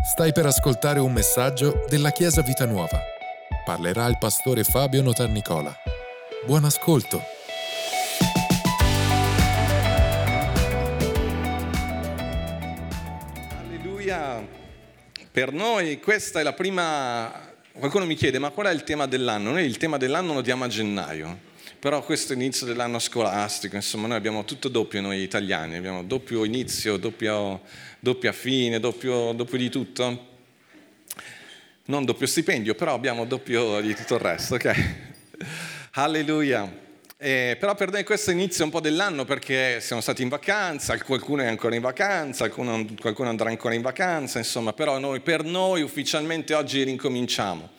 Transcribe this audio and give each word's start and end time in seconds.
Stai 0.00 0.32
per 0.32 0.46
ascoltare 0.46 1.00
un 1.00 1.12
messaggio 1.12 1.84
della 1.88 2.10
Chiesa 2.10 2.40
Vita 2.40 2.64
Nuova. 2.64 3.02
Parlerà 3.64 4.06
il 4.06 4.16
pastore 4.16 4.62
Fabio 4.62 5.02
Notarnicola. 5.02 5.74
Buon 6.46 6.64
ascolto. 6.64 7.20
Alleluia. 13.58 14.46
Per 15.32 15.52
noi 15.52 16.00
questa 16.00 16.38
è 16.38 16.42
la 16.44 16.52
prima... 16.52 17.30
Qualcuno 17.72 18.06
mi 18.06 18.14
chiede, 18.14 18.38
ma 18.38 18.50
qual 18.50 18.68
è 18.68 18.72
il 18.72 18.84
tema 18.84 19.06
dell'anno? 19.06 19.50
Noi 19.50 19.64
il 19.64 19.78
tema 19.78 19.96
dell'anno 19.96 20.32
lo 20.32 20.42
diamo 20.42 20.62
a 20.62 20.68
gennaio, 20.68 21.38
però 21.78 22.02
questo 22.02 22.32
è 22.32 22.36
l'inizio 22.36 22.66
dell'anno 22.66 22.98
scolastico, 22.98 23.76
insomma 23.76 24.08
noi 24.08 24.16
abbiamo 24.16 24.44
tutto 24.44 24.68
doppio 24.68 25.00
noi 25.00 25.22
italiani, 25.22 25.76
abbiamo 25.76 26.02
doppio 26.02 26.44
inizio, 26.44 26.96
doppio, 26.96 27.60
doppia 28.00 28.32
fine, 28.32 28.80
doppio, 28.80 29.32
doppio 29.32 29.58
di 29.58 29.70
tutto. 29.70 30.26
Non 31.84 32.04
doppio 32.04 32.26
stipendio, 32.26 32.74
però 32.74 32.94
abbiamo 32.94 33.24
doppio 33.24 33.80
di 33.80 33.94
tutto 33.94 34.16
il 34.16 34.20
resto, 34.20 34.56
ok? 34.56 34.94
Alleluia. 35.94 36.86
Eh, 37.16 37.56
però 37.58 37.74
per 37.74 37.90
noi 37.90 38.04
questo 38.04 38.30
inizia 38.30 38.64
un 38.64 38.70
po' 38.70 38.80
dell'anno 38.80 39.24
perché 39.24 39.80
siamo 39.80 40.02
stati 40.02 40.22
in 40.22 40.28
vacanza, 40.28 40.96
qualcuno 40.98 41.42
è 41.42 41.46
ancora 41.46 41.74
in 41.74 41.80
vacanza, 41.80 42.48
qualcuno, 42.48 42.86
qualcuno 43.00 43.28
andrà 43.28 43.48
ancora 43.50 43.74
in 43.74 43.82
vacanza, 43.82 44.38
insomma, 44.38 44.72
però 44.72 44.98
noi, 44.98 45.20
per 45.20 45.44
noi 45.44 45.82
ufficialmente 45.82 46.54
oggi 46.54 46.82
rincominciamo 46.82 47.70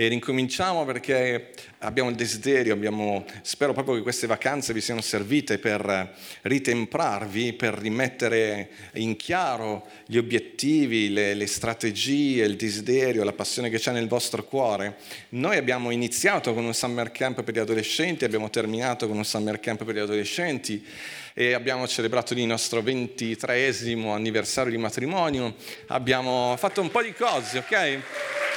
e 0.00 0.06
rincominciamo 0.06 0.84
perché 0.84 1.50
abbiamo 1.78 2.08
il 2.08 2.14
desiderio, 2.14 2.72
abbiamo, 2.72 3.24
spero 3.42 3.72
proprio 3.72 3.96
che 3.96 4.02
queste 4.02 4.28
vacanze 4.28 4.72
vi 4.72 4.80
siano 4.80 5.00
servite 5.00 5.58
per 5.58 6.14
ritemprarvi, 6.42 7.54
per 7.54 7.74
rimettere 7.74 8.70
in 8.92 9.16
chiaro 9.16 9.88
gli 10.06 10.16
obiettivi, 10.16 11.12
le, 11.12 11.34
le 11.34 11.46
strategie, 11.48 12.44
il 12.44 12.54
desiderio, 12.54 13.24
la 13.24 13.32
passione 13.32 13.70
che 13.70 13.80
c'è 13.80 13.90
nel 13.90 14.06
vostro 14.06 14.44
cuore. 14.44 14.98
Noi 15.30 15.56
abbiamo 15.56 15.90
iniziato 15.90 16.54
con 16.54 16.64
un 16.64 16.74
summer 16.74 17.10
camp 17.10 17.42
per 17.42 17.54
gli 17.54 17.58
adolescenti, 17.58 18.24
abbiamo 18.24 18.50
terminato 18.50 19.08
con 19.08 19.16
un 19.16 19.24
summer 19.24 19.58
camp 19.58 19.82
per 19.82 19.96
gli 19.96 19.98
adolescenti 19.98 20.86
e 21.34 21.54
abbiamo 21.54 21.88
celebrato 21.88 22.34
il 22.34 22.44
nostro 22.44 22.82
23 22.82 23.74
anniversario 24.12 24.70
di 24.70 24.78
matrimonio, 24.78 25.56
abbiamo 25.88 26.54
fatto 26.56 26.80
un 26.80 26.90
po' 26.92 27.02
di 27.02 27.12
cose, 27.14 27.58
ok? 27.58 28.47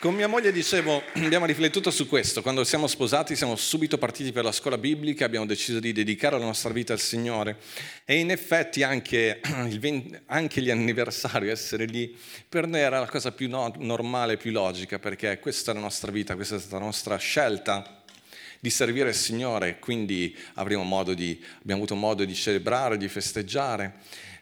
Con 0.00 0.14
mia 0.14 0.28
moglie 0.28 0.50
dicevo, 0.50 1.02
abbiamo 1.22 1.44
riflettuto 1.44 1.90
su 1.90 2.08
questo, 2.08 2.40
quando 2.40 2.64
siamo 2.64 2.86
sposati 2.86 3.36
siamo 3.36 3.54
subito 3.54 3.98
partiti 3.98 4.32
per 4.32 4.44
la 4.44 4.50
scuola 4.50 4.78
biblica, 4.78 5.26
abbiamo 5.26 5.44
deciso 5.44 5.78
di 5.78 5.92
dedicare 5.92 6.38
la 6.38 6.44
nostra 6.46 6.72
vita 6.72 6.94
al 6.94 6.98
Signore. 6.98 7.58
E 8.06 8.16
in 8.16 8.30
effetti 8.30 8.82
anche, 8.82 9.42
20, 9.44 10.20
anche 10.24 10.62
gli 10.62 10.70
anniversari, 10.70 11.50
essere 11.50 11.84
lì, 11.84 12.16
per 12.48 12.66
noi 12.66 12.80
era 12.80 12.98
la 12.98 13.08
cosa 13.08 13.30
più 13.30 13.50
no, 13.50 13.74
normale, 13.76 14.38
più 14.38 14.52
logica, 14.52 14.98
perché 14.98 15.38
questa 15.38 15.72
è 15.72 15.74
la 15.74 15.80
nostra 15.80 16.10
vita, 16.10 16.34
questa 16.34 16.56
è 16.56 16.60
stata 16.60 16.78
la 16.78 16.86
nostra 16.86 17.18
scelta 17.18 18.02
di 18.58 18.70
servire 18.70 19.10
il 19.10 19.14
Signore, 19.14 19.78
quindi 19.80 20.34
avremo 20.54 21.04
di, 21.12 21.38
abbiamo 21.58 21.82
avuto 21.82 21.94
modo 21.94 22.24
di 22.24 22.34
celebrare, 22.34 22.96
di 22.96 23.08
festeggiare 23.08 23.98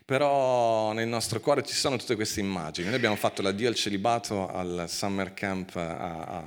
però 0.09 0.95
nel 0.95 1.07
nostro 1.07 1.39
cuore 1.39 1.63
ci 1.63 1.75
sono 1.75 1.99
tutte 1.99 2.15
queste 2.15 2.41
immagini. 2.41 2.87
Noi 2.87 2.97
abbiamo 2.97 3.15
fatto 3.15 3.43
l'addio 3.43 3.69
al 3.69 3.75
celibato 3.75 4.49
al 4.49 4.87
summer 4.89 5.35
camp 5.35 5.77
a, 5.77 6.25
a, 6.25 6.45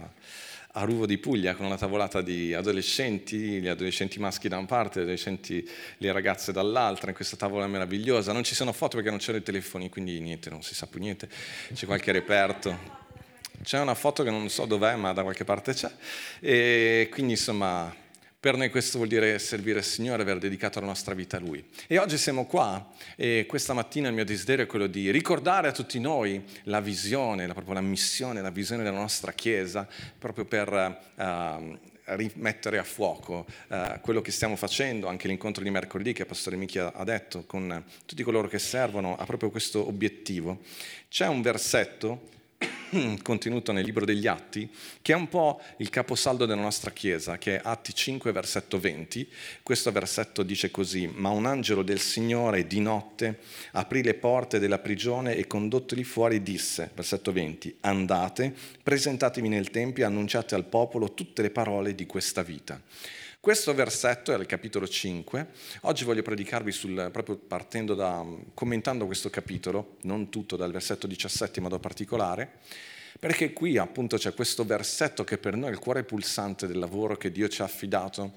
a 0.72 0.84
Ruvo 0.84 1.06
di 1.06 1.20
Puglia 1.20 1.54
con 1.54 1.68
una 1.68 1.78
tavolata 1.78 2.24
di 2.24 2.56
adolescenti, 2.56 3.62
gli 3.62 3.68
adolescenti 3.68 4.18
maschi 4.18 4.48
da 4.48 4.58
una 4.58 4.66
parte, 4.66 5.02
gli 5.02 5.04
adolescenti, 5.04 5.70
le 5.98 6.12
ragazze 6.12 6.52
dall'altra, 6.52 7.10
in 7.10 7.16
questa 7.16 7.38
tavola 7.38 7.68
meravigliosa. 7.68 8.32
Non 8.34 8.44
ci 8.44 8.56
sono 8.56 8.74
foto 8.74 8.96
perché 8.96 9.12
non 9.12 9.20
c'erano 9.20 9.38
i 9.38 9.44
telefoni, 9.44 9.90
quindi 9.90 10.20
niente, 10.20 10.50
non 10.50 10.64
si 10.64 10.74
sa 10.74 10.88
più 10.88 11.00
niente. 11.00 11.30
C'è 11.72 11.86
qualche 11.86 12.12
reperto. 12.12 12.76
C'è 13.62 13.80
una 13.80 13.94
foto 13.94 14.24
che 14.24 14.32
non 14.32 14.50
so 14.50 14.66
dov'è, 14.66 14.96
ma 14.96 15.14
da 15.14 15.22
qualche 15.22 15.44
parte 15.44 15.74
c'è. 15.74 15.92
E 16.40 17.10
quindi 17.12 17.34
insomma 17.34 18.01
per 18.42 18.58
noi 18.58 18.72
questo 18.72 18.98
vuol 18.98 19.08
dire 19.08 19.38
servire 19.38 19.78
il 19.78 19.86
Signore, 19.86 20.24
aver 20.24 20.40
dedicato 20.40 20.80
la 20.80 20.88
nostra 20.88 21.14
vita 21.14 21.38
a 21.38 21.40
Lui. 21.40 21.64
E 21.86 22.00
oggi 22.00 22.18
siamo 22.18 22.48
qua 22.48 22.90
e 23.16 23.46
questa 23.48 23.74
mattina 23.74 24.08
il 24.08 24.16
mio 24.16 24.26
desiderio 24.26 24.64
è 24.64 24.68
quello 24.68 24.88
di 24.88 25.12
ricordare 25.12 25.68
a 25.68 25.72
tutti 25.72 26.00
noi 26.00 26.44
la 26.64 26.82
visione, 26.82 27.46
la, 27.46 27.54
proprio 27.54 27.76
la 27.76 27.82
missione, 27.82 28.42
la 28.42 28.50
visione 28.50 28.82
della 28.82 28.98
nostra 28.98 29.32
Chiesa, 29.32 29.88
proprio 30.18 30.46
per 30.46 30.72
uh, 31.18 31.78
rimettere 32.16 32.80
a 32.80 32.84
fuoco 32.84 33.46
uh, 33.68 34.00
quello 34.02 34.22
che 34.22 34.32
stiamo 34.32 34.56
facendo, 34.56 35.06
anche 35.06 35.28
l'incontro 35.28 35.62
di 35.64 35.70
mercoledì 35.70 36.12
che 36.12 36.26
Pastore 36.26 36.56
Michi 36.56 36.80
ha 36.80 37.04
detto 37.04 37.44
con 37.46 37.84
tutti 38.08 38.24
coloro 38.24 38.48
che 38.48 38.58
servono, 38.58 39.18
ha 39.18 39.26
proprio 39.26 39.52
questo 39.52 39.88
obiettivo. 39.88 40.62
C'è 41.10 41.28
un 41.28 41.44
versetto 41.44 42.40
contenuto 43.22 43.72
nel 43.72 43.86
libro 43.86 44.06
degli 44.06 44.28
Atti, 44.28 44.70
che 45.02 45.14
è 45.14 45.16
un 45.16 45.28
po' 45.30 45.62
il 45.78 45.90
caposaldo 45.90 46.46
della 46.46 46.62
nostra 46.62 46.92
Chiesa, 46.92 47.38
che 47.38 47.58
è 47.58 47.62
Atti 47.64 47.94
5, 47.94 48.32
versetto 48.32 48.80
20. 48.80 49.28
Questo 49.64 49.92
versetto 49.92 50.44
dice 50.44 50.72
così, 50.72 51.08
ma 51.08 51.30
un 51.30 51.46
angelo 51.46 51.84
del 51.84 52.00
Signore 52.00 52.68
di 52.68 52.80
notte 52.80 53.40
aprì 53.72 54.04
le 54.04 54.16
porte 54.16 54.60
della 54.60 54.80
prigione 54.80 55.36
e 55.36 55.48
condottoli 55.48 56.04
fuori 56.04 56.42
disse, 56.44 56.92
versetto 56.94 57.32
20, 57.32 57.78
andate, 57.82 58.54
presentatevi 58.84 59.48
nel 59.48 59.70
Tempio 59.70 60.04
e 60.04 60.08
annunciate 60.08 60.56
al 60.56 60.66
popolo 60.66 61.14
tutte 61.14 61.42
le 61.42 61.50
parole 61.50 61.96
di 61.96 62.06
questa 62.06 62.44
vita. 62.44 62.80
Questo 63.42 63.74
versetto 63.74 64.32
è 64.32 64.38
il 64.38 64.46
capitolo 64.46 64.88
5. 64.88 65.48
Oggi 65.82 66.04
voglio 66.04 66.22
predicarvi 66.22 66.72
sul, 66.72 67.10
proprio 67.12 67.38
partendo 67.38 67.96
da, 67.96 68.24
commentando 68.54 69.08
questo 69.08 69.32
capitolo, 69.32 69.98
non 70.02 70.30
tutto 70.30 70.56
dal 70.56 70.72
versetto 70.72 71.08
17 71.08 71.58
in 71.58 71.64
modo 71.64 71.80
particolare, 71.80 72.60
perché 73.20 73.52
qui 73.52 73.80
appunto 73.80 74.18
c'è 74.18 74.36
questo 74.36 74.64
versetto 74.64 75.24
che 75.24 75.40
per 75.40 75.56
noi 75.56 75.70
è 75.70 75.72
il 75.72 75.80
cuore 75.80 76.04
pulsante 76.04 76.68
del 76.68 76.78
lavoro 76.78 77.18
che 77.18 77.32
Dio 77.32 77.48
ci 77.48 77.64
ha 77.64 77.66
affidato 77.66 78.32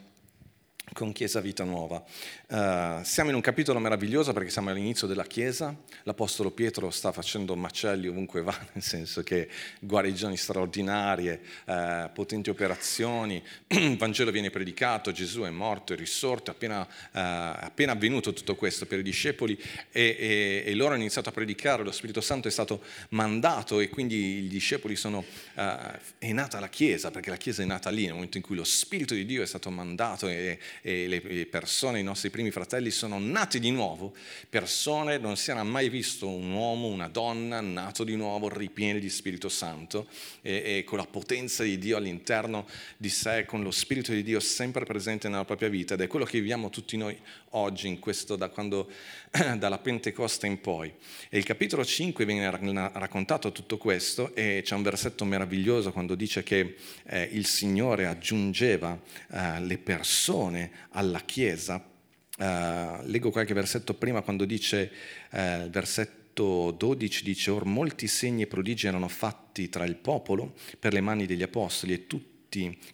con 0.95 1.13
Chiesa 1.13 1.41
Vita 1.41 1.65
Nuova. 1.65 2.03
Uh, 2.47 3.03
siamo 3.03 3.29
in 3.29 3.35
un 3.35 3.41
capitolo 3.43 3.81
meraviglioso 3.81 4.33
perché 4.33 4.49
siamo 4.49 4.71
all'inizio 4.71 5.07
della 5.07 5.25
Chiesa, 5.25 5.77
l'Apostolo 6.05 6.53
Pietro 6.53 6.89
sta 6.91 7.11
facendo 7.11 7.57
macelli 7.57 8.07
ovunque 8.07 8.43
va, 8.43 8.57
nel 8.73 8.83
senso 8.83 9.23
che 9.23 9.49
guarigioni 9.81 10.37
straordinarie, 10.37 11.41
uh, 11.67 12.13
potenti 12.13 12.49
operazioni, 12.49 13.43
il 13.67 13.97
Vangelo 13.99 14.31
viene 14.31 14.51
predicato, 14.51 15.11
Gesù 15.11 15.43
è 15.43 15.51
morto, 15.51 15.93
è 15.93 15.97
risorto, 15.97 16.53
è 16.53 16.55
appena, 16.55 16.81
uh, 16.83 16.87
appena 17.13 17.93
avvenuto 17.93 18.33
tutto 18.33 18.55
questo 18.55 18.87
per 18.87 19.01
i 19.01 19.03
discepoli 19.03 19.61
e, 19.91 20.17
e, 20.19 20.63
e, 20.65 20.75
loro 20.75 20.93
hanno 20.93 21.03
iniziato 21.03 21.29
a 21.29 21.33
predicare, 21.33 21.83
lo 21.83 21.91
Spirito 21.91 22.21
Santo 22.21 22.47
è 22.47 22.53
stato 22.53 22.83
mandato 23.11 23.81
e 23.81 23.89
quindi 23.89 24.45
i 24.45 24.49
discepoli 24.49 24.95
sono, 24.95 25.25
è 25.55 26.33
nata 26.33 26.61
la 26.61 26.69
Chiesa, 26.69 27.11
perché 27.11 27.31
la 27.31 27.37
Chiesa 27.37 27.63
è 27.63 27.67
nata 27.67 27.91
lì 27.91 28.05
nel 28.05 28.15
momento 28.15 28.37
in 28.37 28.45
cui 28.45 28.55
lo 28.55 28.65
Spirito 28.65 29.15
di 29.15 29.27
Dio 29.27 29.43
è 29.43 29.47
stato 29.47 29.71
mandato 29.71 30.29
e, 30.29 30.59
e 30.87 31.09
le 31.09 31.47
persone, 31.47 32.01
i 32.01 32.03
nostri 32.03 32.29
primi 32.29 32.51
fratelli, 32.51 32.91
sono 32.91 33.19
nati 33.19 33.59
di 33.59 33.71
nuovo, 33.71 34.13
persone, 34.51 35.17
non 35.17 35.39
si 35.39 35.51
era 35.51 35.63
mai 35.63 35.89
visto 35.89 36.29
un 36.29 36.53
uomo, 36.53 36.89
una 36.89 37.09
donna 37.09 37.63
nato 37.63 38.05
di 38.05 38.15
nuovo, 38.17 38.51
ripieni 38.51 39.01
di 39.01 39.09
Spirito 39.09 39.49
Santo 39.49 40.07
e, 40.43 40.63
e 40.63 40.85
con 40.85 40.99
la 40.99 41.07
potenza 41.07 41.63
di 41.63 41.79
Dio 41.79 41.97
all'interno 41.97 42.69
di 42.99 43.09
sé, 43.09 43.47
con 43.47 43.63
lo 43.63 43.71
Spirito 43.71 44.13
di 44.13 44.23
Dio 44.23 44.41
sempre 44.41 44.85
presente 44.85 45.31
nella 45.31 45.47
propria 45.47 45.71
vita 45.71 45.95
ed 45.95 46.03
è 46.03 46.07
quello 46.07 46.27
che 46.27 46.39
viviamo 46.39 46.69
tutti 46.69 46.99
noi 46.99 47.19
oggi, 47.57 47.89
in 47.89 47.99
questo, 47.99 48.37
da 48.37 48.49
quando, 48.49 48.89
dalla 49.59 49.79
Pentecoste 49.79 50.47
in 50.47 50.61
poi. 50.61 50.93
E 51.29 51.39
il 51.39 51.45
capitolo 51.45 51.85
5 51.85 52.25
viene 52.25 52.51
raccontato 52.51 53.53
tutto 53.53 53.79
questo 53.79 54.35
e 54.35 54.61
c'è 54.65 54.75
un 54.75 54.83
versetto 54.83 55.25
meraviglioso 55.25 55.93
quando 55.93 56.15
dice 56.15 56.43
che 56.43 56.77
eh, 57.07 57.29
il 57.33 57.47
Signore 57.47 58.07
aggiungeva 58.07 58.99
eh, 59.31 59.61
le 59.61 59.79
persone 59.79 60.71
alla 60.91 61.21
Chiesa. 61.21 61.93
Uh, 62.37 62.99
leggo 63.05 63.31
qualche 63.31 63.55
versetto 63.55 63.95
prima 63.95 64.21
quando 64.21 64.45
dice, 64.45 64.91
uh, 65.31 65.69
versetto 65.71 66.73
12 66.73 67.23
dice, 67.23 67.53
or 67.53 67.65
molti 67.65 68.09
segni 68.09 68.43
e 68.43 68.47
prodigi 68.49 68.89
erano 68.89 69.07
fatti 69.07 69.69
tra 69.69 69.85
il 69.85 69.95
popolo 69.95 70.55
per 70.81 70.93
le 70.93 71.01
mani 71.01 71.27
degli 71.27 71.45
apostoli 71.45 71.93
e 71.93 72.07
tutti 72.09 72.34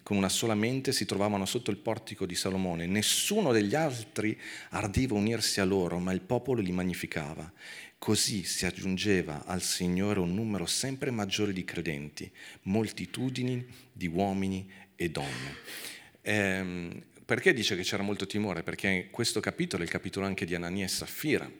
con 0.02 0.16
una 0.16 0.28
sola 0.28 0.54
mente 0.54 0.92
si 0.92 1.04
trovavano 1.04 1.44
sotto 1.44 1.70
il 1.70 1.76
portico 1.76 2.26
di 2.26 2.34
Salomone. 2.34 2.86
Nessuno 2.86 3.52
degli 3.52 3.74
altri 3.74 4.38
ardiva 4.70 5.14
unirsi 5.14 5.60
a 5.60 5.64
loro, 5.64 5.98
ma 5.98 6.12
il 6.12 6.20
popolo 6.20 6.60
li 6.60 6.72
magnificava. 6.72 7.52
Così 7.98 8.44
si 8.44 8.64
aggiungeva 8.64 9.44
al 9.44 9.60
Signore 9.60 10.20
un 10.20 10.32
numero 10.34 10.64
sempre 10.64 11.10
maggiore 11.10 11.52
di 11.52 11.64
credenti, 11.64 12.30
moltitudini 12.62 13.66
di 13.92 14.06
uomini 14.06 14.70
e 14.96 15.10
donne. 15.10 15.56
Ehm, 16.22 17.02
perché 17.26 17.52
dice 17.52 17.76
che 17.76 17.82
c'era 17.82 18.02
molto 18.02 18.26
timore? 18.26 18.62
Perché 18.62 19.08
questo 19.10 19.40
capitolo 19.40 19.82
è 19.82 19.84
il 19.84 19.92
capitolo 19.92 20.26
anche 20.26 20.46
di 20.46 20.54
Anania 20.54 20.86
e 20.86 20.88
Saffira, 20.88 21.50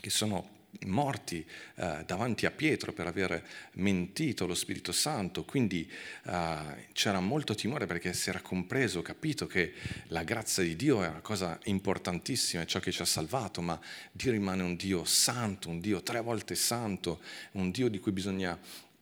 che 0.00 0.10
sono 0.10 0.60
morti 0.86 1.44
eh, 1.76 2.02
davanti 2.06 2.46
a 2.46 2.50
Pietro 2.50 2.92
per 2.92 3.06
aver 3.06 3.46
mentito 3.74 4.46
lo 4.46 4.54
Spirito 4.54 4.92
Santo, 4.92 5.44
quindi 5.44 5.88
eh, 6.24 6.88
c'era 6.92 7.20
molto 7.20 7.54
timore 7.54 7.86
perché 7.86 8.12
si 8.12 8.30
era 8.30 8.40
compreso, 8.40 9.02
capito 9.02 9.46
che 9.46 9.72
la 10.08 10.24
grazia 10.24 10.62
di 10.62 10.76
Dio 10.76 11.02
è 11.02 11.08
una 11.08 11.20
cosa 11.20 11.58
importantissima, 11.64 12.62
è 12.62 12.66
ciò 12.66 12.80
che 12.80 12.90
ci 12.90 13.02
ha 13.02 13.06
salvato, 13.06 13.60
ma 13.60 13.78
Dio 14.10 14.32
rimane 14.32 14.62
un 14.62 14.76
Dio 14.76 15.04
santo, 15.04 15.68
un 15.68 15.80
Dio 15.80 16.02
tre 16.02 16.20
volte 16.20 16.54
santo, 16.54 17.20
un 17.52 17.70
Dio 17.70 17.88
di 17.88 17.98
cui 17.98 18.12
bisogna 18.12 18.58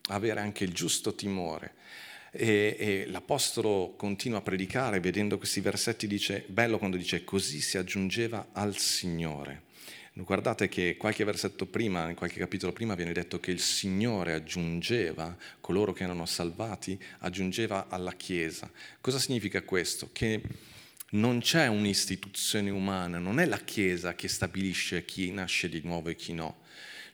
avere 0.09 0.41
anche 0.41 0.65
il 0.65 0.73
giusto 0.73 1.15
timore. 1.15 1.75
E, 2.33 2.77
e, 2.79 3.07
l'Apostolo 3.09 3.95
continua 3.97 4.39
a 4.39 4.43
predicare, 4.43 5.01
vedendo 5.01 5.37
questi 5.37 5.61
versetti, 5.61 6.07
dice, 6.07 6.45
bello 6.47 6.79
quando 6.79 6.97
dice, 6.97 7.25
così 7.25 7.61
si 7.61 7.77
aggiungeva 7.77 8.51
al 8.53 8.77
Signore. 8.77 9.69
Guardate 10.25 10.69
che 10.69 10.97
qualche 10.97 11.25
versetto 11.25 11.67
prima, 11.67 12.13
qualche 12.15 12.39
capitolo 12.39 12.73
prima, 12.73 12.95
viene 12.95 13.13
detto 13.13 13.41
che 13.41 13.51
il 13.51 13.61
Signore 13.61 14.35
aggiungeva 14.35 15.37
coloro 15.61 15.93
che 15.93 16.05
erano 16.05 16.27
salvati, 16.27 16.99
aggiungeva 17.21 17.87
alla 17.89 18.13
Chiesa. 18.13 18.71
Cosa 19.01 19.19
significa 19.19 19.63
questo? 19.63 20.11
Che 20.13 20.43
non 21.11 21.41
c'è 21.41 21.67
un'istituzione 21.67 22.71
umana, 22.71 23.19
non 23.19 23.41
è 23.41 23.47
la 23.47 23.59
Chiesa 23.59 24.15
che 24.15 24.29
stabilisce 24.29 25.05
chi 25.05 25.31
nasce 25.33 25.69
di 25.69 25.81
nuovo 25.83 26.11
e 26.11 26.17
chi 26.17 26.35
no, 26.35 26.59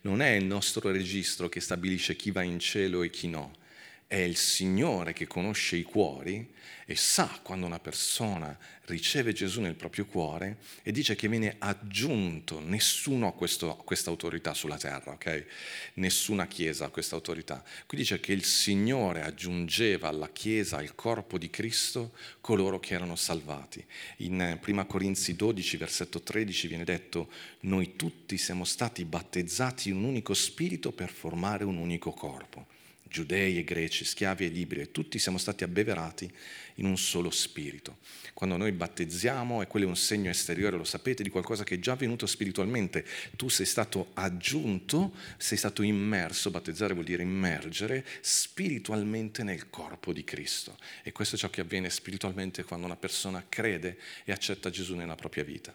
non 0.03 0.21
è 0.21 0.31
il 0.31 0.45
nostro 0.45 0.91
registro 0.91 1.49
che 1.49 1.61
stabilisce 1.61 2.17
chi 2.17 2.31
va 2.31 2.43
in 2.43 2.59
cielo 2.59 3.03
e 3.03 3.11
chi 3.11 3.29
no 3.29 3.65
è 4.09 4.17
il 4.17 4.37
Signore 4.37 5.13
che 5.13 5.27
conosce 5.27 5.75
i 5.77 5.83
cuori 5.83 6.55
e 6.89 6.95
sa 6.95 7.41
quando 7.43 7.67
una 7.67 7.81
persona 7.81 8.57
riceve 8.85 9.33
Gesù 9.33 9.61
nel 9.61 9.75
proprio 9.75 10.07
cuore 10.07 10.59
e 10.85 10.93
dice 10.93 11.17
che 11.17 11.27
viene 11.27 11.57
aggiunto, 11.59 12.61
nessuno 12.61 13.27
ha 13.27 13.33
questa 13.33 14.11
autorità 14.11 14.55
sulla 14.55 14.77
terra, 14.77 15.11
ok? 15.11 15.47
Nessuna 15.95 16.47
chiesa 16.47 16.85
ha 16.85 16.91
questa 16.91 17.17
autorità. 17.17 17.65
Qui 17.87 17.99
dice 17.99 18.21
che 18.21 18.33
il 18.33 18.45
Signore 18.45 19.23
aggiungeva 19.23 20.07
alla 20.07 20.31
chiesa, 20.31 20.77
al 20.77 20.95
corpo 20.95 21.37
di 21.37 21.51
Cristo, 21.51 22.13
coloro 22.41 22.79
che 22.79 22.95
erano 22.95 23.17
salvati. 23.17 23.85
In 24.19 24.61
1 24.65 24.87
Corinzi 24.87 25.35
12, 25.35 25.77
versetto 25.79 26.23
13 26.23 26.69
viene 26.69 26.85
detto, 26.85 27.29
noi 27.63 27.97
tutti 27.97 28.39
siamo 28.39 28.65
stati 28.65 29.05
battezzati 29.05 29.89
in 29.89 29.97
un 29.97 30.05
unico 30.05 30.33
spirito 30.33 30.93
per 30.93 31.11
formare 31.11 31.65
un 31.65 31.79
unico 31.79 32.13
corpo 32.13 32.75
giudei 33.09 33.59
e 33.59 33.65
greci, 33.65 34.05
schiavi 34.05 34.45
e 34.45 34.49
liberi, 34.49 34.91
tutti 34.91 35.19
siamo 35.19 35.39
stati 35.39 35.65
abbeverati 35.65 36.31
in 36.77 36.87
un 36.87 36.97
solo 36.97 37.31
spirito. 37.31 37.99
Quando 38.35 38.57
noi 38.57 38.73
battezziamo, 38.73 39.63
e 39.63 39.67
quello 39.67 39.87
è 39.87 39.89
un 39.89 39.97
segno 39.97 40.31
esteriore, 40.31 40.77
lo 40.77 40.85
sapete, 40.85 41.23
di 41.23 41.31
qualcosa 41.31 41.65
che 41.65 41.77
è 41.77 41.79
già 41.79 41.93
avvenuto 41.93 42.27
spiritualmente, 42.27 43.07
tu 43.37 43.49
sei 43.49 43.67
stato 43.67 44.11
aggiunto, 44.15 45.15
sei 45.39 45.57
stato 45.57 45.83
immerso, 45.83 46.51
battezzare 46.51 46.93
vuol 46.93 47.07
dire 47.07 47.23
immergere, 47.23 48.05
spiritualmente 48.21 49.43
nel 49.43 49.71
corpo 49.71 50.13
di 50.13 50.25
Cristo. 50.25 50.77
E 51.03 51.13
questo 51.13 51.37
è 51.37 51.39
ciò 51.39 51.49
che 51.49 51.63
avviene 51.63 51.89
spiritualmente 51.89 52.65
quando 52.65 52.87
una 52.87 52.97
persona 52.97 53.45
crede 53.49 53.99
e 54.25 54.33
accetta 54.33 54.69
Gesù 54.71 54.95
nella 54.95 55.15
propria 55.15 55.45
vita. 55.45 55.75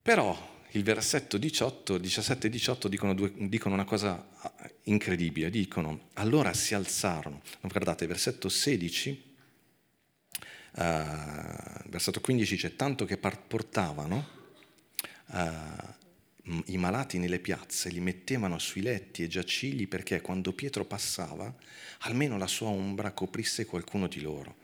Però 0.00 0.60
il 0.74 0.82
versetto 0.82 1.36
18, 1.36 1.98
17 1.98 2.46
e 2.46 2.50
18 2.50 2.88
dicono, 2.88 3.14
due, 3.14 3.32
dicono, 3.48 3.74
una 3.74 3.84
cosa 3.84 4.26
incredibile, 4.84 5.50
dicono 5.50 6.08
allora 6.14 6.52
si 6.54 6.74
alzarono, 6.74 7.42
guardate, 7.60 8.06
versetto 8.06 8.48
16, 8.48 9.34
uh, 10.72 10.82
versetto 11.88 12.20
15 12.20 12.54
dice 12.54 12.76
tanto 12.76 13.04
che 13.04 13.18
portavano 13.18 14.28
uh, 15.26 16.62
i 16.66 16.78
malati 16.78 17.18
nelle 17.18 17.38
piazze, 17.38 17.90
li 17.90 18.00
mettevano 18.00 18.58
sui 18.58 18.80
letti 18.80 19.22
e 19.22 19.28
giacigli 19.28 19.86
perché 19.86 20.20
quando 20.22 20.52
Pietro 20.52 20.84
passava 20.84 21.54
almeno 22.00 22.38
la 22.38 22.46
sua 22.46 22.68
ombra 22.68 23.12
coprisse 23.12 23.66
qualcuno 23.66 24.06
di 24.06 24.20
loro. 24.20 24.56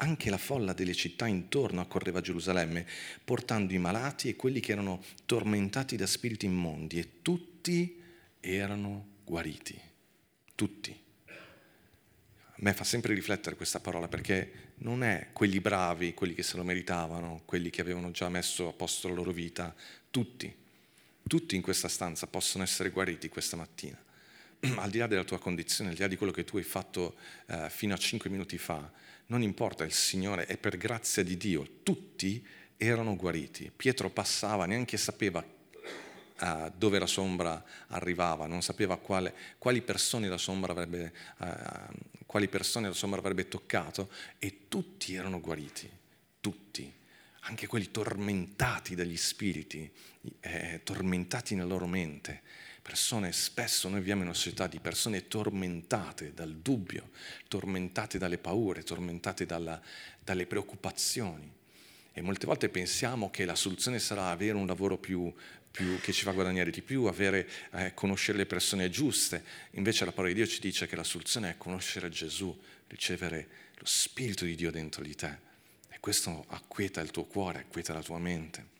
Anche 0.00 0.30
la 0.30 0.38
folla 0.38 0.72
delle 0.72 0.94
città 0.94 1.26
intorno 1.26 1.80
accorreva 1.80 2.20
a 2.20 2.22
Gerusalemme, 2.22 2.86
portando 3.24 3.72
i 3.72 3.78
malati 3.78 4.28
e 4.28 4.36
quelli 4.36 4.60
che 4.60 4.72
erano 4.72 5.02
tormentati 5.26 5.96
da 5.96 6.06
spiriti 6.06 6.46
immondi, 6.46 6.98
e 6.98 7.22
tutti 7.22 8.00
erano 8.38 9.06
guariti. 9.24 9.80
Tutti. 10.54 10.96
A 11.26 12.60
me 12.60 12.74
fa 12.74 12.84
sempre 12.84 13.14
riflettere 13.14 13.56
questa 13.56 13.80
parola 13.80 14.08
perché 14.08 14.72
non 14.78 15.02
è 15.02 15.28
quelli 15.32 15.60
bravi, 15.60 16.14
quelli 16.14 16.34
che 16.34 16.42
se 16.42 16.56
lo 16.56 16.64
meritavano, 16.64 17.42
quelli 17.44 17.70
che 17.70 17.80
avevano 17.80 18.10
già 18.12 18.28
messo 18.28 18.68
a 18.68 18.72
posto 18.72 19.08
la 19.08 19.14
loro 19.14 19.32
vita, 19.32 19.74
tutti, 20.10 20.52
tutti 21.26 21.56
in 21.56 21.62
questa 21.62 21.88
stanza 21.88 22.26
possono 22.26 22.62
essere 22.62 22.90
guariti 22.90 23.28
questa 23.28 23.56
mattina. 23.56 24.00
Al 24.76 24.90
di 24.90 24.98
là 24.98 25.06
della 25.06 25.24
tua 25.24 25.38
condizione, 25.38 25.90
al 25.90 25.96
di 25.96 26.02
là 26.02 26.08
di 26.08 26.16
quello 26.16 26.32
che 26.32 26.44
tu 26.44 26.56
hai 26.56 26.64
fatto 26.64 27.16
eh, 27.46 27.68
fino 27.70 27.94
a 27.94 27.96
cinque 27.96 28.28
minuti 28.28 28.58
fa, 28.58 28.90
non 29.28 29.42
importa, 29.42 29.84
il 29.84 29.92
Signore 29.92 30.46
è 30.46 30.56
per 30.56 30.76
grazia 30.76 31.22
di 31.22 31.36
Dio, 31.36 31.80
tutti 31.82 32.44
erano 32.76 33.16
guariti. 33.16 33.70
Pietro 33.74 34.10
passava, 34.10 34.66
neanche 34.66 34.96
sapeva 34.96 35.44
uh, 36.40 36.72
dove 36.74 36.98
la 36.98 37.06
sombra 37.06 37.62
arrivava, 37.88 38.46
non 38.46 38.62
sapeva 38.62 38.96
quale, 38.96 39.34
quali, 39.58 39.82
persone 39.82 40.28
avrebbe, 40.28 41.12
uh, 41.38 41.46
quali 42.26 42.48
persone 42.48 42.88
la 42.88 42.94
sombra 42.94 43.20
avrebbe 43.20 43.48
toccato 43.48 44.10
e 44.38 44.68
tutti 44.68 45.14
erano 45.14 45.40
guariti, 45.40 45.90
tutti 46.40 46.94
anche 47.40 47.66
quelli 47.66 47.90
tormentati 47.90 48.94
dagli 48.94 49.16
spiriti, 49.16 49.90
eh, 50.40 50.80
tormentati 50.84 51.54
nella 51.54 51.68
loro 51.68 51.86
mente, 51.86 52.42
persone, 52.88 53.32
spesso 53.32 53.86
noi 53.90 53.98
viviamo 53.98 54.22
in 54.22 54.28
una 54.28 54.36
società 54.36 54.66
di 54.66 54.80
persone 54.80 55.28
tormentate 55.28 56.32
dal 56.32 56.54
dubbio, 56.54 57.10
tormentate 57.46 58.16
dalle 58.16 58.38
paure, 58.38 58.82
tormentate 58.82 59.44
dalla, 59.44 59.78
dalle 60.24 60.46
preoccupazioni. 60.46 61.52
E 62.14 62.22
molte 62.22 62.46
volte 62.46 62.70
pensiamo 62.70 63.28
che 63.28 63.44
la 63.44 63.56
soluzione 63.56 63.98
sarà 63.98 64.30
avere 64.30 64.56
un 64.56 64.66
lavoro 64.66 64.96
più, 64.96 65.30
più, 65.70 66.00
che 66.00 66.12
ci 66.12 66.22
fa 66.22 66.30
guadagnare 66.30 66.70
di 66.70 66.80
più, 66.80 67.04
avere, 67.04 67.46
eh, 67.72 67.92
conoscere 67.92 68.38
le 68.38 68.46
persone 68.46 68.88
giuste. 68.88 69.44
Invece 69.72 70.06
la 70.06 70.12
parola 70.12 70.32
di 70.32 70.38
Dio 70.38 70.46
ci 70.46 70.58
dice 70.58 70.86
che 70.86 70.96
la 70.96 71.04
soluzione 71.04 71.50
è 71.50 71.56
conoscere 71.58 72.08
Gesù, 72.08 72.58
ricevere 72.86 73.48
lo 73.74 73.84
Spirito 73.84 74.46
di 74.46 74.54
Dio 74.54 74.70
dentro 74.70 75.02
di 75.02 75.14
te. 75.14 75.36
E 75.90 76.00
questo 76.00 76.46
acquieta 76.48 77.02
il 77.02 77.10
tuo 77.10 77.24
cuore, 77.24 77.58
acquieta 77.58 77.92
la 77.92 78.02
tua 78.02 78.18
mente. 78.18 78.76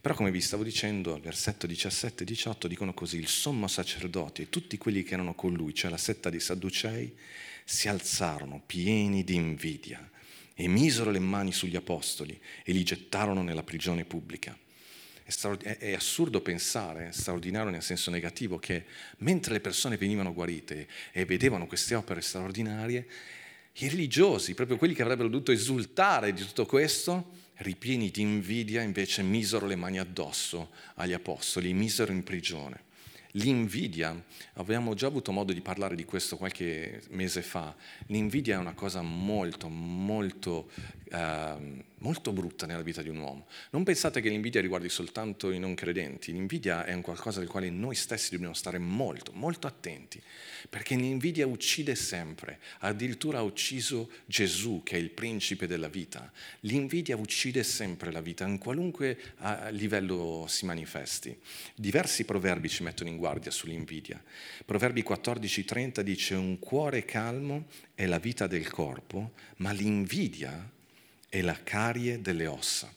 Però 0.00 0.14
come 0.14 0.30
vi 0.30 0.40
stavo 0.40 0.62
dicendo, 0.62 1.14
al 1.14 1.20
versetto 1.20 1.66
17 1.66 2.22
e 2.22 2.26
18 2.26 2.68
dicono 2.68 2.94
così, 2.94 3.18
il 3.18 3.26
sommo 3.26 3.66
sacerdote 3.66 4.42
e 4.42 4.48
tutti 4.48 4.78
quelli 4.78 5.02
che 5.02 5.14
erano 5.14 5.34
con 5.34 5.52
lui, 5.52 5.74
cioè 5.74 5.90
la 5.90 5.96
setta 5.96 6.30
dei 6.30 6.40
Sadducei, 6.40 7.12
si 7.64 7.88
alzarono 7.88 8.62
pieni 8.64 9.24
di 9.24 9.34
invidia 9.34 10.08
e 10.54 10.68
misero 10.68 11.10
le 11.10 11.18
mani 11.18 11.52
sugli 11.52 11.76
apostoli 11.76 12.38
e 12.64 12.72
li 12.72 12.82
gettarono 12.84 13.42
nella 13.42 13.62
prigione 13.62 14.04
pubblica. 14.04 14.56
È, 15.22 15.92
assurdo 15.92 16.40
pensare, 16.40 17.12
straordinario 17.12 17.70
nel 17.70 17.82
senso 17.82 18.10
negativo, 18.10 18.58
che 18.58 18.84
mentre 19.18 19.52
le 19.52 19.60
persone 19.60 19.96
venivano 19.96 20.32
guarite 20.32 20.88
e 21.12 21.24
vedevano 21.26 21.66
queste 21.66 21.94
opere 21.94 22.22
straordinarie, 22.22 23.06
i 23.74 23.88
religiosi, 23.88 24.54
proprio 24.54 24.78
quelli 24.78 24.94
che 24.94 25.02
avrebbero 25.02 25.28
dovuto 25.28 25.52
esultare 25.52 26.32
di 26.32 26.40
tutto 26.40 26.66
questo, 26.66 27.37
ripieni 27.58 28.10
di 28.10 28.22
invidia, 28.22 28.82
invece 28.82 29.22
misero 29.22 29.66
le 29.66 29.76
mani 29.76 29.98
addosso 29.98 30.70
agli 30.94 31.12
apostoli, 31.12 31.72
misero 31.72 32.12
in 32.12 32.22
prigione. 32.22 32.86
L'invidia, 33.32 34.20
abbiamo 34.54 34.94
già 34.94 35.06
avuto 35.06 35.32
modo 35.32 35.52
di 35.52 35.60
parlare 35.60 35.94
di 35.94 36.04
questo 36.04 36.36
qualche 36.36 37.02
mese 37.10 37.42
fa, 37.42 37.74
l'invidia 38.06 38.56
è 38.56 38.58
una 38.58 38.72
cosa 38.72 39.02
molto, 39.02 39.68
molto 39.68 40.70
eh, 41.10 41.84
molto 41.98 42.32
brutta 42.32 42.66
nella 42.66 42.82
vita 42.82 43.02
di 43.02 43.08
un 43.08 43.18
uomo. 43.18 43.46
Non 43.70 43.84
pensate 43.84 44.20
che 44.20 44.28
l'invidia 44.28 44.60
riguardi 44.60 44.88
soltanto 44.88 45.50
i 45.50 45.58
non 45.58 45.74
credenti, 45.74 46.32
l'invidia 46.32 46.84
è 46.84 46.92
un 46.92 47.00
qualcosa 47.00 47.40
del 47.40 47.48
quale 47.48 47.70
noi 47.70 47.94
stessi 47.94 48.30
dobbiamo 48.30 48.54
stare 48.54 48.78
molto, 48.78 49.32
molto 49.34 49.66
attenti, 49.66 50.20
perché 50.68 50.94
l'invidia 50.94 51.46
uccide 51.46 51.94
sempre, 51.94 52.60
addirittura 52.80 53.38
ha 53.38 53.42
ucciso 53.42 54.10
Gesù 54.26 54.82
che 54.84 54.96
è 54.96 54.98
il 54.98 55.10
principe 55.10 55.66
della 55.66 55.88
vita. 55.88 56.30
L'invidia 56.60 57.16
uccide 57.16 57.62
sempre 57.62 58.12
la 58.12 58.20
vita, 58.20 58.46
in 58.46 58.58
qualunque 58.58 59.18
livello 59.70 60.46
si 60.48 60.66
manifesti. 60.66 61.36
Diversi 61.74 62.24
proverbi 62.24 62.68
ci 62.68 62.82
mettono 62.82 63.10
in 63.10 63.16
guardia 63.16 63.50
sull'invidia. 63.50 64.22
Proverbi 64.64 65.02
14:30 65.02 66.00
dice 66.00 66.34
un 66.34 66.58
cuore 66.58 67.04
calmo 67.04 67.66
è 67.94 68.06
la 68.06 68.18
vita 68.18 68.46
del 68.46 68.70
corpo, 68.70 69.32
ma 69.56 69.72
l'invidia 69.72 70.76
è 71.28 71.40
la 71.42 71.58
carie 71.62 72.20
delle 72.20 72.46
ossa. 72.46 72.92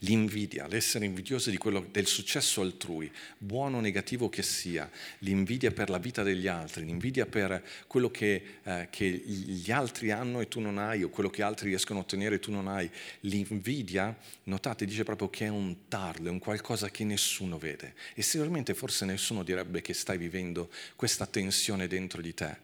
L'invidia, 0.00 0.66
l'essere 0.66 1.04
invidiosi 1.04 1.56
quello, 1.56 1.86
del 1.90 2.06
successo 2.06 2.60
altrui, 2.60 3.10
buono 3.38 3.78
o 3.78 3.80
negativo 3.80 4.28
che 4.28 4.42
sia, 4.42 4.90
l'invidia 5.18 5.70
per 5.70 5.90
la 5.90 5.98
vita 5.98 6.22
degli 6.22 6.46
altri, 6.46 6.84
l'invidia 6.84 7.26
per 7.26 7.64
quello 7.86 8.10
che, 8.10 8.58
eh, 8.62 8.88
che, 8.90 9.06
gli 9.08 9.70
altri 9.70 10.10
hanno 10.10 10.40
e 10.40 10.48
tu 10.48 10.60
non 10.60 10.78
hai, 10.78 11.02
o 11.02 11.08
quello 11.08 11.30
che 11.30 11.42
altri 11.42 11.68
riescono 11.68 12.00
a 12.00 12.02
ottenere 12.02 12.36
e 12.36 12.38
tu 12.38 12.50
non 12.50 12.68
hai. 12.68 12.90
L'invidia, 13.20 14.16
notate, 14.44 14.84
dice 14.84 15.04
proprio 15.04 15.30
che 15.30 15.46
è 15.46 15.48
un 15.48 15.88
tarlo, 15.88 16.28
è 16.28 16.30
un 16.30 16.38
qualcosa 16.38 16.90
che 16.90 17.04
nessuno 17.04 17.58
vede. 17.58 17.94
E 18.14 18.22
sicuramente 18.22 18.74
forse 18.74 19.04
nessuno 19.04 19.42
direbbe 19.42 19.80
che 19.80 19.94
stai 19.94 20.18
vivendo 20.18 20.70
questa 20.96 21.26
tensione 21.26 21.86
dentro 21.86 22.20
di 22.20 22.34
te, 22.34 22.56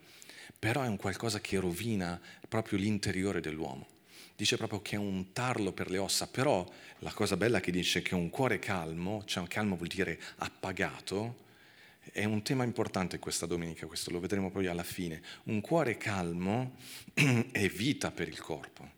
però 0.58 0.82
è 0.82 0.88
un 0.88 0.96
qualcosa 0.96 1.40
che 1.40 1.58
rovina 1.58 2.20
proprio 2.48 2.78
l'interiore 2.78 3.40
dell'uomo 3.40 3.94
dice 4.36 4.56
proprio 4.56 4.82
che 4.82 4.96
è 4.96 4.98
un 4.98 5.32
tarlo 5.32 5.72
per 5.72 5.90
le 5.90 5.98
ossa, 5.98 6.26
però 6.26 6.64
la 7.00 7.12
cosa 7.12 7.36
bella 7.36 7.60
che 7.60 7.72
dice 7.72 8.02
che 8.02 8.14
un 8.14 8.30
cuore 8.30 8.58
calmo, 8.58 9.24
cioè 9.24 9.46
calmo 9.48 9.76
vuol 9.76 9.88
dire 9.88 10.20
appagato, 10.36 11.44
è 12.12 12.24
un 12.24 12.42
tema 12.42 12.62
importante 12.62 13.18
questa 13.18 13.46
domenica, 13.46 13.86
questo 13.86 14.10
lo 14.10 14.20
vedremo 14.20 14.50
poi 14.50 14.66
alla 14.66 14.84
fine. 14.84 15.22
Un 15.44 15.60
cuore 15.60 15.96
calmo 15.96 16.76
è 17.50 17.68
vita 17.68 18.10
per 18.10 18.28
il 18.28 18.38
corpo. 18.38 18.88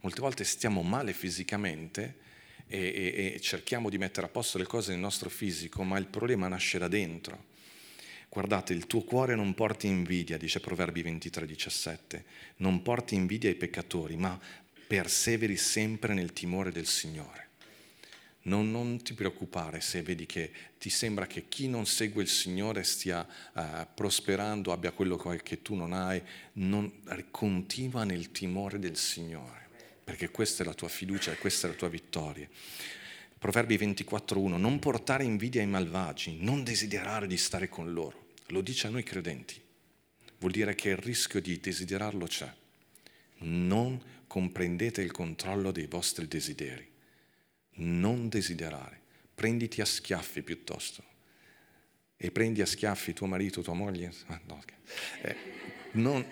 Molte 0.00 0.20
volte 0.20 0.44
stiamo 0.44 0.82
male 0.82 1.12
fisicamente 1.12 2.16
e, 2.66 2.78
e, 2.78 3.34
e 3.34 3.40
cerchiamo 3.40 3.90
di 3.90 3.98
mettere 3.98 4.26
a 4.26 4.30
posto 4.30 4.58
le 4.58 4.64
cose 4.64 4.92
nel 4.92 5.00
nostro 5.00 5.30
fisico, 5.30 5.82
ma 5.82 5.98
il 5.98 6.06
problema 6.06 6.48
nasce 6.48 6.78
da 6.78 6.88
dentro. 6.88 7.48
Guardate, 8.28 8.72
il 8.72 8.86
tuo 8.86 9.02
cuore 9.02 9.34
non 9.34 9.54
porti 9.54 9.88
invidia, 9.88 10.38
dice 10.38 10.60
Proverbi 10.60 11.02
23, 11.02 11.46
17, 11.46 12.24
non 12.58 12.80
porti 12.80 13.16
invidia 13.16 13.50
ai 13.50 13.56
peccatori, 13.56 14.16
ma 14.16 14.38
perseveri 14.90 15.56
sempre 15.56 16.14
nel 16.14 16.32
timore 16.32 16.72
del 16.72 16.88
Signore. 16.88 17.50
Non, 18.42 18.72
non, 18.72 19.00
ti 19.00 19.14
preoccupare 19.14 19.80
se 19.80 20.02
vedi 20.02 20.26
che 20.26 20.50
ti 20.80 20.90
sembra 20.90 21.28
che 21.28 21.46
chi 21.46 21.68
non 21.68 21.86
segue 21.86 22.22
il 22.22 22.28
Signore 22.28 22.82
stia 22.82 23.24
uh, 23.52 23.62
prosperando, 23.94 24.72
abbia 24.72 24.90
quello 24.90 25.16
che 25.16 25.62
tu 25.62 25.76
non 25.76 25.92
hai, 25.92 26.20
non, 26.54 26.92
continua 27.30 28.02
nel 28.02 28.32
timore 28.32 28.80
del 28.80 28.96
Signore, 28.96 29.68
perché 30.02 30.28
questa 30.30 30.64
è 30.64 30.66
la 30.66 30.74
tua 30.74 30.88
fiducia 30.88 31.30
e 31.30 31.38
questa 31.38 31.68
è 31.68 31.70
la 31.70 31.76
tua 31.76 31.88
vittoria. 31.88 32.48
Proverbi 33.38 33.76
24.1, 33.76 34.56
non 34.56 34.80
portare 34.80 35.22
invidia 35.22 35.60
ai 35.60 35.68
malvagi, 35.68 36.38
non 36.40 36.64
desiderare 36.64 37.28
di 37.28 37.36
stare 37.36 37.68
con 37.68 37.92
loro. 37.92 38.30
Lo 38.48 38.60
dice 38.60 38.88
a 38.88 38.90
noi 38.90 39.04
credenti. 39.04 39.62
Vuol 40.40 40.50
dire 40.50 40.74
che 40.74 40.88
il 40.88 40.96
rischio 40.96 41.40
di 41.40 41.60
desiderarlo 41.60 42.26
c'è. 42.26 42.58
Non 43.40 44.00
comprendete 44.26 45.02
il 45.02 45.12
controllo 45.12 45.70
dei 45.70 45.86
vostri 45.86 46.26
desideri. 46.26 46.88
Non 47.82 48.28
desiderare, 48.28 49.00
prenditi 49.34 49.80
a 49.80 49.84
schiaffi 49.84 50.42
piuttosto. 50.42 51.04
E 52.16 52.30
prendi 52.30 52.60
a 52.60 52.66
schiaffi 52.66 53.12
tuo 53.12 53.26
marito, 53.26 53.62
tua 53.62 53.72
moglie. 53.72 54.12
Ah, 54.26 54.40
no, 54.46 54.62
eh, 55.22 55.36
non, 55.92 56.24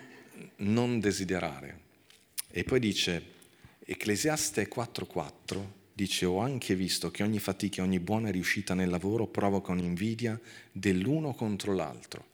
non 0.57 0.99
desiderare. 0.99 1.87
E 2.51 2.63
poi 2.63 2.79
dice, 2.79 3.37
Ecclesiaste 3.91 4.69
4.4 4.69 5.65
dice 5.93 6.25
ho 6.25 6.37
anche 6.37 6.75
visto 6.75 7.09
che 7.09 7.23
ogni 7.23 7.39
fatica, 7.39 7.81
ogni 7.81 7.99
buona 7.99 8.29
riuscita 8.29 8.75
nel 8.75 8.87
lavoro 8.87 9.25
provocano 9.25 9.81
invidia 9.81 10.39
dell'uno 10.71 11.33
contro 11.33 11.73
l'altro. 11.73 12.28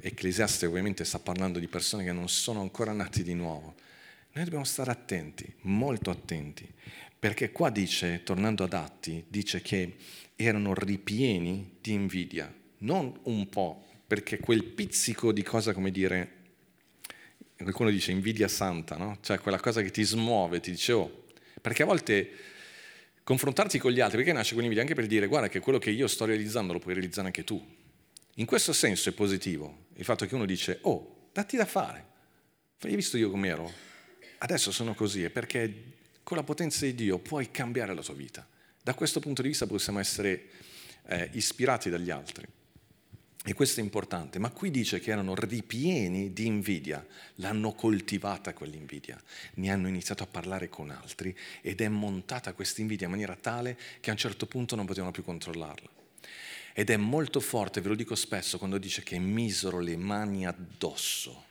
Ecclesiaste 0.00 0.66
ovviamente 0.66 1.04
sta 1.04 1.18
parlando 1.18 1.58
di 1.58 1.68
persone 1.68 2.04
che 2.04 2.12
non 2.12 2.28
sono 2.28 2.60
ancora 2.60 2.92
nati 2.92 3.22
di 3.22 3.34
nuovo, 3.34 3.74
noi 4.32 4.44
dobbiamo 4.44 4.64
stare 4.64 4.90
attenti, 4.90 5.50
molto 5.62 6.10
attenti, 6.10 6.68
perché 7.18 7.52
qua 7.52 7.70
dice, 7.70 8.22
tornando 8.24 8.64
ad 8.64 8.72
Atti, 8.72 9.24
dice 9.28 9.62
che 9.62 9.96
erano 10.34 10.74
ripieni 10.74 11.76
di 11.80 11.92
invidia, 11.92 12.52
non 12.78 13.16
un 13.22 13.48
po', 13.48 13.84
perché 14.06 14.38
quel 14.40 14.64
pizzico 14.64 15.32
di 15.32 15.42
cosa, 15.42 15.72
come 15.72 15.90
dire, 15.90 16.32
qualcuno 17.56 17.90
dice 17.90 18.10
invidia 18.10 18.48
santa, 18.48 18.96
no? 18.96 19.18
Cioè 19.20 19.38
quella 19.38 19.60
cosa 19.60 19.82
che 19.82 19.90
ti 19.90 20.02
smuove, 20.02 20.60
ti 20.60 20.72
dice, 20.72 20.92
oh, 20.92 21.24
perché 21.62 21.84
a 21.84 21.86
volte 21.86 22.30
confrontarti 23.22 23.78
con 23.78 23.92
gli 23.92 24.00
altri, 24.00 24.18
perché 24.18 24.32
nasce 24.32 24.52
quell'invidia? 24.52 24.82
Anche 24.82 24.96
per 24.96 25.06
dire, 25.06 25.28
guarda 25.28 25.48
che 25.48 25.60
quello 25.60 25.78
che 25.78 25.90
io 25.90 26.08
sto 26.08 26.24
realizzando 26.24 26.72
lo 26.72 26.80
puoi 26.80 26.94
realizzare 26.94 27.28
anche 27.28 27.44
tu. 27.44 27.64
In 28.34 28.46
questo 28.46 28.72
senso 28.72 29.08
è 29.08 29.12
positivo 29.12 29.86
il 29.94 30.04
fatto 30.04 30.26
che 30.26 30.34
uno 30.34 30.46
dice, 30.46 30.78
oh, 30.82 31.28
datti 31.32 31.56
da 31.56 31.66
fare. 31.66 32.12
Hai 32.80 32.96
visto 32.96 33.16
io 33.16 33.30
com'ero? 33.30 33.92
adesso 34.44 34.70
sono 34.70 34.94
così, 34.94 35.24
è 35.24 35.30
perché 35.30 35.92
con 36.22 36.36
la 36.36 36.42
potenza 36.42 36.84
di 36.84 36.94
Dio 36.94 37.18
puoi 37.18 37.50
cambiare 37.50 37.94
la 37.94 38.02
tua 38.02 38.14
vita. 38.14 38.46
Da 38.82 38.94
questo 38.94 39.20
punto 39.20 39.42
di 39.42 39.48
vista 39.48 39.66
possiamo 39.66 39.98
essere 39.98 40.48
eh, 41.06 41.30
ispirati 41.32 41.90
dagli 41.90 42.10
altri. 42.10 42.46
E 43.46 43.52
questo 43.52 43.80
è 43.80 43.82
importante, 43.82 44.38
ma 44.38 44.50
qui 44.50 44.70
dice 44.70 45.00
che 45.00 45.10
erano 45.10 45.34
ripieni 45.34 46.32
di 46.32 46.46
invidia, 46.46 47.06
l'hanno 47.36 47.72
coltivata 47.72 48.54
quell'invidia, 48.54 49.20
ne 49.54 49.70
hanno 49.70 49.86
iniziato 49.86 50.22
a 50.22 50.26
parlare 50.26 50.70
con 50.70 50.88
altri 50.88 51.36
ed 51.60 51.82
è 51.82 51.88
montata 51.88 52.54
questa 52.54 52.80
invidia 52.80 53.04
in 53.04 53.12
maniera 53.12 53.36
tale 53.36 53.78
che 54.00 54.08
a 54.08 54.14
un 54.14 54.18
certo 54.18 54.46
punto 54.46 54.76
non 54.76 54.86
potevano 54.86 55.12
più 55.12 55.24
controllarla. 55.24 55.90
Ed 56.76 56.90
è 56.90 56.96
molto 56.96 57.38
forte, 57.38 57.80
ve 57.80 57.90
lo 57.90 57.94
dico 57.94 58.16
spesso, 58.16 58.58
quando 58.58 58.78
dice 58.78 59.04
che 59.04 59.16
misero 59.20 59.78
le 59.78 59.96
mani 59.96 60.44
addosso 60.44 61.44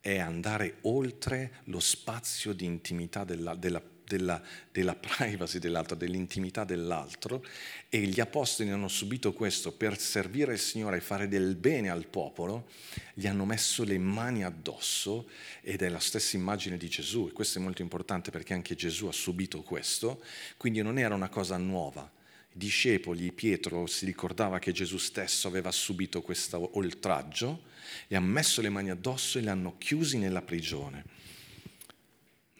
è 0.00 0.18
andare 0.18 0.76
oltre 0.82 1.62
lo 1.64 1.80
spazio 1.80 2.52
di 2.52 2.66
intimità 2.66 3.24
della, 3.24 3.54
della, 3.54 3.82
della, 4.04 4.38
della 4.70 4.94
privacy 4.94 5.58
dell'altro, 5.58 5.96
dell'intimità 5.96 6.64
dell'altro. 6.64 7.42
E 7.88 8.00
gli 8.00 8.20
apostoli 8.20 8.68
hanno 8.68 8.88
subito 8.88 9.32
questo 9.32 9.72
per 9.72 9.98
servire 9.98 10.52
il 10.52 10.58
Signore 10.58 10.98
e 10.98 11.00
fare 11.00 11.26
del 11.26 11.56
bene 11.56 11.88
al 11.88 12.06
popolo, 12.06 12.68
gli 13.14 13.26
hanno 13.26 13.46
messo 13.46 13.82
le 13.82 13.96
mani 13.96 14.44
addosso 14.44 15.30
ed 15.62 15.80
è 15.80 15.88
la 15.88 16.00
stessa 16.00 16.36
immagine 16.36 16.76
di 16.76 16.90
Gesù. 16.90 17.28
E 17.30 17.32
questo 17.32 17.58
è 17.58 17.62
molto 17.62 17.80
importante 17.80 18.30
perché 18.30 18.52
anche 18.52 18.74
Gesù 18.74 19.06
ha 19.06 19.12
subito 19.12 19.62
questo, 19.62 20.22
quindi 20.58 20.82
non 20.82 20.98
era 20.98 21.14
una 21.14 21.30
cosa 21.30 21.56
nuova 21.56 22.12
discepoli, 22.56 23.32
Pietro 23.32 23.86
si 23.86 24.06
ricordava 24.06 24.58
che 24.58 24.72
Gesù 24.72 24.96
stesso 24.96 25.46
aveva 25.46 25.70
subito 25.70 26.22
questo 26.22 26.78
oltraggio 26.78 27.64
e 28.08 28.16
ha 28.16 28.20
messo 28.20 28.62
le 28.62 28.70
mani 28.70 28.90
addosso 28.90 29.38
e 29.38 29.42
li 29.42 29.48
hanno 29.48 29.76
chiusi 29.76 30.16
nella 30.16 30.42
prigione. 30.42 31.04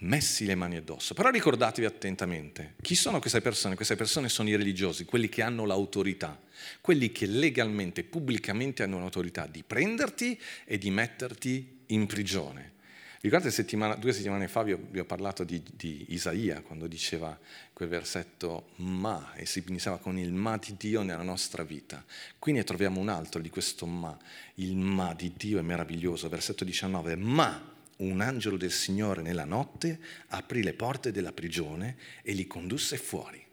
Messi 0.00 0.44
le 0.44 0.54
mani 0.54 0.76
addosso. 0.76 1.14
Però 1.14 1.30
ricordatevi 1.30 1.86
attentamente, 1.86 2.74
chi 2.82 2.94
sono 2.94 3.18
queste 3.18 3.40
persone? 3.40 3.74
Queste 3.74 3.96
persone 3.96 4.28
sono 4.28 4.50
i 4.50 4.56
religiosi, 4.56 5.06
quelli 5.06 5.30
che 5.30 5.40
hanno 5.40 5.64
l'autorità, 5.64 6.38
quelli 6.82 7.10
che 7.10 7.24
legalmente, 7.24 8.04
pubblicamente 8.04 8.82
hanno 8.82 8.98
l'autorità 8.98 9.46
di 9.46 9.64
prenderti 9.66 10.38
e 10.66 10.76
di 10.76 10.90
metterti 10.90 11.84
in 11.86 12.06
prigione. 12.06 12.74
Ricordate 13.20 13.50
settimana, 13.50 13.94
due 13.94 14.12
settimane 14.12 14.46
fa 14.46 14.62
vi 14.62 14.72
ho, 14.72 14.78
vi 14.90 14.98
ho 14.98 15.04
parlato 15.04 15.42
di, 15.42 15.62
di, 15.74 16.06
Isaia 16.08 16.60
quando 16.60 16.86
diceva 16.86 17.36
quel 17.72 17.88
versetto 17.88 18.68
ma 18.76 19.32
e 19.34 19.46
si 19.46 19.64
iniziava 19.66 19.98
con 19.98 20.18
il 20.18 20.32
ma 20.32 20.58
di 20.58 20.74
Dio 20.76 21.02
nella 21.02 21.22
nostra 21.22 21.62
vita. 21.62 22.04
Qui 22.38 22.52
ne 22.52 22.62
troviamo 22.62 23.00
un 23.00 23.08
altro 23.08 23.40
di 23.40 23.48
questo 23.48 23.86
ma. 23.86 24.16
Il 24.56 24.76
ma 24.76 25.14
di 25.14 25.32
Dio 25.34 25.58
è 25.58 25.62
meraviglioso. 25.62 26.28
Versetto 26.28 26.64
19. 26.64 27.16
Ma 27.16 27.74
un 27.98 28.20
angelo 28.20 28.58
del 28.58 28.72
Signore 28.72 29.22
nella 29.22 29.44
notte 29.44 29.98
aprì 30.28 30.62
le 30.62 30.74
porte 30.74 31.10
della 31.10 31.32
prigione 31.32 31.96
e 32.22 32.32
li 32.32 32.46
condusse 32.46 32.98
fuori. 32.98 33.44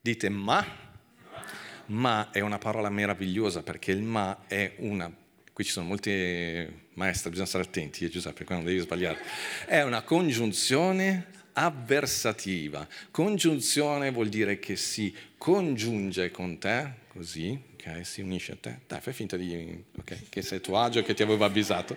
Dite 0.00 0.28
ma? 0.28 0.88
Ma 1.86 2.30
è 2.30 2.40
una 2.40 2.58
parola 2.58 2.88
meravigliosa 2.88 3.62
perché 3.62 3.92
il 3.92 4.02
ma 4.02 4.46
è 4.46 4.74
una 4.78 5.12
qui 5.60 5.64
ci 5.68 5.72
sono 5.72 5.88
molte 5.88 6.86
maestre, 6.94 7.28
bisogna 7.28 7.46
stare 7.46 7.64
attenti, 7.64 8.06
eh, 8.06 8.08
Giuseppe, 8.08 8.44
qua 8.44 8.56
non 8.56 8.64
devi 8.64 8.78
sbagliare. 8.78 9.18
È 9.66 9.82
una 9.82 10.00
congiunzione 10.00 11.26
avversativa. 11.52 12.88
Congiunzione 13.10 14.10
vuol 14.10 14.30
dire 14.30 14.58
che 14.58 14.76
si 14.76 15.14
congiunge 15.36 16.30
con 16.30 16.58
te, 16.58 16.90
così, 17.08 17.60
ok, 17.74 18.06
si 18.06 18.22
unisce 18.22 18.52
a 18.52 18.56
te. 18.58 18.78
Dai, 18.86 19.02
fai 19.02 19.12
finta 19.12 19.36
di, 19.36 19.84
ok, 19.98 20.30
che 20.30 20.40
sei 20.40 20.58
a 20.58 20.60
tuo 20.62 20.78
agio, 20.78 21.02
che 21.02 21.12
ti 21.12 21.22
avevo 21.22 21.44
avvisato. 21.44 21.94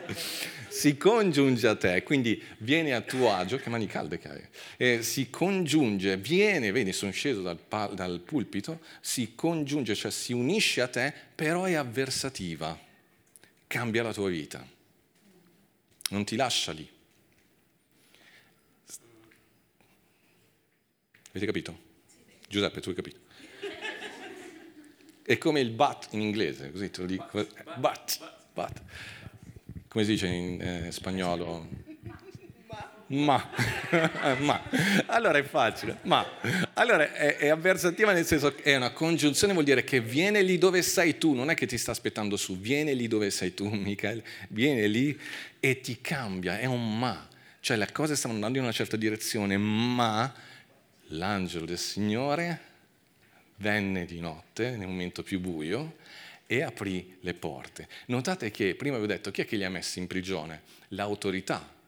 Si 0.67 0.97
congiunge 0.97 1.65
a 1.65 1.77
te, 1.77 2.03
quindi 2.03 2.41
viene 2.57 2.93
a 2.93 2.99
tuo 2.99 3.31
agio, 3.31 3.55
che 3.55 3.69
mani 3.69 3.87
calde 3.87 4.17
che 4.17 4.27
hai, 4.27 4.41
e 4.75 5.03
si 5.03 5.29
congiunge, 5.29 6.17
viene, 6.17 6.73
vedi, 6.73 6.91
sono 6.91 7.13
sceso 7.13 7.41
dal, 7.41 7.59
dal 7.93 8.19
pulpito, 8.25 8.81
si 8.99 9.35
congiunge, 9.35 9.95
cioè 9.95 10.11
si 10.11 10.33
unisce 10.33 10.81
a 10.81 10.89
te, 10.89 11.13
però 11.33 11.63
è 11.63 11.75
avversativa 11.75 12.91
cambia 13.73 14.03
la 14.03 14.13
tua 14.13 14.29
vita. 14.29 14.63
Non 16.09 16.23
ti 16.25 16.35
lascia 16.35 16.71
lì. 16.73 16.87
Avete 21.29 21.45
capito? 21.47 21.79
Giuseppe, 22.47 22.81
tu 22.81 22.89
hai 22.89 22.95
capito? 22.95 23.19
È 25.23 25.39
come 25.39 25.59
il 25.59 25.71
but 25.71 26.09
in 26.11 26.21
inglese, 26.21 26.71
così 26.71 26.91
te 26.91 27.01
lo 27.01 27.07
dico. 27.07 27.47
But, 27.77 28.19
but. 28.53 28.81
Come 29.87 30.03
si 30.03 30.11
dice 30.11 30.27
in 30.27 30.61
eh, 30.61 30.91
spagnolo? 30.91 31.67
Ma, 33.13 33.49
ma. 34.39 34.61
Allora 35.05 35.37
è 35.37 35.43
facile, 35.43 35.99
ma. 36.03 36.25
Allora 36.73 37.11
è, 37.13 37.37
è 37.37 37.47
avversativa 37.49 38.11
nel 38.11 38.25
senso 38.25 38.53
che 38.55 38.63
è 38.63 38.75
una 38.75 38.91
congiunzione, 38.91 39.53
vuol 39.53 39.65
dire 39.65 39.83
che 39.83 40.01
viene 40.01 40.41
lì 40.41 40.57
dove 40.57 40.81
sei 40.81 41.17
tu, 41.17 41.33
non 41.33 41.49
è 41.49 41.53
che 41.53 41.65
ti 41.65 41.77
sta 41.77 41.91
aspettando 41.91 42.37
su, 42.37 42.59
viene 42.59 42.93
lì 42.93 43.07
dove 43.07 43.29
sei 43.29 43.53
tu, 43.53 43.69
Michael, 43.73 44.23
viene 44.49 44.87
lì 44.87 45.17
e 45.59 45.79
ti 45.79 45.99
cambia, 46.01 46.59
è 46.59 46.65
un 46.65 46.97
ma. 46.97 47.27
Cioè 47.59 47.77
le 47.77 47.89
cose 47.91 48.15
stanno 48.15 48.33
andando 48.33 48.57
in 48.57 48.63
una 48.65 48.73
certa 48.73 48.97
direzione, 48.97 49.57
ma 49.57 50.33
l'angelo 51.07 51.65
del 51.65 51.77
Signore 51.77 52.71
venne 53.57 54.05
di 54.05 54.19
notte, 54.19 54.75
nel 54.75 54.87
momento 54.87 55.23
più 55.23 55.39
buio, 55.39 55.95
e 56.45 56.61
aprì 56.61 57.17
le 57.21 57.33
porte. 57.33 57.87
Notate 58.07 58.51
che 58.51 58.75
prima 58.75 58.97
vi 58.97 59.03
ho 59.03 59.07
detto 59.07 59.31
chi 59.31 59.41
è 59.41 59.45
che 59.45 59.55
li 59.55 59.63
ha 59.63 59.69
messi 59.69 59.99
in 59.99 60.07
prigione? 60.07 60.61
L'autorità. 60.89 61.81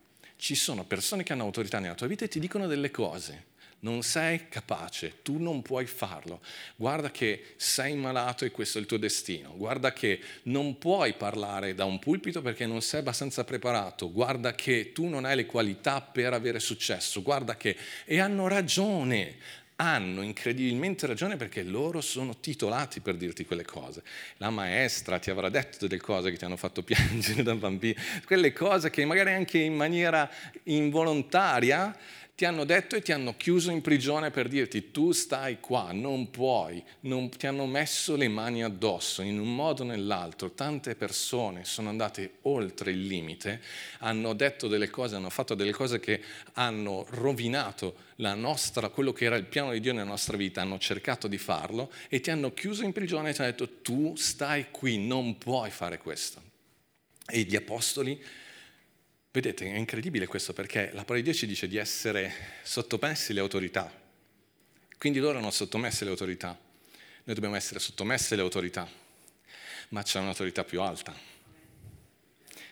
Ci 0.45 0.53
sono 0.53 0.83
persone 0.83 1.23
che 1.23 1.33
hanno 1.33 1.41
autorità 1.41 1.79
nella 1.79 1.95
tua 1.95 2.05
vita 2.05 2.23
e 2.23 2.27
ti 2.27 2.39
dicono 2.39 2.67
delle 2.67 2.91
cose. 2.91 3.45
Non 3.79 4.03
sei 4.03 4.47
capace, 4.47 5.23
tu 5.23 5.39
non 5.39 5.63
puoi 5.63 5.87
farlo. 5.87 6.39
Guarda 6.75 7.09
che 7.09 7.55
sei 7.55 7.95
malato 7.95 8.45
e 8.45 8.51
questo 8.51 8.77
è 8.77 8.81
il 8.81 8.85
tuo 8.85 8.99
destino. 8.99 9.57
Guarda 9.57 9.91
che 9.91 10.19
non 10.43 10.77
puoi 10.77 11.15
parlare 11.15 11.73
da 11.73 11.85
un 11.85 11.97
pulpito 11.97 12.43
perché 12.43 12.67
non 12.67 12.83
sei 12.83 12.99
abbastanza 12.99 13.43
preparato. 13.43 14.11
Guarda 14.11 14.53
che 14.53 14.91
tu 14.91 15.07
non 15.07 15.25
hai 15.25 15.35
le 15.35 15.47
qualità 15.47 15.99
per 15.99 16.33
avere 16.33 16.59
successo. 16.59 17.23
Guarda 17.23 17.57
che... 17.57 17.75
E 18.05 18.19
hanno 18.19 18.47
ragione 18.47 19.37
hanno 19.77 20.21
incredibilmente 20.21 21.05
ragione 21.05 21.35
perché 21.35 21.63
loro 21.63 21.99
sono 22.01 22.39
titolati 22.39 23.01
per 23.01 23.15
dirti 23.15 23.45
quelle 23.45 23.65
cose. 23.65 24.03
La 24.37 24.49
maestra 24.49 25.19
ti 25.19 25.29
avrà 25.29 25.49
detto 25.49 25.87
delle 25.87 25.99
cose 25.99 26.31
che 26.31 26.37
ti 26.37 26.45
hanno 26.45 26.57
fatto 26.57 26.81
piangere 26.83 27.43
da 27.43 27.55
bambino, 27.55 27.99
quelle 28.25 28.53
cose 28.53 28.89
che 28.89 29.03
magari 29.05 29.33
anche 29.33 29.59
in 29.59 29.75
maniera 29.75 30.29
involontaria 30.63 31.95
ti 32.35 32.43
hanno 32.43 32.65
detto 32.65 32.97
e 32.97 33.01
ti 33.01 33.13
hanno 33.13 33.37
chiuso 33.37 33.71
in 33.71 33.79
prigione 33.79 34.29
per 34.29 34.49
dirti 34.49 34.91
tu 34.91 35.13
stai 35.13 35.61
qua, 35.61 35.91
non 35.93 36.29
puoi, 36.29 36.83
non, 37.01 37.29
ti 37.29 37.47
hanno 37.47 37.65
messo 37.65 38.17
le 38.17 38.27
mani 38.27 38.61
addosso 38.61 39.21
in 39.21 39.39
un 39.39 39.55
modo 39.55 39.83
o 39.83 39.85
nell'altro. 39.85 40.51
Tante 40.51 40.95
persone 40.95 41.63
sono 41.63 41.87
andate 41.87 42.39
oltre 42.41 42.91
il 42.91 43.07
limite, 43.07 43.61
hanno 43.99 44.33
detto 44.33 44.67
delle 44.67 44.89
cose, 44.89 45.15
hanno 45.15 45.29
fatto 45.29 45.55
delle 45.55 45.71
cose 45.71 46.01
che 46.01 46.21
hanno 46.53 47.05
rovinato 47.11 48.03
nostra, 48.17 48.89
quello 48.89 49.13
che 49.13 49.25
era 49.25 49.37
il 49.37 49.45
piano 49.45 49.71
di 49.71 49.79
Dio 49.79 49.93
nella 49.93 50.03
nostra 50.03 50.35
vita, 50.35 50.61
hanno 50.61 50.77
cercato 50.77 51.29
di 51.29 51.37
farlo 51.37 51.89
e 52.09 52.19
ti 52.19 52.31
hanno 52.31 52.53
chiuso 52.53 52.83
in 52.83 52.91
prigione 52.91 53.29
e 53.29 53.33
ti 53.33 53.41
hanno 53.41 53.51
detto 53.51 53.79
tu 53.81 54.13
stai 54.17 54.71
qui, 54.71 54.97
non 54.97 55.37
puoi 55.37 55.71
fare 55.71 55.97
questo. 55.99 56.41
E 57.27 57.43
gli 57.43 57.55
apostoli 57.55 58.21
Vedete, 59.35 59.65
è 59.69 59.75
incredibile 59.75 60.27
questo 60.27 60.53
perché 60.53 60.91
la 60.93 61.01
parola 61.01 61.17
di 61.17 61.23
Dio 61.23 61.33
ci 61.33 61.45
dice 61.45 61.67
di 61.67 61.75
essere 61.75 62.33
sottomessi 62.63 63.31
alle 63.31 63.41
autorità. 63.41 63.91
Quindi 64.97 65.19
loro 65.19 65.39
hanno 65.39 65.51
sottomesse 65.51 66.03
alle 66.03 66.11
autorità. 66.11 66.57
Noi 67.25 67.35
dobbiamo 67.35 67.57
essere 67.57 67.81
sottomessi 67.81 68.31
alle 68.31 68.43
autorità. 68.43 68.87
Ma 69.89 70.03
c'è 70.03 70.21
un'autorità 70.21 70.63
più 70.63 70.79
alta. 70.79 71.13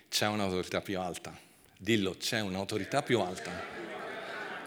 C'è 0.08 0.25
un'autorità 0.27 0.79
più 0.79 0.98
alta. 1.01 1.38
Dillo, 1.77 2.15
c'è 2.15 2.39
un'autorità 2.39 3.03
più 3.03 3.20
alta. 3.20 3.51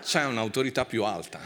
C'è 0.02 0.26
un'autorità 0.26 0.84
più 0.84 1.02
alta. 1.02 1.40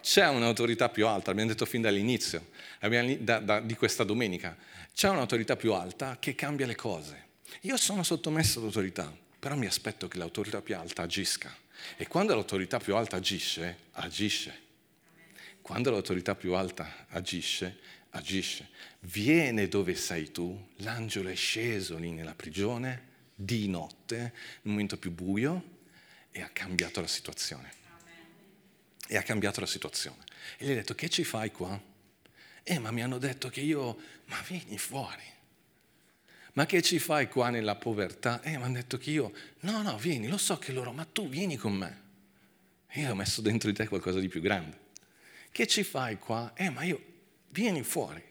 C'è 0.00 0.28
un'autorità 0.28 0.88
più 0.88 1.08
alta, 1.08 1.32
abbiamo 1.32 1.50
detto 1.50 1.66
fin 1.66 1.82
dall'inizio 1.82 2.46
da, 2.78 3.40
da, 3.40 3.58
di 3.58 3.74
questa 3.74 4.04
domenica. 4.04 4.56
C'è 4.94 5.08
un'autorità 5.08 5.56
più 5.56 5.72
alta 5.72 6.18
che 6.20 6.36
cambia 6.36 6.64
le 6.64 6.76
cose. 6.76 7.22
Io 7.62 7.76
sono 7.76 8.04
sottomesso 8.04 8.60
all'autorità, 8.60 9.22
però 9.44 9.56
mi 9.56 9.66
aspetto 9.66 10.08
che 10.08 10.16
l'autorità 10.16 10.62
più 10.62 10.74
alta 10.74 11.02
agisca. 11.02 11.54
E 11.98 12.06
quando 12.06 12.32
l'autorità 12.32 12.78
più 12.78 12.96
alta 12.96 13.16
agisce, 13.16 13.76
agisce. 13.90 14.58
Quando 15.60 15.90
l'autorità 15.90 16.34
più 16.34 16.54
alta 16.54 17.04
agisce, 17.08 17.78
agisce. 18.12 18.70
Viene 19.00 19.68
dove 19.68 19.96
sei 19.96 20.32
tu, 20.32 20.68
l'angelo 20.76 21.28
è 21.28 21.34
sceso 21.34 21.98
lì 21.98 22.12
nella 22.12 22.34
prigione, 22.34 23.08
di 23.34 23.68
notte, 23.68 24.16
nel 24.16 24.32
momento 24.62 24.96
più 24.96 25.10
buio, 25.10 25.80
e 26.30 26.40
ha 26.40 26.48
cambiato 26.48 27.02
la 27.02 27.06
situazione. 27.06 27.70
E 29.06 29.18
ha 29.18 29.22
cambiato 29.22 29.60
la 29.60 29.66
situazione. 29.66 30.24
E 30.56 30.64
gli 30.64 30.70
ha 30.70 30.74
detto, 30.74 30.94
che 30.94 31.10
ci 31.10 31.22
fai 31.22 31.52
qua? 31.52 31.78
Eh, 32.62 32.78
ma 32.78 32.90
mi 32.90 33.02
hanno 33.02 33.18
detto 33.18 33.50
che 33.50 33.60
io, 33.60 33.98
ma 34.24 34.42
vieni 34.48 34.78
fuori 34.78 35.33
ma 36.54 36.66
che 36.66 36.82
ci 36.82 36.98
fai 36.98 37.28
qua 37.28 37.50
nella 37.50 37.74
povertà? 37.74 38.40
Eh, 38.42 38.56
mi 38.56 38.62
hanno 38.62 38.74
detto 38.74 38.96
che 38.96 39.10
io, 39.10 39.32
no, 39.60 39.82
no, 39.82 39.96
vieni, 39.98 40.28
lo 40.28 40.38
so 40.38 40.56
che 40.58 40.72
loro, 40.72 40.92
ma 40.92 41.04
tu 41.04 41.28
vieni 41.28 41.56
con 41.56 41.72
me. 41.72 42.02
Io 42.92 43.10
ho 43.10 43.14
messo 43.14 43.40
dentro 43.40 43.70
di 43.70 43.76
te 43.76 43.88
qualcosa 43.88 44.20
di 44.20 44.28
più 44.28 44.40
grande. 44.40 44.78
Che 45.50 45.66
ci 45.66 45.82
fai 45.82 46.16
qua? 46.18 46.52
Eh, 46.54 46.70
ma 46.70 46.84
io, 46.84 47.00
vieni 47.48 47.82
fuori. 47.82 48.22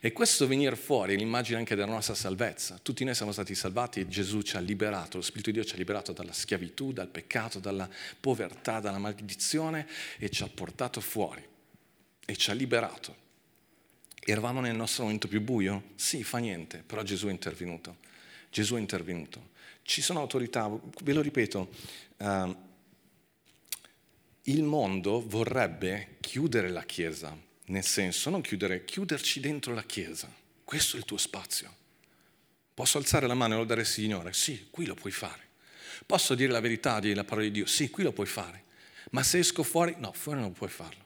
E 0.00 0.12
questo 0.12 0.46
venire 0.46 0.76
fuori 0.76 1.14
è 1.14 1.16
l'immagine 1.16 1.58
anche 1.58 1.74
della 1.74 1.90
nostra 1.90 2.14
salvezza. 2.14 2.78
Tutti 2.80 3.02
noi 3.02 3.16
siamo 3.16 3.32
stati 3.32 3.56
salvati 3.56 3.98
e 3.98 4.06
Gesù 4.06 4.42
ci 4.42 4.56
ha 4.56 4.60
liberato, 4.60 5.16
lo 5.16 5.22
Spirito 5.22 5.50
di 5.50 5.58
Dio 5.58 5.66
ci 5.66 5.74
ha 5.74 5.78
liberato 5.78 6.12
dalla 6.12 6.32
schiavitù, 6.32 6.92
dal 6.92 7.08
peccato, 7.08 7.58
dalla 7.58 7.88
povertà, 8.20 8.78
dalla 8.78 8.98
maledizione 8.98 9.88
e 10.18 10.30
ci 10.30 10.44
ha 10.44 10.48
portato 10.48 11.00
fuori 11.00 11.44
e 12.24 12.36
ci 12.36 12.50
ha 12.50 12.54
liberato. 12.54 13.24
Eravamo 14.28 14.60
nel 14.60 14.74
nostro 14.74 15.04
momento 15.04 15.28
più 15.28 15.40
buio? 15.40 15.90
Sì, 15.94 16.24
fa 16.24 16.38
niente, 16.38 16.82
però 16.84 17.04
Gesù 17.04 17.28
è 17.28 17.30
intervenuto. 17.30 17.98
Gesù 18.50 18.74
è 18.74 18.80
intervenuto. 18.80 19.50
Ci 19.82 20.02
sono 20.02 20.18
autorità, 20.18 20.68
ve 21.04 21.12
lo 21.12 21.20
ripeto, 21.20 21.70
uh, 22.16 22.56
il 24.42 24.64
mondo 24.64 25.24
vorrebbe 25.24 26.16
chiudere 26.18 26.70
la 26.70 26.82
Chiesa, 26.82 27.38
nel 27.66 27.84
senso, 27.84 28.28
non 28.28 28.40
chiudere, 28.40 28.84
chiuderci 28.84 29.38
dentro 29.38 29.72
la 29.74 29.84
Chiesa. 29.84 30.28
Questo 30.64 30.96
è 30.96 30.98
il 30.98 31.04
tuo 31.04 31.18
spazio. 31.18 31.72
Posso 32.74 32.98
alzare 32.98 33.28
la 33.28 33.34
mano 33.34 33.54
e 33.54 33.58
lodare 33.58 33.82
il 33.82 33.86
Signore? 33.86 34.32
Sì, 34.32 34.66
qui 34.70 34.86
lo 34.86 34.94
puoi 34.94 35.12
fare. 35.12 35.44
Posso 36.04 36.34
dire 36.34 36.50
la 36.50 36.58
verità, 36.58 36.98
dire 36.98 37.14
la 37.14 37.22
parola 37.22 37.46
di 37.46 37.52
Dio? 37.52 37.66
Sì, 37.66 37.90
qui 37.90 38.02
lo 38.02 38.12
puoi 38.12 38.26
fare. 38.26 38.64
Ma 39.10 39.22
se 39.22 39.38
esco 39.38 39.62
fuori? 39.62 39.94
No, 39.98 40.12
fuori 40.12 40.40
non 40.40 40.52
puoi 40.52 40.68
farlo. 40.68 41.05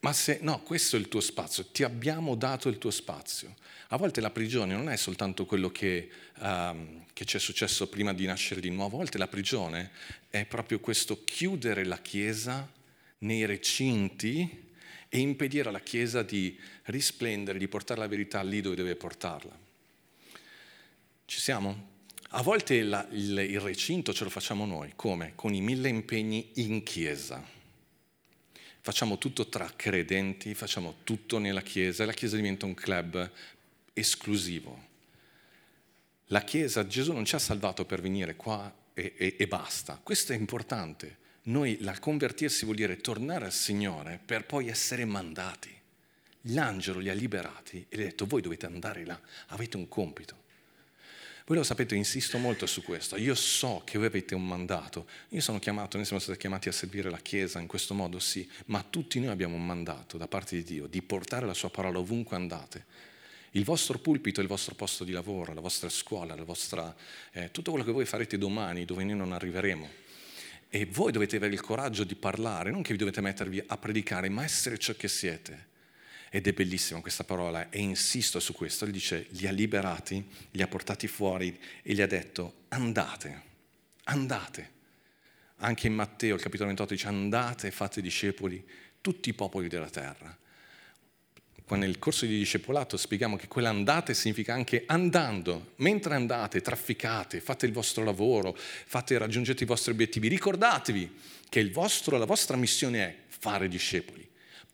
Ma 0.00 0.12
se 0.12 0.38
no, 0.42 0.62
questo 0.62 0.96
è 0.96 0.98
il 0.98 1.08
tuo 1.08 1.20
spazio, 1.20 1.66
ti 1.66 1.82
abbiamo 1.82 2.36
dato 2.36 2.68
il 2.68 2.78
tuo 2.78 2.90
spazio. 2.90 3.54
A 3.88 3.96
volte 3.96 4.20
la 4.20 4.30
prigione 4.30 4.74
non 4.74 4.88
è 4.88 4.96
soltanto 4.96 5.44
quello 5.44 5.70
che, 5.70 6.08
um, 6.38 7.04
che 7.12 7.24
ci 7.24 7.36
è 7.36 7.40
successo 7.40 7.88
prima 7.88 8.12
di 8.12 8.26
nascere 8.26 8.60
di 8.60 8.70
nuovo, 8.70 8.96
a 8.96 8.98
volte 8.98 9.18
la 9.18 9.26
prigione 9.26 9.90
è 10.30 10.44
proprio 10.44 10.78
questo 10.78 11.24
chiudere 11.24 11.84
la 11.84 11.98
Chiesa 11.98 12.70
nei 13.18 13.44
recinti 13.44 14.66
e 15.08 15.18
impedire 15.18 15.68
alla 15.68 15.80
Chiesa 15.80 16.22
di 16.22 16.56
risplendere, 16.84 17.58
di 17.58 17.66
portare 17.66 17.98
la 17.98 18.06
verità 18.06 18.40
lì 18.42 18.60
dove 18.60 18.76
deve 18.76 18.94
portarla. 18.94 19.58
Ci 21.24 21.40
siamo? 21.40 21.96
A 22.30 22.42
volte 22.42 22.82
la, 22.82 23.04
il, 23.10 23.38
il 23.38 23.60
recinto 23.60 24.12
ce 24.12 24.22
lo 24.22 24.30
facciamo 24.30 24.64
noi, 24.64 24.92
come? 24.94 25.32
Con 25.34 25.54
i 25.54 25.60
mille 25.60 25.88
impegni 25.88 26.50
in 26.56 26.82
Chiesa 26.84 27.56
facciamo 28.88 29.18
tutto 29.18 29.48
tra 29.48 29.70
credenti, 29.76 30.54
facciamo 30.54 31.00
tutto 31.04 31.36
nella 31.36 31.60
Chiesa 31.60 32.04
e 32.04 32.06
la 32.06 32.14
Chiesa 32.14 32.36
diventa 32.36 32.64
un 32.64 32.72
club 32.72 33.30
esclusivo. 33.92 34.86
La 36.28 36.40
Chiesa, 36.40 36.86
Gesù 36.86 37.12
non 37.12 37.26
ci 37.26 37.34
ha 37.34 37.38
salvato 37.38 37.84
per 37.84 38.00
venire 38.00 38.34
qua 38.34 38.74
e, 38.94 39.12
e, 39.18 39.34
e 39.36 39.46
basta. 39.46 40.00
Questo 40.02 40.32
è 40.32 40.36
importante. 40.36 41.18
Noi, 41.42 41.76
la 41.82 41.98
convertirsi 41.98 42.64
vuol 42.64 42.76
dire 42.76 42.96
tornare 42.96 43.44
al 43.44 43.52
Signore 43.52 44.18
per 44.24 44.46
poi 44.46 44.68
essere 44.68 45.04
mandati. 45.04 45.70
L'angelo 46.52 47.00
li 47.00 47.10
ha 47.10 47.14
liberati 47.14 47.84
e 47.90 47.94
gli 47.94 48.00
ha 48.00 48.04
detto 48.04 48.24
voi 48.24 48.40
dovete 48.40 48.64
andare 48.64 49.04
là, 49.04 49.20
avete 49.48 49.76
un 49.76 49.86
compito. 49.88 50.44
Voi 51.48 51.56
lo 51.56 51.62
sapete, 51.62 51.94
insisto 51.94 52.36
molto 52.36 52.66
su 52.66 52.82
questo. 52.82 53.16
Io 53.16 53.34
so 53.34 53.80
che 53.86 53.96
voi 53.96 54.08
avete 54.08 54.34
un 54.34 54.46
mandato. 54.46 55.06
Io 55.30 55.40
sono 55.40 55.58
chiamato, 55.58 55.96
noi 55.96 56.04
siamo 56.04 56.20
stati 56.20 56.38
chiamati 56.38 56.68
a 56.68 56.72
servire 56.72 57.08
la 57.08 57.20
Chiesa 57.20 57.58
in 57.58 57.66
questo 57.66 57.94
modo, 57.94 58.18
sì, 58.18 58.46
ma 58.66 58.84
tutti 58.88 59.18
noi 59.18 59.30
abbiamo 59.30 59.54
un 59.54 59.64
mandato 59.64 60.18
da 60.18 60.28
parte 60.28 60.56
di 60.56 60.62
Dio 60.62 60.86
di 60.86 61.00
portare 61.00 61.46
la 61.46 61.54
sua 61.54 61.70
parola 61.70 62.00
ovunque 62.00 62.36
andate. 62.36 62.84
Il 63.52 63.64
vostro 63.64 63.98
pulpito 63.98 64.40
è 64.40 64.42
il 64.42 64.48
vostro 64.48 64.74
posto 64.74 65.04
di 65.04 65.12
lavoro, 65.12 65.54
la 65.54 65.62
vostra 65.62 65.88
scuola, 65.88 66.34
la 66.34 66.44
vostra, 66.44 66.94
eh, 67.32 67.50
tutto 67.50 67.70
quello 67.70 67.86
che 67.86 67.92
voi 67.92 68.04
farete 68.04 68.36
domani 68.36 68.84
dove 68.84 69.02
noi 69.04 69.16
non 69.16 69.32
arriveremo. 69.32 69.88
E 70.68 70.84
voi 70.84 71.12
dovete 71.12 71.36
avere 71.36 71.54
il 71.54 71.62
coraggio 71.62 72.04
di 72.04 72.14
parlare, 72.14 72.70
non 72.70 72.82
che 72.82 72.92
vi 72.92 72.98
dovete 72.98 73.22
mettervi 73.22 73.64
a 73.68 73.78
predicare, 73.78 74.28
ma 74.28 74.44
essere 74.44 74.76
ciò 74.76 74.92
che 74.92 75.08
siete. 75.08 75.67
Ed 76.30 76.46
è 76.46 76.52
bellissima 76.52 77.00
questa 77.00 77.24
parola 77.24 77.70
e 77.70 77.78
insisto 77.78 78.40
su 78.40 78.52
questo. 78.52 78.84
Lui 78.84 78.92
dice, 78.92 79.26
li 79.30 79.46
ha 79.46 79.50
liberati, 79.50 80.24
li 80.52 80.62
ha 80.62 80.68
portati 80.68 81.06
fuori 81.06 81.58
e 81.82 81.94
gli 81.94 82.02
ha 82.02 82.06
detto, 82.06 82.64
andate, 82.68 83.42
andate. 84.04 84.76
Anche 85.56 85.86
in 85.86 85.94
Matteo, 85.94 86.34
il 86.34 86.40
capitolo 86.40 86.68
28, 86.68 86.94
dice, 86.94 87.08
andate 87.08 87.66
e 87.68 87.70
fate 87.70 88.00
discepoli 88.00 88.64
tutti 89.00 89.30
i 89.30 89.34
popoli 89.34 89.68
della 89.68 89.88
terra. 89.88 90.36
nel 91.76 91.98
corso 91.98 92.26
di 92.26 92.38
discepolato 92.38 92.96
spieghiamo 92.96 93.36
che 93.36 93.48
quell'andate 93.48 94.14
significa 94.14 94.54
anche 94.54 94.84
andando, 94.86 95.72
mentre 95.76 96.14
andate, 96.14 96.60
trafficate, 96.60 97.40
fate 97.40 97.66
il 97.66 97.72
vostro 97.72 98.04
lavoro, 98.04 98.56
fate, 98.56 99.18
raggiungete 99.18 99.64
i 99.64 99.66
vostri 99.66 99.92
obiettivi, 99.92 100.28
ricordatevi 100.28 101.10
che 101.48 101.60
vostro, 101.70 102.18
la 102.18 102.24
vostra 102.24 102.56
missione 102.56 103.00
è 103.00 103.16
fare 103.26 103.68
discepoli, 103.68 104.27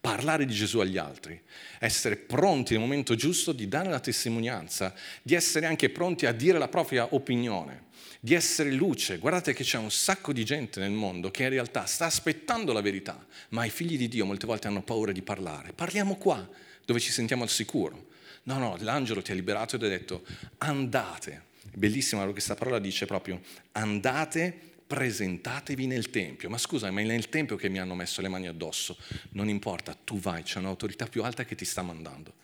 parlare 0.05 0.45
di 0.45 0.53
Gesù 0.53 0.81
agli 0.81 0.99
altri, 0.99 1.41
essere 1.79 2.17
pronti 2.17 2.75
nel 2.75 2.83
momento 2.83 3.15
giusto 3.15 3.53
di 3.53 3.69
dare 3.69 3.89
la 3.89 4.01
testimonianza, 4.01 4.95
di 5.23 5.35
essere 5.35 5.65
anche 5.65 5.89
pronti 5.89 6.27
a 6.27 6.33
dire 6.33 6.59
la 6.59 6.69
propria 6.69 7.15
opinione, 7.15 7.85
di 8.21 8.35
essere 8.35 8.71
luce. 8.71 9.17
Guardate 9.17 9.55
che 9.55 9.65
c'è 9.65 9.79
un 9.79 9.91
sacco 9.91 10.35
di 10.35 10.45
gente 10.45 10.79
nel 10.79 10.91
mondo 10.91 11.31
che 11.31 11.45
in 11.45 11.49
realtà 11.49 11.87
sta 11.87 12.05
aspettando 12.05 12.75
la 12.75 12.83
verità, 12.83 13.27
ma 13.49 13.65
i 13.65 13.71
figli 13.71 13.97
di 13.97 14.09
Dio 14.09 14.27
molte 14.27 14.45
volte 14.45 14.69
hanno 14.69 14.83
paura 14.83 15.11
di 15.11 15.23
parlare. 15.23 15.73
Parliamo 15.73 16.17
qua 16.17 16.47
dove 16.85 17.01
ci 17.01 17.11
sentiamo 17.11 17.43
al 17.43 17.49
sicuro. 17.49 18.09
No, 18.43 18.59
no, 18.59 18.77
l'angelo 18.81 19.23
ti 19.23 19.33
ha 19.33 19.35
liberato 19.35 19.77
ed 19.77 19.85
ha 19.85 19.89
detto 19.89 20.23
andate. 20.59 21.45
Bellissima 21.73 22.27
questa 22.27 22.55
parola 22.55 22.79
dice 22.79 23.07
proprio 23.07 23.41
andate, 23.73 24.74
presentatevi 24.87 25.87
nel 25.87 26.11
Tempio. 26.11 26.49
Ma 26.49 26.59
scusa, 26.59 26.91
ma 26.91 27.01
è 27.01 27.05
nel 27.05 27.29
Tempio 27.29 27.57
che 27.57 27.69
mi 27.69 27.79
hanno 27.79 27.95
messo 27.95 28.21
le 28.21 28.29
mani 28.29 28.49
addosso. 28.49 28.97
Non 29.31 29.49
importa, 29.49 29.95
tu 29.95 30.19
vai, 30.19 30.43
c'è 30.43 30.59
un'autorità 30.59 31.07
più 31.07 31.23
alta 31.23 31.45
che 31.45 31.55
ti 31.55 31.65
sta 31.65 31.83
mandando. 31.83 32.35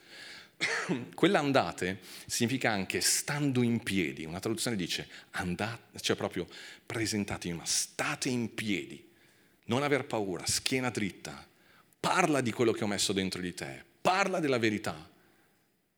Quell'andate 1.15 2.01
significa 2.27 2.71
anche 2.71 3.01
stando 3.01 3.63
in 3.63 3.83
piedi. 3.83 4.25
Una 4.25 4.41
traduzione 4.41 4.77
dice 4.77 5.09
andate, 5.33 5.99
cioè 6.01 6.17
proprio 6.17 6.47
presentatevi, 6.87 7.57
ma 7.57 7.65
state 7.65 8.29
in 8.29 8.55
piedi. 8.55 9.09
Non 9.67 9.83
aver 9.83 10.07
paura, 10.07 10.47
schiena 10.47 10.91
dritta. 10.91 11.47
Parla 11.99 12.41
di 12.41 12.51
quello 12.51 12.73
che 12.73 12.85
ho 12.85 12.89
messo 12.89 13.13
dentro 13.13 13.41
di 13.41 13.55
te 13.55 13.89
parla 14.01 14.41
della 14.41 14.59
verità, 14.59 15.09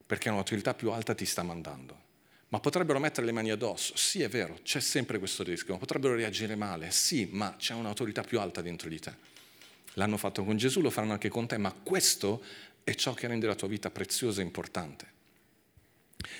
perché 0.04 0.28
un'autorità 0.28 0.74
più 0.74 0.90
alta 0.90 1.14
ti 1.14 1.24
sta 1.24 1.42
mandando. 1.42 2.10
Ma 2.52 2.60
potrebbero 2.60 2.98
mettere 2.98 3.24
le 3.24 3.32
mani 3.32 3.50
addosso? 3.50 3.96
Sì, 3.96 4.20
è 4.20 4.28
vero, 4.28 4.58
c'è 4.62 4.78
sempre 4.78 5.18
questo 5.18 5.42
rischio. 5.42 5.78
Potrebbero 5.78 6.14
reagire 6.14 6.54
male? 6.54 6.90
Sì, 6.90 7.26
ma 7.32 7.56
c'è 7.56 7.72
un'autorità 7.72 8.20
più 8.20 8.40
alta 8.40 8.60
dentro 8.60 8.90
di 8.90 8.98
te. 8.98 9.14
L'hanno 9.94 10.18
fatto 10.18 10.44
con 10.44 10.58
Gesù, 10.58 10.82
lo 10.82 10.90
faranno 10.90 11.14
anche 11.14 11.30
con 11.30 11.46
te, 11.46 11.56
ma 11.56 11.72
questo 11.72 12.44
è 12.84 12.94
ciò 12.94 13.14
che 13.14 13.26
rende 13.26 13.46
la 13.46 13.54
tua 13.54 13.68
vita 13.68 13.90
preziosa 13.90 14.42
e 14.42 14.44
importante. 14.44 15.06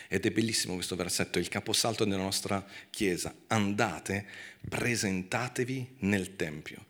Ed 0.07 0.27
è 0.27 0.31
bellissimo 0.31 0.75
questo 0.75 0.97
versetto, 0.97 1.39
il 1.39 1.49
caposalto 1.49 2.05
della 2.05 2.19
nostra 2.19 2.63
Chiesa. 2.91 3.35
Andate, 3.47 4.27
presentatevi 4.69 5.97
nel 6.01 6.37
Tempio. 6.37 6.85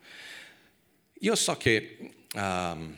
Io 1.19 1.35
so 1.35 1.55
che... 1.55 1.97
Uh, 2.33 2.93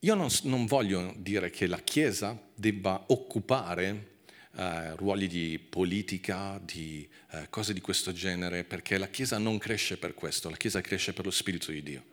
io 0.00 0.14
non, 0.14 0.28
non, 0.44 0.66
voglio 0.66 1.12
dire 1.16 1.50
che 1.50 1.68
la 1.68 1.78
Chiesa 1.78 2.36
debba 2.54 3.04
occupare 3.08 4.18
eh, 4.56 4.94
ruoli 4.96 5.26
di 5.26 5.58
politica, 5.58 6.60
di 6.62 7.08
eh, 7.32 7.46
cose 7.50 7.72
di 7.72 7.80
questo 7.80 8.12
genere, 8.12 8.64
perché 8.64 8.98
la 8.98 9.08
Chiesa 9.08 9.38
non 9.38 9.58
cresce 9.58 9.96
per 9.96 10.14
questo, 10.14 10.50
la 10.50 10.56
Chiesa 10.56 10.80
cresce 10.80 11.12
per 11.12 11.24
lo 11.24 11.30
Spirito 11.30 11.70
di 11.70 11.82
Dio. 11.82 12.04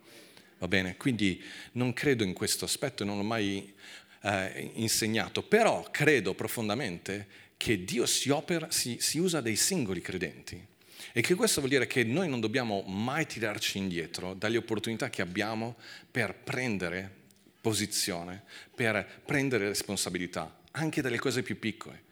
Va 0.60 0.67
bene? 0.67 0.97
Quindi 0.97 1.41
non 1.73 1.93
credo 1.93 2.23
in 2.23 2.34
questo 2.34 2.65
aspetto 2.65 3.04
non 3.04 3.17
l'ho 3.17 3.23
mai 3.23 3.73
eh, 4.21 4.71
insegnato, 4.76 5.43
però 5.43 5.88
credo 5.91 6.34
profondamente 6.34 7.28
che 7.58 7.84
Dio 7.84 8.06
si, 8.06 8.30
opera, 8.30 8.71
si, 8.71 8.97
si 9.00 9.19
usa 9.19 9.41
dei 9.41 9.56
singoli 9.56 10.02
credenti 10.02 10.65
e 11.13 11.21
che 11.21 11.36
questo 11.36 11.60
vuol 11.60 11.71
dire 11.71 11.88
che 11.88 12.04
noi 12.04 12.28
non 12.28 12.39
dobbiamo 12.39 12.82
mai 12.82 13.26
tirarci 13.26 13.78
indietro 13.78 14.34
dalle 14.34 14.58
opportunità 14.58 15.10
che 15.10 15.21
abbiamo 15.21 15.76
per 16.10 16.36
prendere 16.36 17.17
posizione 17.67 18.43
per 18.73 19.06
prendere 19.26 19.67
responsabilità, 19.67 20.62
anche 20.71 21.02
delle 21.02 21.19
cose 21.19 21.43
più 21.43 21.60
piccole. 21.60 22.04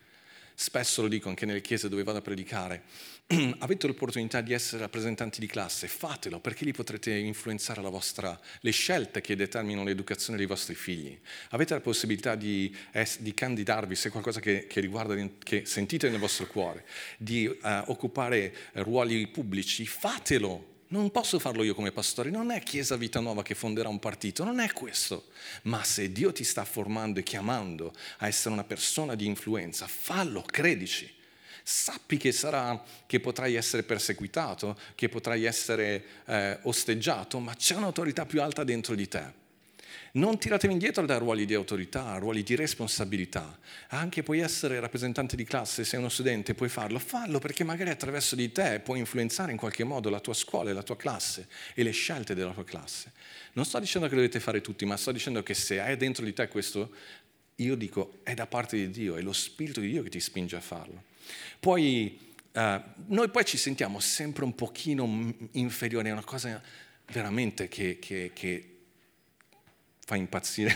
Spesso 0.57 1.01
lo 1.01 1.09
dico 1.09 1.27
anche 1.27 1.45
nelle 1.45 1.59
chiese 1.59 1.89
dove 1.89 2.03
vado 2.03 2.19
a 2.19 2.21
predicare, 2.21 2.83
avete 3.59 3.87
l'opportunità 3.87 4.39
di 4.39 4.53
essere 4.53 4.81
rappresentanti 4.81 5.41
di 5.41 5.47
classe, 5.47 5.87
fatelo 5.87 6.39
perché 6.39 6.63
lì 6.63 6.71
potrete 6.71 7.11
influenzare 7.11 7.81
vostra, 7.89 8.39
le 8.61 8.71
scelte 8.71 9.19
che 9.19 9.35
determinano 9.35 9.85
l'educazione 9.85 10.37
dei 10.37 10.47
vostri 10.47 10.73
figli. 10.73 11.19
Avete 11.49 11.73
la 11.73 11.81
possibilità 11.81 12.35
di, 12.35 12.73
di 13.19 13.33
candidarvi 13.33 13.95
se 13.95 14.07
è 14.07 14.11
qualcosa 14.11 14.39
che, 14.39 14.65
che, 14.65 14.79
riguarda, 14.79 15.15
che 15.43 15.65
sentite 15.65 16.09
nel 16.09 16.19
vostro 16.19 16.47
cuore, 16.47 16.85
di 17.17 17.45
uh, 17.47 17.57
occupare 17.87 18.53
ruoli 18.73 19.27
pubblici, 19.27 19.85
fatelo 19.85 20.73
non 20.88 21.12
posso 21.12 21.39
farlo 21.39 21.63
io 21.63 21.74
come 21.74 21.91
pastore, 21.91 22.30
non 22.30 22.52
è 22.52 22.62
Chiesa 22.62 22.95
Vita 22.95 23.19
Nuova 23.19 23.43
che 23.43 23.56
fonderà 23.56 23.89
un 23.89 24.00
partito, 24.00 24.43
non 24.43 24.60
è 24.60 24.71
questo. 24.71 25.28
Ma 25.63 25.84
se 25.84 26.12
Dio 26.12 26.32
ti 26.32 26.43
sta 26.43 26.63
formando 26.65 27.19
e 27.19 27.24
chiamando 27.24 27.93
a 28.17 28.28
essere 28.28 28.54
una 28.54 28.63
persona 28.63 29.15
di 29.15 29.26
influenza, 29.26 29.88
fallo, 29.88 30.41
credici. 30.41 31.12
Sappi 31.63 32.17
che, 32.17 32.32
sarà, 32.32 32.84
che 33.08 33.19
potrai 33.19 33.56
essere 33.56 33.82
perseguitato, 33.82 34.78
che 34.93 35.10
potrai 35.10 35.45
essere 35.45 36.04
eh, 36.26 36.60
osteggiato, 36.63 37.39
ma 37.39 37.56
c'è 37.56 37.76
un'autorità 37.76 38.26
più 38.26 38.41
alta 38.41 38.63
dentro 38.63 38.93
di 38.93 39.08
te 39.08 39.43
non 40.15 40.38
tiratevi 40.38 40.71
indietro 40.71 41.06
da 41.06 41.17
ruoli 41.17 41.45
di 41.45 41.54
autorità, 41.54 42.15
ruoli 42.17 42.43
di 42.43 42.56
responsabilità. 42.56 43.58
Anche 43.89 44.23
puoi 44.23 44.39
essere 44.39 44.80
rappresentante 44.80 45.36
di 45.36 45.43
classe, 45.43 45.84
sei 45.84 45.99
uno 45.99 46.10
studente, 46.10 46.54
puoi 46.54 46.69
farlo. 46.69 46.99
Fallo 46.99 47.39
perché 47.39 47.63
magari 47.63 47.89
attraverso 47.89 48.36
di 48.36 48.51
te 48.51 48.80
puoi 48.80 48.99
influenzare 48.99 49.51
in 49.51 49.58
qualche 49.58 49.84
modo 49.84 50.10
la 50.10 50.19
tua 50.19 50.34
scuola 50.34 50.71
la 50.73 50.84
tua 50.84 50.95
classe 50.95 51.47
e 51.73 51.84
le 51.84 51.91
scelte 51.91 52.34
della 52.34 52.51
tua 52.51 52.63
classe. 52.63 53.12
Non 53.54 53.65
sto 53.65 53.80
dicendo 53.80 54.08
che 54.08 54.15
dovete 54.15 54.39
fare 54.39 54.62
tutti, 54.62 54.86
ma 54.86 54.95
sto 54.95 55.12
dicendo 55.12 55.43
che 55.43 55.54
se 55.54 55.80
hai 55.80 55.97
dentro 55.97 56.23
di 56.23 56.34
te 56.34 56.47
questo, 56.47 56.91
io 57.56 57.75
dico, 57.75 58.19
è 58.23 58.34
da 58.34 58.47
parte 58.47 58.78
di 58.78 58.89
Dio, 58.89 59.15
è 59.15 59.21
lo 59.21 59.34
Spirito 59.34 59.82
di 59.82 59.89
Dio 59.89 60.04
che 60.04 60.10
ti 60.10 60.19
spinge 60.19 60.56
a 60.56 60.62
farlo. 60.62 61.04
Poi, 61.60 62.34
eh, 62.51 62.82
noi 63.08 63.30
poi 63.30 63.45
ci 63.45 63.58
sentiamo 63.58 63.99
sempre 63.99 64.45
un 64.45 64.56
pochino 64.56 65.34
inferiori, 65.51 66.10
è 66.10 66.12
una 66.12 66.23
cosa 66.23 66.62
veramente 67.08 67.67
che, 67.67 67.99
che, 67.99 68.32
che 68.34 68.74
fa 70.05 70.15
impazzire, 70.15 70.71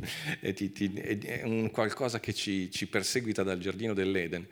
è, 0.40 0.54
è 0.54 1.42
un 1.42 1.70
qualcosa 1.70 2.18
che 2.18 2.32
ci, 2.32 2.70
ci 2.70 2.86
perseguita 2.86 3.42
dal 3.42 3.58
giardino 3.58 3.92
dell'Eden. 3.92 4.46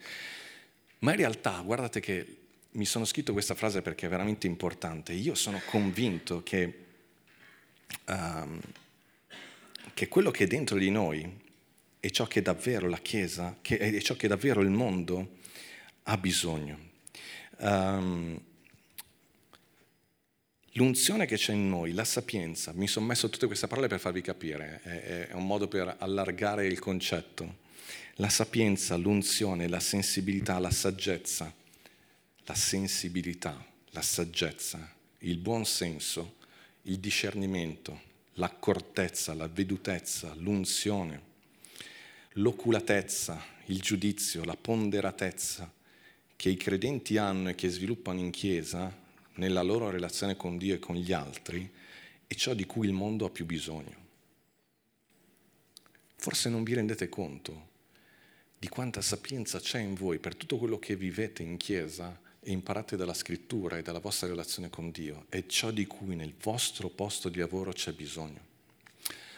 Ma 1.00 1.12
in 1.12 1.16
realtà, 1.16 1.60
guardate 1.64 2.00
che 2.00 2.36
mi 2.72 2.84
sono 2.84 3.06
scritto 3.06 3.32
questa 3.32 3.54
frase 3.54 3.80
perché 3.80 4.04
è 4.06 4.10
veramente 4.10 4.46
importante. 4.46 5.14
Io 5.14 5.34
sono 5.34 5.60
convinto 5.64 6.42
che, 6.42 6.84
um, 8.06 8.60
che 9.94 10.08
quello 10.08 10.30
che 10.30 10.44
è 10.44 10.46
dentro 10.46 10.76
di 10.76 10.90
noi 10.90 11.46
è 11.98 12.10
ciò 12.10 12.26
che 12.26 12.42
davvero 12.42 12.86
la 12.86 12.98
Chiesa, 12.98 13.56
che 13.62 13.78
è 13.78 13.98
ciò 14.00 14.14
che 14.14 14.28
davvero 14.28 14.60
il 14.60 14.70
mondo 14.70 15.36
ha 16.02 16.18
bisogno. 16.18 16.78
Um, 17.60 18.38
L'unzione 20.72 21.26
che 21.26 21.36
c'è 21.36 21.52
in 21.52 21.68
noi, 21.68 21.92
la 21.92 22.04
sapienza, 22.04 22.72
mi 22.74 22.86
sono 22.86 23.06
messo 23.06 23.28
tutte 23.30 23.46
queste 23.46 23.66
parole 23.66 23.88
per 23.88 23.98
farvi 23.98 24.20
capire, 24.20 24.80
è, 24.82 25.28
è 25.28 25.34
un 25.34 25.46
modo 25.46 25.66
per 25.66 25.96
allargare 25.98 26.66
il 26.66 26.78
concetto. 26.78 27.66
La 28.16 28.28
sapienza, 28.28 28.96
l'unzione, 28.96 29.66
la 29.66 29.80
sensibilità, 29.80 30.58
la 30.58 30.70
saggezza, 30.70 31.52
la 32.44 32.54
sensibilità, 32.54 33.64
la 33.90 34.02
saggezza, 34.02 34.94
il 35.20 35.38
buon 35.38 35.64
senso, 35.64 36.36
il 36.82 36.98
discernimento, 36.98 38.00
l'accortezza, 38.34 39.34
la 39.34 39.48
vedutezza, 39.48 40.34
l'unzione, 40.34 41.22
l'oculatezza, 42.32 43.42
il 43.66 43.80
giudizio, 43.80 44.44
la 44.44 44.56
ponderatezza 44.56 45.72
che 46.36 46.48
i 46.50 46.56
credenti 46.56 47.16
hanno 47.16 47.48
e 47.48 47.54
che 47.54 47.68
sviluppano 47.68 48.20
in 48.20 48.30
chiesa 48.30 49.06
nella 49.38 49.62
loro 49.62 49.90
relazione 49.90 50.36
con 50.36 50.58
Dio 50.58 50.74
e 50.74 50.78
con 50.78 50.96
gli 50.96 51.12
altri 51.12 51.68
è 52.26 52.34
ciò 52.34 52.54
di 52.54 52.66
cui 52.66 52.86
il 52.86 52.92
mondo 52.92 53.24
ha 53.24 53.30
più 53.30 53.46
bisogno. 53.46 54.06
Forse 56.16 56.48
non 56.48 56.62
vi 56.62 56.74
rendete 56.74 57.08
conto 57.08 57.68
di 58.58 58.68
quanta 58.68 59.00
sapienza 59.00 59.60
c'è 59.60 59.78
in 59.78 59.94
voi 59.94 60.18
per 60.18 60.34
tutto 60.34 60.58
quello 60.58 60.80
che 60.80 60.96
vivete 60.96 61.44
in 61.44 61.56
chiesa 61.56 62.20
e 62.40 62.50
imparate 62.50 62.96
dalla 62.96 63.14
scrittura 63.14 63.78
e 63.78 63.82
dalla 63.82 64.00
vostra 64.00 64.26
relazione 64.26 64.68
con 64.68 64.90
Dio, 64.90 65.26
è 65.28 65.46
ciò 65.46 65.70
di 65.70 65.86
cui 65.86 66.16
nel 66.16 66.34
vostro 66.42 66.88
posto 66.88 67.28
di 67.28 67.38
lavoro 67.38 67.72
c'è 67.72 67.92
bisogno. 67.92 68.40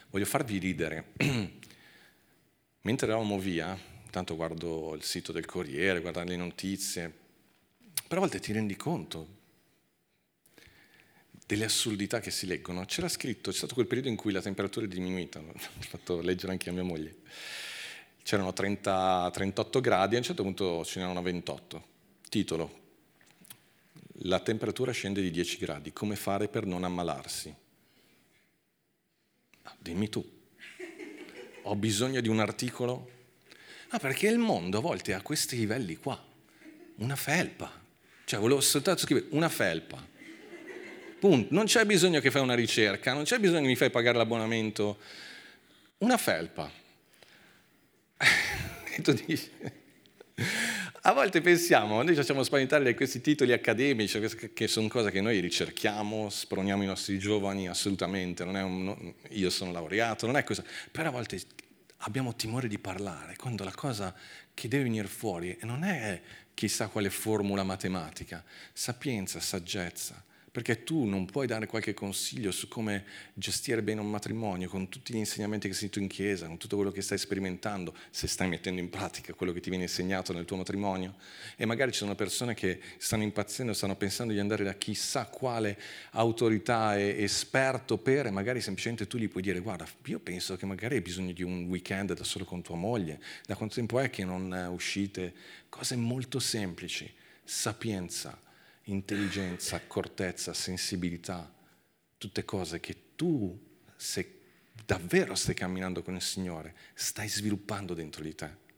Voglio 0.09 0.25
farvi 0.25 0.57
ridere. 0.57 1.13
Mentre 2.83 3.07
eravamo 3.07 3.39
via, 3.39 3.79
intanto 4.05 4.35
guardo 4.37 4.95
il 4.95 5.03
sito 5.03 5.33
del 5.33 5.45
Corriere, 5.45 6.01
guardo 6.01 6.25
le 6.25 6.37
notizie, 6.37 7.13
però 8.09 8.23
a 8.23 8.25
volte 8.25 8.41
ti 8.41 8.53
rendi 8.53 8.75
conto 8.75 9.40
delle 11.51 11.65
assurdità 11.65 12.21
che 12.21 12.31
si 12.31 12.47
leggono. 12.47 12.85
C'era 12.85 13.09
scritto, 13.09 13.51
c'è 13.51 13.57
stato 13.57 13.75
quel 13.75 13.87
periodo 13.89 14.09
in 14.09 14.15
cui 14.15 14.31
la 14.31 14.41
temperatura 14.41 14.87
è 14.87 14.89
diminuita, 14.89 15.41
l'ho 15.43 15.53
fatto 15.81 16.21
leggere 16.21 16.53
anche 16.53 16.71
a 16.71 16.73
mia 16.73 16.85
moglie. 16.85 17.17
C'erano 18.23 18.53
30, 18.53 19.31
38 19.33 19.81
gradi, 19.81 20.15
a 20.15 20.19
un 20.19 20.25
certo 20.25 20.45
punto 20.45 20.85
ce 20.85 21.01
n'erano 21.01 21.21
28. 21.21 21.85
Titolo, 22.29 22.79
la 24.23 24.39
temperatura 24.39 24.93
scende 24.93 25.21
di 25.21 25.33
10 25.33 25.59
gradi, 25.59 25.93
come 25.93 26.15
fare 26.15 26.47
per 26.47 26.67
non 26.67 26.85
ammalarsi? 26.85 27.53
Ah, 29.63 29.77
dimmi 29.77 30.09
tu. 30.09 30.25
ho 31.63 31.75
bisogno 31.75 32.21
di 32.21 32.29
un 32.29 32.39
articolo? 32.39 33.11
No, 33.91 33.99
perché 33.99 34.29
il 34.29 34.39
mondo 34.39 34.79
a 34.79 34.81
volte 34.81 35.15
ha 35.15 35.23
questi 35.23 35.57
livelli 35.57 35.97
qua, 35.97 36.23
una 36.99 37.17
felpa. 37.17 37.73
Cioè, 38.25 38.39
volevo 38.39 38.61
soltanto 38.61 39.01
scrivere 39.01 39.27
una 39.31 39.49
felpa. 39.49 40.10
Punto. 41.21 41.55
Non 41.55 41.67
c'è 41.67 41.85
bisogno 41.85 42.19
che 42.21 42.31
fai 42.31 42.41
una 42.41 42.55
ricerca, 42.55 43.13
non 43.13 43.25
c'è 43.25 43.39
bisogno 43.39 43.61
che 43.61 43.67
mi 43.67 43.77
fai 43.77 43.91
pagare 43.91 44.17
l'abbonamento. 44.17 44.99
Una 45.99 46.17
felpa. 46.17 46.71
e 48.97 49.03
tu 49.03 49.13
dici... 49.13 49.51
A 51.03 51.13
volte 51.13 51.41
pensiamo, 51.41 51.97
noi 52.03 52.09
ci 52.09 52.21
facciamo 52.21 52.43
spaventare 52.43 52.85
da 52.85 52.95
questi 52.95 53.23
titoli 53.23 53.53
accademici, 53.53 54.21
che 54.53 54.69
sono 54.69 54.89
cose 54.89 55.11
che 55.11 55.23
noi 55.23 55.41
ricerchiamo, 55.41 56.29
sproniamo 56.29 56.83
i 56.83 56.87
nostri 56.87 57.19
giovani, 57.19 57.69
assolutamente, 57.69 58.43
un, 58.43 58.85
non, 58.85 59.15
io 59.31 59.49
sono 59.49 59.73
laureato, 59.73 60.27
non 60.27 60.37
è 60.37 60.45
questo, 60.45 60.63
però 60.91 61.09
a 61.09 61.13
volte 61.13 61.41
abbiamo 61.99 62.35
timore 62.37 62.69
di 62.69 62.79
parlare, 62.79 63.37
quando 63.37 63.65
la 63.65 63.73
cosa 63.73 64.15
che 64.53 64.69
deve 64.69 64.85
venire 64.85 65.09
fuori 65.09 65.57
non 65.63 65.85
è 65.85 66.21
chissà 66.53 66.89
quale 66.89 67.09
formula 67.09 67.63
matematica, 67.63 68.45
sapienza, 68.75 69.41
saggezza, 69.41 70.23
perché 70.51 70.83
tu 70.83 71.05
non 71.05 71.27
puoi 71.27 71.47
dare 71.47 71.67
qualche 71.67 71.95
consiglio 71.95 72.51
su 72.51 72.67
come 72.67 73.05
gestire 73.35 73.83
bene 73.83 74.01
un 74.01 74.11
matrimonio 74.11 74.69
con 74.69 74.89
tutti 74.89 75.13
gli 75.13 75.17
insegnamenti 75.17 75.69
che 75.69 75.75
senti 75.75 76.01
in 76.01 76.09
chiesa, 76.09 76.47
con 76.47 76.59
tutto 76.59 76.75
quello 76.75 76.91
che 76.91 77.03
stai 77.03 77.19
sperimentando, 77.19 77.95
se 78.11 78.27
stai 78.27 78.49
mettendo 78.49 78.81
in 78.81 78.91
pratica 78.91 79.33
quello 79.33 79.53
che 79.53 79.61
ti 79.61 79.69
viene 79.71 79.85
insegnato 79.85 80.33
nel 80.33 80.45
tuo 80.45 80.57
matrimonio. 80.57 81.15
E 81.57 81.67
magari 81.67 81.93
ci 81.93 81.99
sono 81.99 82.17
persone 82.17 82.55
che 82.55 82.81
stanno 82.99 83.23
impazzendo, 83.23 83.73
stanno 83.73 83.95
pensando 83.95 84.33
di 84.33 84.41
andare 84.41 84.65
da 84.65 84.75
chissà 84.75 85.27
quale 85.27 85.79
autorità 86.13 86.99
e 86.99 87.23
esperto 87.23 87.99
per, 87.99 88.27
e 88.27 88.31
magari 88.31 88.61
semplicemente 88.61 89.07
tu 89.07 89.19
gli 89.19 89.29
puoi 89.29 89.43
dire, 89.43 89.61
guarda, 89.61 89.87
io 90.07 90.19
penso 90.19 90.57
che 90.57 90.67
magari 90.67 90.97
hai 90.97 91.01
bisogno 91.01 91.33
di 91.33 91.45
un 91.45 91.67
weekend 91.67 92.15
da 92.15 92.25
solo 92.25 92.45
con 92.45 92.61
tua 92.61 92.77
moglie, 92.77 93.21
da 93.47 93.55
quanto 93.55 93.77
tempo 93.77 94.01
è 94.01 94.11
che 94.11 94.25
non 94.25 94.69
uscite? 94.73 95.33
Cose 95.69 95.95
molto 95.95 96.41
semplici, 96.41 97.09
sapienza 97.45 98.49
intelligenza, 98.93 99.77
accortezza, 99.77 100.53
sensibilità, 100.53 101.53
tutte 102.19 102.45
cose 102.45 102.81
che 102.81 103.15
tu, 103.17 103.59
se 103.97 104.41
davvero 104.85 105.35
stai 105.35 105.55
camminando 105.55 106.03
con 106.03 106.15
il 106.15 106.23
Signore, 106.23 106.75
stai 106.95 107.29
sviluppando 107.29 107.95
dentro 107.95 108.23
di 108.23 108.35
te. 108.35 108.69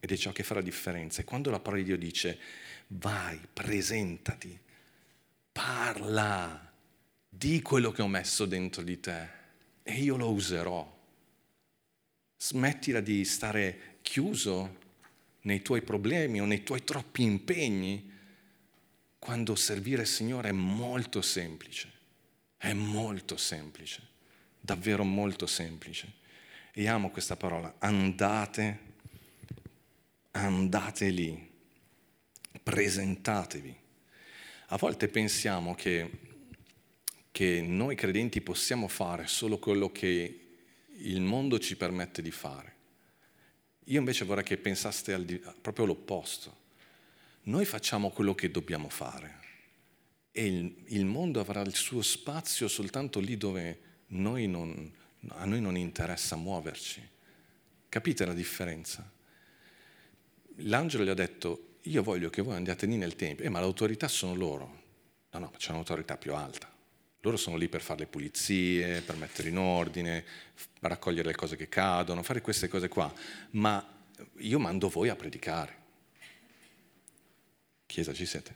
Ed 0.00 0.12
è 0.12 0.16
ciò 0.16 0.32
che 0.32 0.42
fa 0.42 0.54
la 0.54 0.62
differenza. 0.62 1.20
E 1.20 1.24
quando 1.24 1.50
la 1.50 1.60
parola 1.60 1.82
di 1.82 1.88
Dio 1.88 1.98
dice, 1.98 2.38
vai, 2.88 3.38
presentati, 3.52 4.58
parla, 5.52 6.72
di 7.28 7.62
quello 7.62 7.92
che 7.92 8.02
ho 8.02 8.08
messo 8.08 8.44
dentro 8.44 8.82
di 8.82 8.98
te 8.98 9.28
e 9.82 9.94
io 9.94 10.16
lo 10.16 10.30
userò. 10.30 10.98
Smettila 12.36 13.00
di 13.00 13.24
stare 13.24 13.98
chiuso 14.02 14.78
nei 15.42 15.62
tuoi 15.62 15.82
problemi 15.82 16.40
o 16.40 16.44
nei 16.44 16.62
tuoi 16.62 16.82
troppi 16.84 17.22
impegni 17.22 18.18
quando 19.20 19.54
servire 19.54 20.02
il 20.02 20.08
Signore 20.08 20.48
è 20.48 20.52
molto 20.52 21.20
semplice, 21.20 21.92
è 22.56 22.72
molto 22.72 23.36
semplice, 23.36 24.00
davvero 24.58 25.04
molto 25.04 25.46
semplice. 25.46 26.14
E 26.72 26.88
amo 26.88 27.10
questa 27.10 27.36
parola, 27.36 27.74
andate, 27.78 28.78
andate 30.30 31.10
lì, 31.10 31.50
presentatevi. 32.62 33.76
A 34.68 34.76
volte 34.78 35.08
pensiamo 35.08 35.74
che, 35.74 36.10
che 37.30 37.60
noi 37.60 37.96
credenti 37.96 38.40
possiamo 38.40 38.88
fare 38.88 39.26
solo 39.26 39.58
quello 39.58 39.92
che 39.92 40.40
il 40.96 41.20
mondo 41.20 41.58
ci 41.58 41.76
permette 41.76 42.22
di 42.22 42.30
fare. 42.30 42.74
Io 43.84 43.98
invece 43.98 44.24
vorrei 44.24 44.44
che 44.44 44.56
pensaste 44.56 45.12
al, 45.12 45.24
proprio 45.60 45.84
all'opposto 45.84 46.59
noi 47.50 47.64
facciamo 47.64 48.10
quello 48.10 48.34
che 48.34 48.50
dobbiamo 48.50 48.88
fare 48.88 49.38
e 50.30 50.46
il, 50.46 50.84
il 50.86 51.04
mondo 51.04 51.40
avrà 51.40 51.60
il 51.62 51.74
suo 51.74 52.00
spazio 52.00 52.68
soltanto 52.68 53.18
lì 53.18 53.36
dove 53.36 53.80
noi 54.08 54.46
non, 54.46 54.92
a 55.30 55.44
noi 55.44 55.60
non 55.60 55.76
interessa 55.76 56.36
muoverci. 56.36 57.06
Capite 57.88 58.24
la 58.24 58.34
differenza? 58.34 59.10
L'angelo 60.58 61.02
gli 61.02 61.08
ha 61.08 61.14
detto, 61.14 61.78
io 61.82 62.04
voglio 62.04 62.30
che 62.30 62.40
voi 62.40 62.54
andiate 62.54 62.86
lì 62.86 62.96
nel 62.96 63.16
Tempio, 63.16 63.44
eh, 63.44 63.48
ma 63.48 63.58
l'autorità 63.58 64.06
sono 64.06 64.36
loro. 64.36 64.82
No, 65.32 65.38
no, 65.40 65.52
c'è 65.56 65.72
un'autorità 65.72 66.16
più 66.16 66.34
alta. 66.34 66.72
Loro 67.22 67.36
sono 67.36 67.56
lì 67.56 67.68
per 67.68 67.82
fare 67.82 68.00
le 68.00 68.06
pulizie, 68.06 69.00
per 69.00 69.16
mettere 69.16 69.48
in 69.48 69.58
ordine, 69.58 70.24
raccogliere 70.80 71.28
le 71.28 71.34
cose 71.34 71.56
che 71.56 71.68
cadono, 71.68 72.22
fare 72.22 72.40
queste 72.40 72.68
cose 72.68 72.86
qua. 72.86 73.12
Ma 73.50 73.84
io 74.38 74.58
mando 74.60 74.88
voi 74.88 75.08
a 75.08 75.16
predicare. 75.16 75.79
Chiesa, 77.90 78.14
ci 78.14 78.24
siete? 78.24 78.54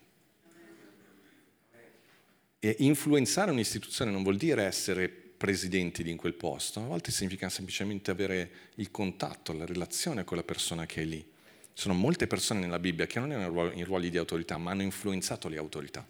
E 2.61 2.77
influenzare 2.79 3.51
un'istituzione 3.51 4.13
non 4.13 4.23
vuol 4.23 4.37
dire 4.37 4.63
essere 4.63 5.09
presidenti 5.09 6.09
in 6.09 6.17
quel 6.17 6.35
posto, 6.35 6.79
a 6.79 6.85
volte 6.85 7.11
significa 7.11 7.49
semplicemente 7.49 8.13
avere 8.13 8.51
il 8.77 8.93
contatto, 8.93 9.53
la 9.53 9.67
relazione 9.67 10.23
con 10.23 10.37
la 10.37 10.45
persona 10.45 10.87
che 10.87 11.03
è 11.03 11.05
lì. 11.05 11.19
Ci 11.19 11.83
sono 11.83 11.95
molte 11.95 12.29
persone 12.29 12.61
nella 12.61 12.79
Bibbia 12.79 13.07
che 13.07 13.19
non 13.19 13.33
erano 13.33 13.73
in 13.73 13.85
ruoli 13.85 14.09
di 14.09 14.19
autorità, 14.19 14.57
ma 14.57 14.71
hanno 14.71 14.83
influenzato 14.83 15.49
le 15.49 15.59
autorità, 15.59 16.07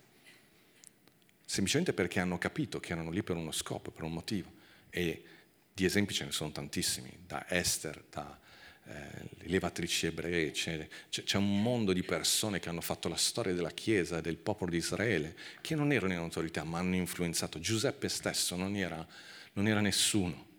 semplicemente 1.47 1.95
perché 1.95 2.21
hanno 2.21 2.37
capito 2.37 2.79
che 2.79 2.93
erano 2.93 3.11
lì 3.11 3.23
per 3.23 3.37
uno 3.37 3.53
scopo, 3.53 3.91
per 3.91 4.03
un 4.03 4.13
motivo. 4.13 4.53
E 4.91 5.25
di 5.73 5.87
esempi 5.87 6.13
ce 6.13 6.27
ne 6.27 6.31
sono 6.31 6.53
tantissimi, 6.53 7.11
da 7.27 7.47
Esther, 7.49 8.05
da 8.11 8.39
eh, 8.87 8.93
le 9.39 9.49
levatrici 9.49 10.07
ebree, 10.07 10.51
c'è, 10.51 10.87
c'è, 11.09 11.39
un 11.39 11.63
mondo 11.63 11.95
di 11.95 12.03
persone 12.03 12.61
che 12.61 12.69
hanno 12.69 12.83
fatto 12.83 13.09
la 13.09 13.17
storia 13.17 13.55
della 13.55 13.71
Chiesa, 13.71 14.21
del 14.21 14.37
popolo 14.37 14.71
di 14.71 14.77
Israele, 14.77 15.35
che 15.63 15.75
non 15.75 15.91
erano 15.91 16.13
in 16.13 16.19
autorità, 16.19 16.65
ma 16.65 16.81
hanno 16.81 16.97
influenzato. 16.97 17.59
Giuseppe 17.59 18.11
stesso 18.11 18.57
non 18.57 18.77
era, 18.77 19.07
non 19.55 19.67
era 19.69 19.81
nessuno. 19.81 20.53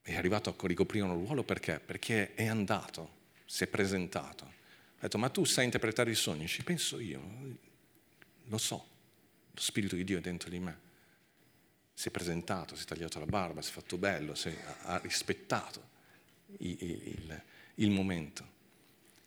È 0.00 0.14
arrivato 0.14 0.50
a 0.50 0.66
ricoprire 0.66 1.04
un 1.04 1.12
ruolo 1.12 1.42
perché? 1.42 1.80
Perché 1.84 2.34
è 2.34 2.46
andato, 2.46 3.10
si 3.44 3.64
è 3.64 3.66
presentato. 3.66 4.44
Ha 4.44 5.02
detto, 5.02 5.18
ma 5.18 5.28
tu 5.28 5.44
sai 5.44 5.64
interpretare 5.66 6.10
i 6.10 6.14
sogni? 6.14 6.46
Ci 6.46 6.62
penso 6.62 6.98
io, 6.98 7.22
lo 8.44 8.58
so, 8.58 8.86
lo 9.50 9.60
Spirito 9.60 9.96
di 9.96 10.04
Dio 10.04 10.16
è 10.16 10.22
dentro 10.22 10.48
di 10.48 10.58
me. 10.58 10.80
Si 11.92 12.08
è 12.08 12.10
presentato, 12.10 12.74
si 12.74 12.84
è 12.84 12.86
tagliato 12.86 13.18
la 13.18 13.26
barba, 13.26 13.60
si 13.60 13.68
è 13.68 13.72
fatto 13.72 13.98
bello, 13.98 14.34
si 14.34 14.48
è, 14.48 14.56
ha 14.82 14.96
rispettato 14.98 15.92
il, 16.58 16.76
il, 16.80 17.42
il 17.76 17.90
momento. 17.90 18.52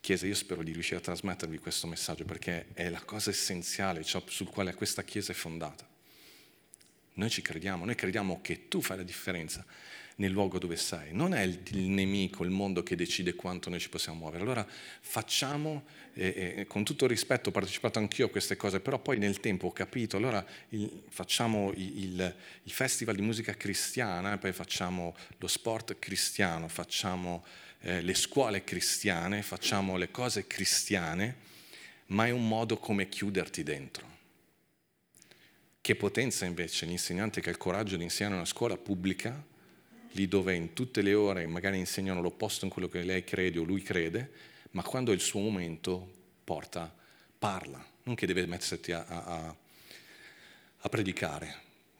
Chiesa, 0.00 0.26
io 0.26 0.34
spero 0.34 0.62
di 0.62 0.72
riuscire 0.72 0.98
a 0.98 1.02
trasmettervi 1.02 1.58
questo 1.58 1.86
messaggio 1.86 2.24
perché 2.24 2.66
è 2.72 2.88
la 2.88 3.02
cosa 3.02 3.30
essenziale 3.30 4.04
ciò 4.04 4.22
sul 4.26 4.48
quale 4.48 4.74
questa 4.74 5.02
Chiesa 5.02 5.32
è 5.32 5.34
fondata. 5.34 5.86
Noi 7.14 7.30
ci 7.30 7.42
crediamo, 7.42 7.84
noi 7.84 7.96
crediamo 7.96 8.40
che 8.40 8.68
tu 8.68 8.80
fai 8.80 8.96
la 8.98 9.02
differenza 9.02 9.64
nel 10.18 10.30
luogo 10.30 10.58
dove 10.58 10.76
sei. 10.76 11.12
Non 11.12 11.34
è 11.34 11.42
il, 11.42 11.60
il 11.70 11.88
nemico, 11.88 12.44
il 12.44 12.50
mondo 12.50 12.82
che 12.82 12.96
decide 12.96 13.34
quanto 13.34 13.70
noi 13.70 13.80
ci 13.80 13.88
possiamo 13.88 14.18
muovere. 14.18 14.42
Allora 14.42 14.66
facciamo, 15.00 15.84
eh, 16.14 16.54
eh, 16.58 16.66
con 16.66 16.84
tutto 16.84 17.04
il 17.04 17.10
rispetto, 17.10 17.48
ho 17.48 17.52
partecipato 17.52 17.98
anch'io 17.98 18.26
a 18.26 18.30
queste 18.30 18.56
cose, 18.56 18.80
però 18.80 18.98
poi 18.98 19.18
nel 19.18 19.40
tempo 19.40 19.68
ho 19.68 19.72
capito, 19.72 20.16
allora 20.16 20.44
il, 20.70 21.04
facciamo 21.08 21.72
il, 21.74 22.34
il, 22.62 22.72
festival 22.72 23.14
di 23.14 23.22
musica 23.22 23.54
cristiana, 23.54 24.38
poi 24.38 24.52
facciamo 24.52 25.14
lo 25.38 25.46
sport 25.46 25.98
cristiano, 25.98 26.68
facciamo 26.68 27.44
eh, 27.80 28.02
le 28.02 28.14
scuole 28.14 28.64
cristiane, 28.64 29.42
facciamo 29.42 29.96
le 29.96 30.10
cose 30.10 30.46
cristiane, 30.46 31.46
ma 32.06 32.26
è 32.26 32.30
un 32.30 32.46
modo 32.48 32.76
come 32.78 33.08
chiuderti 33.08 33.62
dentro. 33.62 34.06
Che 35.80 35.94
potenza 35.94 36.44
invece 36.44 36.86
l'insegnante 36.86 37.40
che 37.40 37.50
ha 37.50 37.52
il 37.52 37.58
coraggio 37.58 37.96
di 37.96 38.02
insegnare 38.02 38.34
una 38.34 38.44
scuola 38.44 38.76
pubblica, 38.76 39.56
lì 40.18 40.26
dove 40.26 40.54
in 40.54 40.72
tutte 40.72 41.00
le 41.00 41.14
ore 41.14 41.46
magari 41.46 41.78
insegnano 41.78 42.20
l'opposto 42.20 42.64
in 42.64 42.70
quello 42.72 42.88
che 42.88 43.02
lei 43.02 43.22
crede 43.22 43.60
o 43.60 43.62
lui 43.62 43.82
crede, 43.82 44.30
ma 44.72 44.82
quando 44.82 45.12
è 45.12 45.14
il 45.14 45.20
suo 45.20 45.40
momento 45.40 46.12
porta, 46.42 46.92
parla, 47.38 47.84
non 48.02 48.16
che 48.16 48.26
deve 48.26 48.44
mettersi 48.46 48.90
a, 48.90 49.04
a, 49.06 49.56
a 50.78 50.88
predicare, 50.88 51.54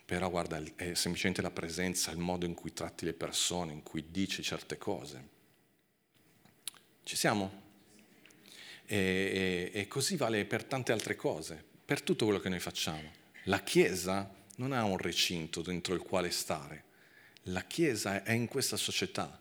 però 0.05 0.29
guarda, 0.31 0.61
è 0.75 0.95
semplicemente 0.95 1.43
la 1.43 1.51
presenza, 1.51 2.11
il 2.11 2.19
modo 2.19 2.45
in 2.45 2.55
cui 2.55 2.73
tratti 2.73 3.05
le 3.05 3.13
persone, 3.13 3.73
in 3.73 3.83
cui 3.83 4.07
dici 4.11 4.43
certe 4.43 4.79
cose. 4.79 5.37
Ci 7.05 7.17
siamo? 7.17 7.67
E, 8.85 9.71
e, 9.73 9.81
e 9.81 9.87
così 9.87 10.17
vale 10.17 10.45
per 10.45 10.65
tante 10.65 10.93
altre 10.93 11.15
cose, 11.15 11.63
per 11.85 12.03
tutto 12.03 12.25
quello 12.25 12.41
che 12.41 12.49
noi 12.49 12.61
facciamo. 12.61 13.13
La 13.45 13.63
Chiesa 13.63 14.35
non 14.57 14.73
ha 14.73 14.83
un 14.83 14.99
recinto 14.99 15.63
dentro 15.63 15.95
il 15.95 16.01
quale 16.01 16.31
stare, 16.31 16.85
la 17.49 17.65
Chiesa 17.65 18.23
è 18.23 18.33
in 18.33 18.47
questa 18.47 18.77
società, 18.77 19.39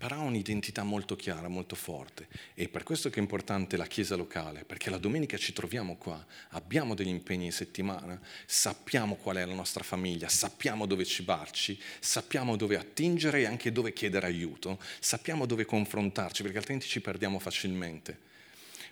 però 0.00 0.16
ha 0.16 0.20
un'identità 0.20 0.82
molto 0.82 1.14
chiara, 1.14 1.48
molto 1.48 1.74
forte. 1.74 2.26
E 2.54 2.68
per 2.70 2.84
questo 2.84 3.10
che 3.10 3.18
è 3.18 3.22
importante 3.22 3.76
la 3.76 3.86
Chiesa 3.86 4.16
locale, 4.16 4.64
perché 4.64 4.88
la 4.88 4.96
domenica 4.96 5.36
ci 5.36 5.52
troviamo 5.52 5.96
qua, 5.96 6.24
abbiamo 6.50 6.94
degli 6.94 7.08
impegni 7.08 7.44
in 7.44 7.52
settimana, 7.52 8.18
sappiamo 8.46 9.16
qual 9.16 9.36
è 9.36 9.44
la 9.44 9.52
nostra 9.52 9.84
famiglia, 9.84 10.28
sappiamo 10.30 10.86
dove 10.86 11.04
cibarci, 11.04 11.78
sappiamo 11.98 12.56
dove 12.56 12.78
attingere 12.78 13.40
e 13.40 13.46
anche 13.46 13.72
dove 13.72 13.92
chiedere 13.92 14.26
aiuto, 14.26 14.78
sappiamo 15.00 15.44
dove 15.44 15.66
confrontarci, 15.66 16.42
perché 16.42 16.56
altrimenti 16.56 16.88
ci 16.88 17.02
perdiamo 17.02 17.38
facilmente. 17.38 18.18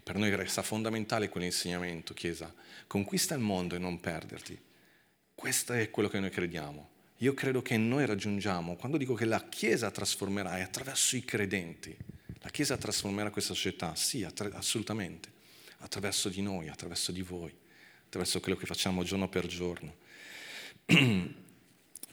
Per 0.03 0.17
noi 0.17 0.35
resta 0.37 0.61
fondamentale 0.61 1.31
quell'insegnamento, 1.31 2.13
Chiesa, 2.13 2.55
conquista 2.87 3.35
il 3.35 3.41
mondo 3.41 3.75
e 3.75 3.79
non 3.79 3.99
perderti. 3.99 4.61
Questo 5.35 5.73
è 5.73 5.89
quello 5.91 6.11
che 6.11 6.21
noi 6.21 6.31
crediamo. 6.31 6.97
Io 7.19 7.35
credo 7.35 7.63
che 7.63 7.77
noi 7.77 8.07
raggiungiamo, 8.07 8.77
quando 8.77 8.97
dico 8.97 9.15
che 9.15 9.25
la 9.25 9.49
Chiesa 9.49 9.91
trasformerà, 9.91 10.59
è 10.59 10.61
attraverso 10.61 11.17
i 11.17 11.25
credenti. 11.25 11.97
La 12.41 12.51
Chiesa 12.51 12.77
trasformerà 12.77 13.31
questa 13.31 13.55
società, 13.55 13.97
sì, 13.97 14.23
attra- 14.23 14.51
assolutamente, 14.53 15.29
attraverso 15.79 16.29
di 16.29 16.43
noi, 16.43 16.69
attraverso 16.69 17.11
di 17.11 17.23
voi, 17.23 17.53
attraverso 18.05 18.39
quello 18.39 18.57
che 18.57 18.67
facciamo 18.67 19.03
giorno 19.03 19.29
per 19.29 19.47
giorno. 19.47 19.97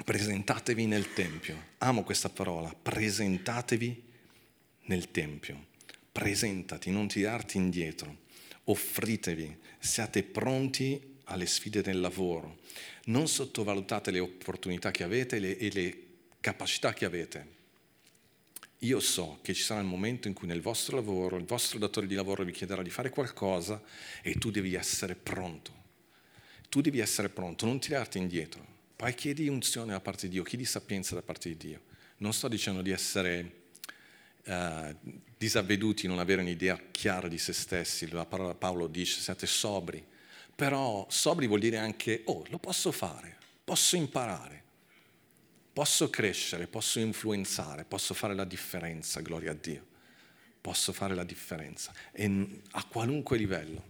presentatevi 0.03 0.85
nel 0.87 1.13
Tempio. 1.13 1.73
Amo 1.77 2.03
questa 2.03 2.29
parola, 2.29 2.73
presentatevi 2.73 4.03
nel 4.85 5.11
Tempio. 5.11 5.67
Presentati, 6.11 6.89
non 6.89 7.07
tirarti 7.07 7.57
indietro. 7.57 8.23
Offritevi, 8.63 9.55
siate 9.77 10.23
pronti 10.23 11.13
alle 11.25 11.45
sfide 11.45 11.81
del 11.81 11.99
lavoro 11.99 12.57
non 13.05 13.27
sottovalutate 13.27 14.11
le 14.11 14.19
opportunità 14.19 14.91
che 14.91 15.03
avete 15.03 15.57
e 15.57 15.71
le 15.71 15.97
capacità 16.39 16.93
che 16.93 17.05
avete. 17.05 17.53
Io 18.79 18.99
so 18.99 19.39
che 19.41 19.53
ci 19.53 19.61
sarà 19.63 19.79
il 19.79 19.85
momento 19.85 20.27
in 20.27 20.33
cui 20.33 20.47
nel 20.47 20.61
vostro 20.61 20.95
lavoro, 20.95 21.37
il 21.37 21.45
vostro 21.45 21.79
datore 21.79 22.07
di 22.07 22.15
lavoro 22.15 22.43
vi 22.43 22.51
chiederà 22.51 22.81
di 22.81 22.89
fare 22.89 23.09
qualcosa 23.09 23.81
e 24.21 24.35
tu 24.35 24.51
devi 24.51 24.75
essere 24.75 25.15
pronto. 25.15 25.83
Tu 26.69 26.81
devi 26.81 26.99
essere 26.99 27.29
pronto, 27.29 27.65
non 27.65 27.79
tirarti 27.79 28.17
indietro. 28.17 28.73
Poi 28.95 29.13
chiedi 29.13 29.47
unzione 29.47 29.91
da 29.91 29.99
parte 29.99 30.27
di 30.27 30.33
Dio, 30.33 30.43
chiedi 30.43 30.65
sapienza 30.65 31.15
da 31.15 31.21
parte 31.21 31.49
di 31.49 31.57
Dio. 31.57 31.81
Non 32.17 32.33
sto 32.33 32.47
dicendo 32.47 32.81
di 32.81 32.91
essere 32.91 33.51
uh, 34.45 34.95
disavveduti, 35.37 36.07
non 36.07 36.19
avere 36.19 36.41
un'idea 36.41 36.79
chiara 36.91 37.27
di 37.27 37.37
se 37.37 37.53
stessi. 37.53 38.09
La 38.09 38.25
parola 38.25 38.55
Paolo 38.55 38.87
dice 38.87 39.19
siate 39.19 39.47
sobri, 39.47 40.03
però 40.55 41.05
sobri 41.09 41.47
vuol 41.47 41.59
dire 41.59 41.77
anche, 41.77 42.21
oh, 42.25 42.45
lo 42.47 42.57
posso 42.57 42.91
fare, 42.91 43.37
posso 43.63 43.97
imparare, 43.97 44.63
posso 45.73 46.09
crescere, 46.09 46.67
posso 46.67 46.99
influenzare, 46.99 47.83
posso 47.83 48.13
fare 48.13 48.33
la 48.33 48.45
differenza, 48.45 49.19
gloria 49.19 49.51
a 49.51 49.55
Dio. 49.55 49.93
Posso 50.61 50.93
fare 50.93 51.13
la 51.13 51.23
differenza 51.23 51.93
e 52.11 52.61
a 52.71 52.83
qualunque 52.85 53.37
livello, 53.37 53.83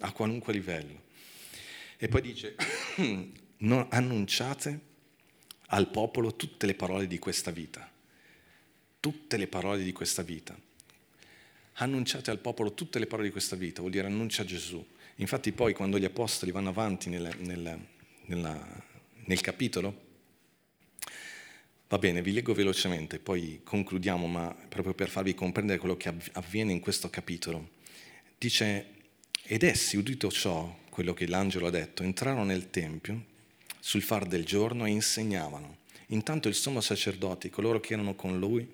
a 0.00 0.12
qualunque 0.12 0.52
livello. 0.52 1.02
E 1.96 2.06
poi 2.06 2.20
dice, 2.20 2.54
non 3.58 3.86
annunciate 3.90 4.80
al 5.68 5.88
popolo 5.88 6.36
tutte 6.36 6.66
le 6.66 6.74
parole 6.74 7.08
di 7.08 7.18
questa 7.18 7.50
vita, 7.50 7.90
tutte 9.00 9.36
le 9.36 9.48
parole 9.48 9.82
di 9.82 9.90
questa 9.90 10.22
vita. 10.22 10.56
Annunciate 11.74 12.30
al 12.30 12.38
popolo 12.38 12.72
tutte 12.72 13.00
le 13.00 13.06
parole 13.06 13.26
di 13.26 13.32
questa 13.32 13.56
vita, 13.56 13.80
vuol 13.80 13.92
dire 13.92 14.06
annuncia 14.06 14.44
Gesù, 14.44 14.84
Infatti 15.22 15.52
poi 15.52 15.72
quando 15.72 16.00
gli 16.00 16.04
apostoli 16.04 16.50
vanno 16.50 16.70
avanti 16.70 17.08
nel, 17.08 17.32
nel, 17.38 17.78
nella, 18.26 18.82
nel 19.24 19.40
capitolo, 19.40 20.10
va 21.86 21.96
bene, 21.98 22.22
vi 22.22 22.32
leggo 22.32 22.52
velocemente, 22.52 23.20
poi 23.20 23.60
concludiamo, 23.62 24.26
ma 24.26 24.52
proprio 24.68 24.94
per 24.94 25.08
farvi 25.08 25.32
comprendere 25.32 25.78
quello 25.78 25.96
che 25.96 26.12
avviene 26.32 26.72
in 26.72 26.80
questo 26.80 27.08
capitolo. 27.08 27.70
Dice, 28.36 28.86
ed 29.44 29.62
essi, 29.62 29.96
udito 29.96 30.28
ciò, 30.28 30.76
quello 30.90 31.14
che 31.14 31.28
l'angelo 31.28 31.68
ha 31.68 31.70
detto, 31.70 32.02
entrarono 32.02 32.42
nel 32.42 32.70
Tempio 32.70 33.26
sul 33.78 34.02
far 34.02 34.26
del 34.26 34.44
giorno 34.44 34.86
e 34.86 34.90
insegnavano. 34.90 35.78
Intanto 36.08 36.48
il 36.48 36.56
sommo 36.56 36.80
sacerdote, 36.80 37.48
coloro 37.48 37.78
che 37.78 37.92
erano 37.92 38.16
con 38.16 38.40
lui, 38.40 38.68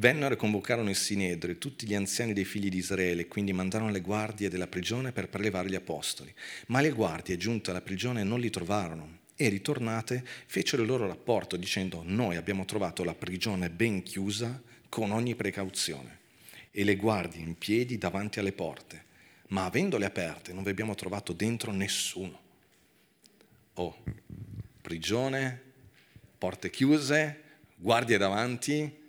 Vennero 0.00 0.34
e 0.34 0.36
convocarono 0.36 0.90
il 0.90 0.96
Sinedro 0.96 1.50
e 1.50 1.58
tutti 1.58 1.84
gli 1.84 1.94
anziani 1.94 2.32
dei 2.32 2.44
figli 2.44 2.68
di 2.68 2.76
Israele, 2.76 3.26
quindi 3.26 3.52
mandarono 3.52 3.90
le 3.90 4.00
guardie 4.00 4.48
della 4.48 4.68
prigione 4.68 5.10
per 5.10 5.28
prelevare 5.28 5.68
gli 5.68 5.74
apostoli. 5.74 6.32
Ma 6.68 6.80
le 6.80 6.90
guardie, 6.90 7.36
giunte 7.36 7.70
alla 7.70 7.80
prigione, 7.80 8.22
non 8.22 8.38
li 8.38 8.48
trovarono 8.48 9.18
e 9.34 9.48
ritornate 9.48 10.24
fecero 10.46 10.82
il 10.82 10.88
loro 10.88 11.08
rapporto 11.08 11.56
dicendo 11.56 12.02
noi 12.04 12.36
abbiamo 12.36 12.64
trovato 12.64 13.02
la 13.02 13.14
prigione 13.14 13.70
ben 13.70 14.04
chiusa 14.04 14.62
con 14.88 15.10
ogni 15.10 15.34
precauzione 15.34 16.18
e 16.70 16.84
le 16.84 16.94
guardie 16.94 17.42
in 17.42 17.58
piedi 17.58 17.98
davanti 17.98 18.38
alle 18.38 18.52
porte, 18.52 19.04
ma 19.48 19.64
avendole 19.64 20.04
aperte 20.04 20.52
non 20.52 20.62
vi 20.62 20.70
abbiamo 20.70 20.94
trovato 20.94 21.32
dentro 21.32 21.72
nessuno. 21.72 22.40
Oh, 23.74 23.96
prigione, 24.80 25.60
porte 26.38 26.70
chiuse, 26.70 27.42
guardie 27.74 28.16
davanti, 28.16 29.06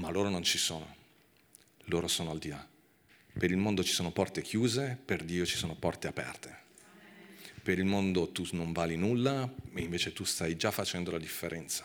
ma 0.00 0.10
loro 0.10 0.30
non 0.30 0.42
ci 0.42 0.56
sono, 0.56 0.96
loro 1.84 2.08
sono 2.08 2.30
al 2.30 2.38
di 2.38 2.48
là. 2.48 2.66
Per 3.38 3.50
il 3.50 3.58
mondo 3.58 3.84
ci 3.84 3.92
sono 3.92 4.10
porte 4.10 4.40
chiuse, 4.40 4.98
per 5.04 5.22
Dio 5.22 5.44
ci 5.44 5.56
sono 5.56 5.74
porte 5.74 6.08
aperte. 6.08 6.58
Per 7.62 7.78
il 7.78 7.84
mondo 7.84 8.32
tu 8.32 8.46
non 8.52 8.72
vali 8.72 8.96
nulla, 8.96 9.48
invece 9.76 10.14
tu 10.14 10.24
stai 10.24 10.56
già 10.56 10.70
facendo 10.70 11.10
la 11.10 11.18
differenza. 11.18 11.84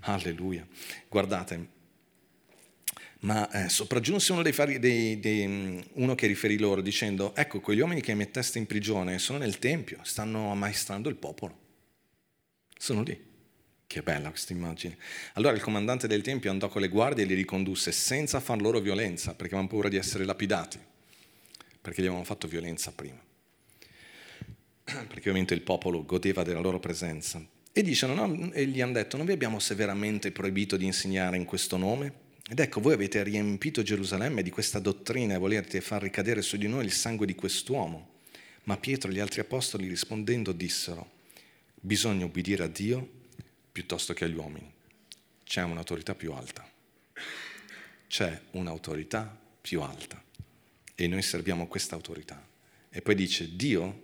Alleluia. 0.00 0.66
Guardate, 1.08 1.68
ma 3.20 3.50
eh, 3.50 3.68
sopraggiunse 3.68 4.32
uno, 4.32 4.42
dei, 4.42 4.78
dei, 4.78 5.20
dei, 5.20 5.84
uno 5.92 6.14
che 6.14 6.26
riferì 6.26 6.58
loro 6.58 6.80
dicendo, 6.80 7.34
ecco, 7.36 7.60
quegli 7.60 7.80
uomini 7.80 8.00
che 8.00 8.14
metteste 8.14 8.58
in 8.58 8.66
prigione 8.66 9.18
sono 9.18 9.38
nel 9.38 9.58
Tempio, 9.58 9.98
stanno 10.02 10.50
ammaestrando 10.50 11.10
il 11.10 11.16
popolo. 11.16 11.58
Sono 12.78 13.02
lì. 13.02 13.32
Che 13.86 14.02
bella 14.02 14.30
questa 14.30 14.52
immagine. 14.52 14.96
Allora 15.34 15.54
il 15.54 15.62
comandante 15.62 16.06
del 16.06 16.22
Tempio 16.22 16.50
andò 16.50 16.68
con 16.68 16.80
le 16.80 16.88
guardie 16.88 17.24
e 17.24 17.26
li 17.26 17.34
ricondusse 17.34 17.92
senza 17.92 18.40
far 18.40 18.60
loro 18.60 18.80
violenza, 18.80 19.30
perché 19.34 19.54
avevano 19.54 19.68
paura 19.68 19.88
di 19.88 19.96
essere 19.96 20.24
lapidati, 20.24 20.78
perché 21.80 22.00
gli 22.00 22.06
avevano 22.06 22.24
fatto 22.24 22.48
violenza 22.48 22.92
prima. 22.92 23.22
Perché 24.84 25.30
ovviamente 25.30 25.54
il 25.54 25.62
popolo 25.62 26.04
godeva 26.04 26.42
della 26.42 26.60
loro 26.60 26.78
presenza. 26.78 27.42
E, 27.72 27.82
dicono, 27.82 28.14
no, 28.14 28.52
e 28.52 28.66
gli 28.66 28.82
hanno 28.82 28.92
detto, 28.92 29.16
non 29.16 29.24
vi 29.24 29.32
abbiamo 29.32 29.58
severamente 29.58 30.30
proibito 30.30 30.76
di 30.76 30.84
insegnare 30.84 31.38
in 31.38 31.46
questo 31.46 31.78
nome? 31.78 32.12
Ed 32.50 32.60
ecco, 32.60 32.80
voi 32.80 32.92
avete 32.92 33.22
riempito 33.22 33.82
Gerusalemme 33.82 34.42
di 34.42 34.50
questa 34.50 34.78
dottrina 34.78 35.34
e 35.34 35.38
volete 35.38 35.80
far 35.80 36.02
ricadere 36.02 36.42
su 36.42 36.58
di 36.58 36.68
noi 36.68 36.84
il 36.84 36.92
sangue 36.92 37.24
di 37.24 37.34
quest'uomo. 37.34 38.20
Ma 38.64 38.76
Pietro 38.76 39.10
e 39.10 39.14
gli 39.14 39.18
altri 39.18 39.40
apostoli 39.40 39.88
rispondendo 39.88 40.52
dissero, 40.52 41.10
bisogna 41.74 42.26
obbedire 42.26 42.64
a 42.64 42.68
Dio 42.68 43.22
piuttosto 43.74 44.14
che 44.14 44.24
agli 44.24 44.36
uomini. 44.36 44.72
C'è 45.42 45.64
un'autorità 45.64 46.14
più 46.14 46.32
alta. 46.32 46.64
C'è 48.06 48.40
un'autorità 48.52 49.36
più 49.60 49.82
alta. 49.82 50.22
E 50.94 51.08
noi 51.08 51.22
serviamo 51.22 51.66
questa 51.66 51.96
autorità. 51.96 52.40
E 52.88 53.02
poi 53.02 53.16
dice, 53.16 53.56
Dio 53.56 54.02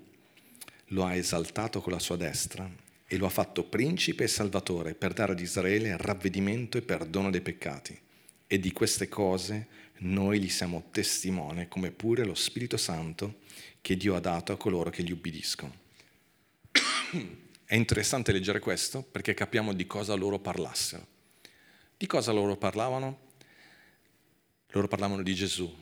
lo 0.86 1.04
ha 1.04 1.14
esaltato 1.14 1.80
con 1.80 1.92
la 1.92 2.00
sua 2.00 2.16
destra 2.16 2.68
e 3.06 3.16
lo 3.16 3.26
ha 3.26 3.30
fatto 3.30 3.62
principe 3.62 4.24
e 4.24 4.26
salvatore 4.26 4.94
per 4.94 5.12
dare 5.12 5.32
ad 5.32 5.40
Israele 5.40 5.96
ravvedimento 5.96 6.76
e 6.76 6.82
perdono 6.82 7.30
dei 7.30 7.40
peccati. 7.40 7.96
E 8.48 8.58
di 8.58 8.72
queste 8.72 9.08
cose 9.08 9.68
noi 9.98 10.40
gli 10.40 10.48
siamo 10.48 10.88
testimone, 10.90 11.68
come 11.68 11.92
pure 11.92 12.24
lo 12.24 12.34
Spirito 12.34 12.76
Santo 12.76 13.42
che 13.80 13.96
Dio 13.96 14.16
ha 14.16 14.20
dato 14.20 14.50
a 14.50 14.56
coloro 14.56 14.90
che 14.90 15.04
gli 15.04 15.12
ubbidiscono. 15.12 15.72
È 17.70 17.76
interessante 17.76 18.32
leggere 18.32 18.58
questo 18.58 19.00
perché 19.00 19.32
capiamo 19.32 19.72
di 19.72 19.86
cosa 19.86 20.14
loro 20.14 20.40
parlassero. 20.40 21.06
Di 21.96 22.04
cosa 22.08 22.32
loro 22.32 22.56
parlavano? 22.56 23.28
Loro 24.70 24.88
parlavano 24.88 25.22
di 25.22 25.32
Gesù. 25.36 25.72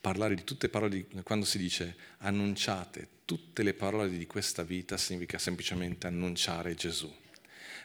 Parlare 0.00 0.34
di 0.34 0.44
tutte 0.44 0.64
le 0.64 0.72
parole, 0.72 0.90
di, 0.90 1.22
quando 1.22 1.44
si 1.44 1.58
dice 1.58 1.96
annunciate 2.20 3.08
tutte 3.26 3.62
le 3.62 3.74
parole 3.74 4.08
di 4.08 4.26
questa 4.26 4.62
vita, 4.62 4.96
significa 4.96 5.36
semplicemente 5.36 6.06
annunciare 6.06 6.74
Gesù. 6.74 7.14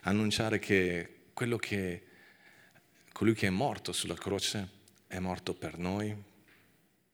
Annunciare 0.03 0.59
che 0.59 1.15
quello 1.33 1.57
che, 1.57 2.05
colui 3.11 3.33
che 3.33 3.47
è 3.47 3.49
morto 3.49 3.91
sulla 3.91 4.15
croce 4.15 4.69
è 5.07 5.19
morto 5.19 5.53
per 5.53 5.77
noi, 5.77 6.15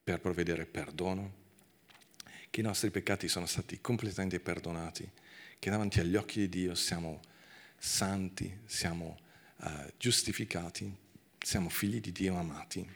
per 0.04 0.20
provvedere 0.20 0.68
perdono, 0.68 1.39
che 2.50 2.60
i 2.62 2.64
nostri 2.64 2.90
peccati 2.90 3.28
sono 3.28 3.46
stati 3.46 3.80
completamente 3.80 4.40
perdonati 4.40 5.10
che 5.60 5.70
davanti 5.70 6.00
agli 6.00 6.16
occhi 6.16 6.40
di 6.40 6.50
Dio 6.50 6.74
siamo 6.74 7.20
santi, 7.78 8.60
siamo 8.66 9.20
uh, 9.58 9.92
giustificati, 9.98 10.94
siamo 11.38 11.70
figli 11.70 12.00
di 12.00 12.12
Dio 12.12 12.38
amati, 12.38 12.88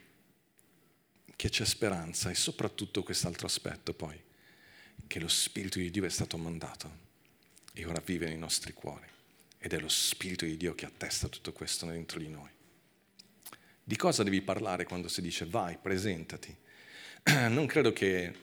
che 1.36 1.48
c'è 1.50 1.64
speranza 1.64 2.30
e 2.30 2.34
soprattutto 2.34 3.02
quest'altro 3.02 3.46
aspetto 3.46 3.92
poi, 3.92 4.18
che 5.06 5.20
lo 5.20 5.28
Spirito 5.28 5.78
di 5.78 5.90
Dio 5.90 6.04
è 6.04 6.08
stato 6.08 6.38
mandato 6.38 7.02
e 7.74 7.84
ora 7.84 8.00
vive 8.04 8.26
nei 8.26 8.38
nostri 8.38 8.72
cuori 8.72 9.06
ed 9.58 9.72
è 9.72 9.78
lo 9.78 9.88
Spirito 9.88 10.44
di 10.44 10.56
Dio 10.56 10.74
che 10.74 10.86
attesta 10.86 11.28
tutto 11.28 11.52
questo 11.52 11.86
dentro 11.86 12.18
di 12.18 12.28
noi. 12.28 12.50
Di 13.82 13.96
cosa 13.96 14.22
devi 14.22 14.40
parlare 14.40 14.84
quando 14.84 15.08
si 15.08 15.20
dice 15.20 15.44
vai, 15.44 15.76
presentati? 15.76 16.56
Non 17.48 17.66
credo 17.66 17.92
che 17.92 18.34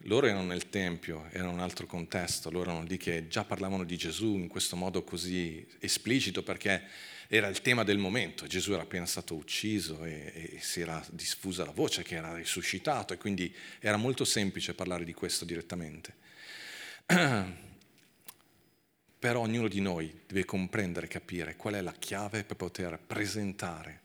loro 0.00 0.26
erano 0.26 0.44
nel 0.44 0.68
Tempio, 0.68 1.26
era 1.30 1.48
un 1.48 1.58
altro 1.58 1.86
contesto, 1.86 2.50
loro 2.50 2.70
erano 2.70 2.86
lì 2.86 2.96
che 2.96 3.28
già 3.28 3.44
parlavano 3.44 3.84
di 3.84 3.96
Gesù 3.96 4.36
in 4.36 4.48
questo 4.48 4.76
modo 4.76 5.02
così 5.02 5.66
esplicito 5.80 6.42
perché 6.42 6.84
era 7.28 7.48
il 7.48 7.60
tema 7.60 7.82
del 7.82 7.98
momento. 7.98 8.46
Gesù 8.46 8.72
era 8.72 8.82
appena 8.82 9.06
stato 9.06 9.34
ucciso 9.34 10.04
e, 10.04 10.52
e, 10.54 10.58
si 10.60 10.80
era 10.80 11.04
diffusa 11.10 11.64
la 11.64 11.72
voce 11.72 12.02
che 12.02 12.14
era 12.14 12.34
risuscitato 12.34 13.14
e 13.14 13.16
quindi 13.16 13.52
era 13.80 13.96
molto 13.96 14.24
semplice 14.24 14.74
parlare 14.74 15.04
di 15.04 15.12
questo 15.12 15.44
direttamente. 15.44 16.14
Però 19.18 19.40
ognuno 19.40 19.66
di 19.66 19.80
noi 19.80 20.20
deve 20.26 20.44
comprendere 20.44 21.08
capire 21.08 21.56
qual 21.56 21.74
è 21.74 21.80
la 21.80 21.94
chiave 21.98 22.44
per 22.44 22.56
poter 22.56 22.98
presentare 23.04 24.02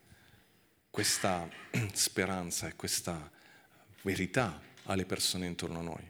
questa 0.90 1.48
speranza 1.94 2.68
e 2.68 2.76
questa 2.76 3.30
verità 4.02 4.70
alle 4.84 5.06
persone 5.06 5.48
intorno 5.48 5.80
a 5.80 5.84
noi. 5.84 6.10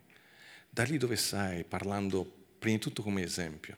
Da 0.70 0.84
lì 0.84 0.98
dove 0.98 1.16
sei, 1.16 1.64
parlando 1.64 2.24
prima 2.58 2.78
di 2.78 2.82
tutto 2.82 3.02
come 3.02 3.24
esempio, 3.24 3.78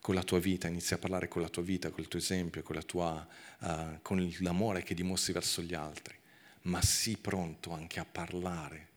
con 0.00 0.14
la 0.14 0.22
tua 0.22 0.38
vita, 0.38 0.68
inizi 0.68 0.94
a 0.94 0.98
parlare 0.98 1.26
con 1.26 1.42
la 1.42 1.48
tua 1.48 1.62
vita, 1.62 1.90
con 1.90 2.00
il 2.00 2.08
tuo 2.08 2.18
esempio, 2.18 2.62
con, 2.62 2.78
tua, 2.86 3.26
uh, 3.60 3.98
con 4.02 4.34
l'amore 4.40 4.82
che 4.82 4.94
dimostri 4.94 5.32
verso 5.32 5.62
gli 5.62 5.74
altri, 5.74 6.16
ma 6.62 6.80
sii 6.80 7.16
pronto 7.16 7.72
anche 7.72 7.98
a 7.98 8.04
parlare. 8.04 8.88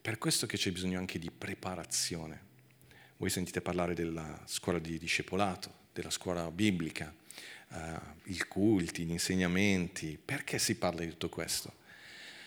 Per 0.00 0.18
questo 0.18 0.46
che 0.46 0.56
c'è 0.56 0.70
bisogno 0.70 0.98
anche 0.98 1.18
di 1.18 1.30
preparazione. 1.30 2.52
Voi 3.16 3.30
sentite 3.30 3.62
parlare 3.62 3.94
della 3.94 4.42
scuola 4.44 4.78
di 4.78 4.98
discepolato, 4.98 5.72
della 5.92 6.10
scuola 6.10 6.50
biblica, 6.50 7.12
uh, 7.70 7.76
i 8.24 8.38
culti, 8.46 9.04
gli 9.04 9.10
insegnamenti. 9.10 10.18
Perché 10.22 10.58
si 10.58 10.76
parla 10.76 11.00
di 11.00 11.10
tutto 11.10 11.30
questo? 11.30 11.72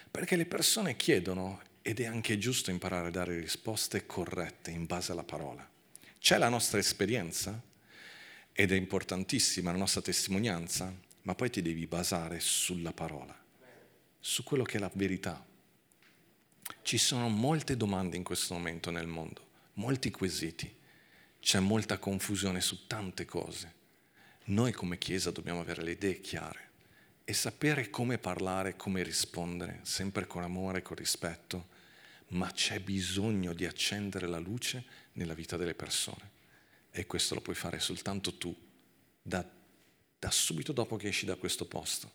Perché 0.09 0.35
le 0.35 0.45
persone 0.45 0.95
chiedono 0.95 1.61
ed 1.87 2.01
è 2.01 2.05
anche 2.05 2.37
giusto 2.37 2.69
imparare 2.69 3.07
a 3.07 3.11
dare 3.11 3.39
risposte 3.39 4.05
corrette 4.05 4.71
in 4.71 4.85
base 4.85 5.13
alla 5.13 5.23
parola. 5.23 5.65
C'è 6.19 6.37
la 6.37 6.49
nostra 6.49 6.79
esperienza 6.79 7.63
ed 8.51 8.73
è 8.73 8.75
importantissima 8.75 9.71
la 9.71 9.77
nostra 9.77 10.01
testimonianza, 10.01 10.93
ma 11.21 11.33
poi 11.33 11.49
ti 11.49 11.61
devi 11.61 11.87
basare 11.87 12.41
sulla 12.41 12.91
parola, 12.91 13.33
su 14.19 14.43
quello 14.43 14.63
che 14.63 14.75
è 14.75 14.79
la 14.81 14.91
verità. 14.95 15.41
Ci 16.81 16.97
sono 16.97 17.29
molte 17.29 17.77
domande 17.77 18.17
in 18.17 18.23
questo 18.23 18.53
momento 18.53 18.91
nel 18.91 19.07
mondo, 19.07 19.47
molti 19.75 20.11
quesiti, 20.11 20.69
c'è 21.39 21.59
molta 21.59 21.99
confusione 21.99 22.59
su 22.59 22.85
tante 22.85 23.23
cose. 23.23 23.75
Noi 24.47 24.73
come 24.73 24.97
Chiesa 24.97 25.31
dobbiamo 25.31 25.61
avere 25.61 25.83
le 25.83 25.91
idee 25.91 26.19
chiare 26.19 26.69
e 27.23 27.31
sapere 27.31 27.89
come 27.89 28.17
parlare, 28.17 28.75
come 28.75 29.03
rispondere, 29.03 29.79
sempre 29.83 30.27
con 30.27 30.43
amore, 30.43 30.81
con 30.81 30.97
rispetto 30.97 31.75
ma 32.29 32.51
c'è 32.51 32.79
bisogno 32.79 33.53
di 33.53 33.65
accendere 33.65 34.27
la 34.27 34.39
luce 34.39 34.83
nella 35.13 35.33
vita 35.33 35.57
delle 35.57 35.75
persone. 35.75 36.35
E 36.91 37.05
questo 37.05 37.35
lo 37.35 37.41
puoi 37.41 37.55
fare 37.55 37.79
soltanto 37.79 38.37
tu, 38.37 38.55
da, 39.21 39.47
da 40.19 40.31
subito 40.31 40.71
dopo 40.71 40.97
che 40.97 41.07
esci 41.07 41.25
da 41.25 41.35
questo 41.35 41.65
posto. 41.65 42.11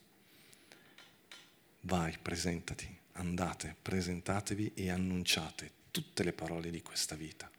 Vai, 1.82 2.16
presentati, 2.20 2.98
andate, 3.12 3.76
presentatevi 3.80 4.72
e 4.74 4.90
annunciate 4.90 5.70
tutte 5.90 6.22
le 6.22 6.32
parole 6.32 6.70
di 6.70 6.82
questa 6.82 7.14
vita. 7.14 7.50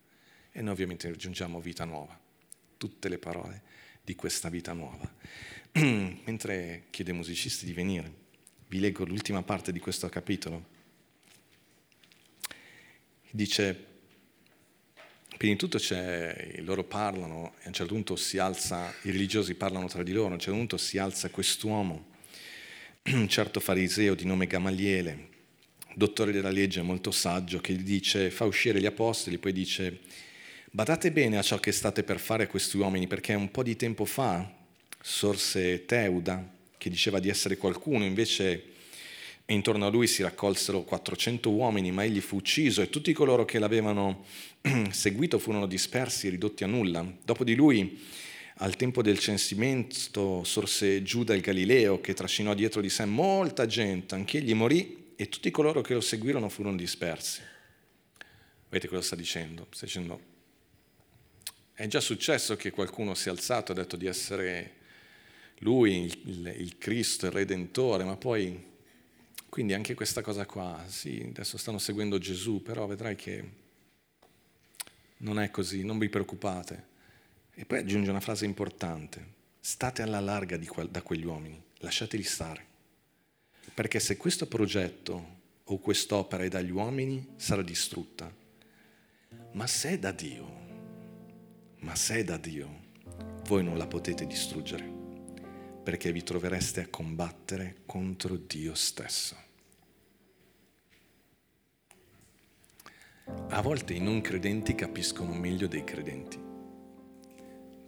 E 0.52 0.62
noi 0.62 0.74
ovviamente 0.74 1.08
raggiungiamo 1.08 1.60
vita 1.60 1.86
nuova, 1.86 2.20
tutte 2.78 3.10
le 3.10 3.18
parole 3.18 3.62
di 4.04 4.16
questa 4.16 4.50
vita 4.50 4.74
nuova. 4.74 5.12
Mentre 5.74 6.86
chiedo 6.90 7.12
ai 7.12 7.18
musicisti 7.18 7.66
di 7.66 7.74
venire, 7.74 8.22
vi 8.68 8.80
leggo 8.80 9.06
l'ultima 9.06 9.42
parte 9.44 9.72
di 9.72 9.80
questo 9.80 10.10
capitolo 10.10 10.73
dice, 13.36 13.76
prima 15.38 15.54
di 15.54 15.60
tutto 15.60 15.80
loro 16.60 16.84
parlano 16.84 17.54
e 17.58 17.64
a 17.64 17.68
un 17.68 17.74
certo 17.74 17.94
punto 17.94 18.16
si 18.16 18.38
alza, 18.38 18.94
i 19.02 19.10
religiosi 19.10 19.56
parlano 19.56 19.88
tra 19.88 20.04
di 20.04 20.12
loro, 20.12 20.30
a 20.30 20.34
un 20.34 20.40
certo 20.40 20.56
punto 20.56 20.78
si 20.78 21.00
alza 21.00 21.32
quest'uomo, 21.32 22.12
un 23.06 23.28
certo 23.28 23.60
fariseo 23.60 24.14
di 24.14 24.26
nome 24.26 24.46
Gamaliele, 24.46 25.30
dottore 25.96 26.32
della 26.32 26.52
legge 26.52 26.84
molto 26.84 27.10
saggio, 27.10 27.60
che 27.60 27.76
dice, 27.76 28.30
fa 28.30 28.46
uscire 28.46 28.80
gli 28.80 28.86
apostoli, 28.86 29.40
poi 29.40 29.52
dice, 29.52 30.02
badate 30.70 31.12
bene 31.12 31.40
a 31.40 31.42
ciò 31.42 31.58
che 31.58 31.72
state 31.72 32.04
per 32.04 32.20
fare 32.20 32.44
a 32.44 32.48
questi 32.48 32.78
uomini, 32.78 33.08
perché 33.08 33.34
un 33.34 33.50
po' 33.50 33.64
di 33.64 33.76
tempo 33.76 34.06
fa 34.06 34.48
sorse 35.02 35.86
Teuda, 35.86 36.52
che 36.78 36.90
diceva 36.92 37.20
di 37.20 37.30
essere 37.30 37.58
qualcuno, 37.58 38.06
invece 38.06 38.73
e 39.46 39.54
intorno 39.54 39.86
a 39.86 39.90
lui 39.90 40.08
si 40.08 40.22
raccolsero 40.22 40.84
400 40.84 41.50
uomini, 41.52 41.92
ma 41.92 42.04
egli 42.04 42.22
fu 42.22 42.38
ucciso 42.38 42.82
e 42.82 42.90
tutti 42.90 43.12
coloro 43.12 43.44
che 43.44 43.60
l'avevano 43.60 44.24
seguito 44.92 45.38
furono 45.38 45.68
dispersi 45.68 46.30
ridotti 46.30 46.64
a 46.64 46.68
nulla. 46.68 47.06
Dopo 47.24 47.44
di 47.44 47.54
lui, 47.54 48.00
al 48.58 48.76
tempo 48.78 49.02
del 49.02 49.20
censimento, 49.20 50.44
sorse 50.46 51.04
Giuda 51.04 51.36
il 51.36 51.42
Galileo 51.42 52.00
che 52.00 52.14
trascinò 52.14 52.54
dietro 52.54 52.80
di 52.80 52.90
sé 52.90 53.04
molta 53.06 53.66
gente, 53.66 54.16
anch'egli 54.16 54.54
morì 54.54 55.12
e 55.16 55.28
tutti 55.28 55.52
coloro 55.52 55.82
che 55.82 55.94
lo 55.94 56.02
seguirono 56.02 56.48
furono 56.48 56.78
dispersi. 56.78 57.42
Vedete 58.70 58.88
cosa 58.88 59.02
sta 59.04 59.16
dicendo? 59.16 59.68
Sta 59.72 59.86
dicendo, 59.86 60.20
è 61.74 61.86
già 61.88 62.00
successo 62.00 62.56
che 62.56 62.72
qualcuno 62.72 63.14
si 63.14 63.28
è 63.28 63.32
alzato 63.32 63.72
e 63.72 63.76
ha 63.76 63.78
detto 63.80 63.98
di 63.98 64.06
essere 64.06 64.76
lui, 65.60 66.12
il, 66.26 66.56
il 66.58 66.78
Cristo, 66.78 67.26
il 67.26 67.34
Redentore, 67.34 68.04
ma 68.04 68.16
poi 68.16 68.72
quindi 69.54 69.76
anche 69.76 69.94
questa 69.94 70.24
cosa 70.24 70.48
qua, 70.48 70.84
sì, 70.88 71.24
adesso 71.30 71.60
stanno 71.60 71.78
seguendo 71.78 72.18
Gesù, 72.18 72.64
però 72.64 72.88
vedrai 72.88 73.16
che 73.16 73.50
non 75.18 75.40
è 75.40 75.52
così, 75.52 75.84
non 75.84 76.00
vi 76.00 76.10
preoccupate. 76.10 76.88
E 77.54 77.64
poi 77.64 77.78
aggiunge 77.78 78.10
una 78.10 78.20
frase 78.20 78.46
importante, 78.46 79.24
state 79.60 80.02
alla 80.02 80.20
larga 80.20 80.58
que- 80.58 80.90
da 80.90 81.04
quegli 81.04 81.26
uomini, 81.26 81.62
lasciateli 81.78 82.24
stare. 82.24 82.66
Perché 83.76 84.00
se 84.00 84.18
questo 84.18 84.48
progetto 84.48 85.42
o 85.66 85.78
quest'opera 85.78 86.44
è 86.44 86.50
dagli 86.50 86.72
uomini, 86.72 87.24
sarà 87.36 87.62
distrutta. 87.62 88.36
Ma 89.52 89.68
se 89.68 89.90
è 89.90 90.00
da 90.00 90.12
Dio, 90.12 90.48
ma 91.82 91.94
se 91.94 92.16
è 92.16 92.24
da 92.24 92.38
Dio, 92.38 92.86
voi 93.44 93.64
non 93.64 93.78
la 93.78 93.86
potete 93.86 94.26
distruggere, 94.26 94.92
perché 95.84 96.12
vi 96.12 96.24
trovereste 96.24 96.82
a 96.82 96.88
combattere 96.88 97.82
contro 97.86 98.36
Dio 98.36 98.74
stesso. 98.74 99.43
A 103.54 103.62
volte 103.62 103.94
i 103.94 104.00
non 104.00 104.20
credenti 104.22 104.74
capiscono 104.74 105.32
meglio 105.32 105.68
dei 105.68 105.84
credenti. 105.84 106.42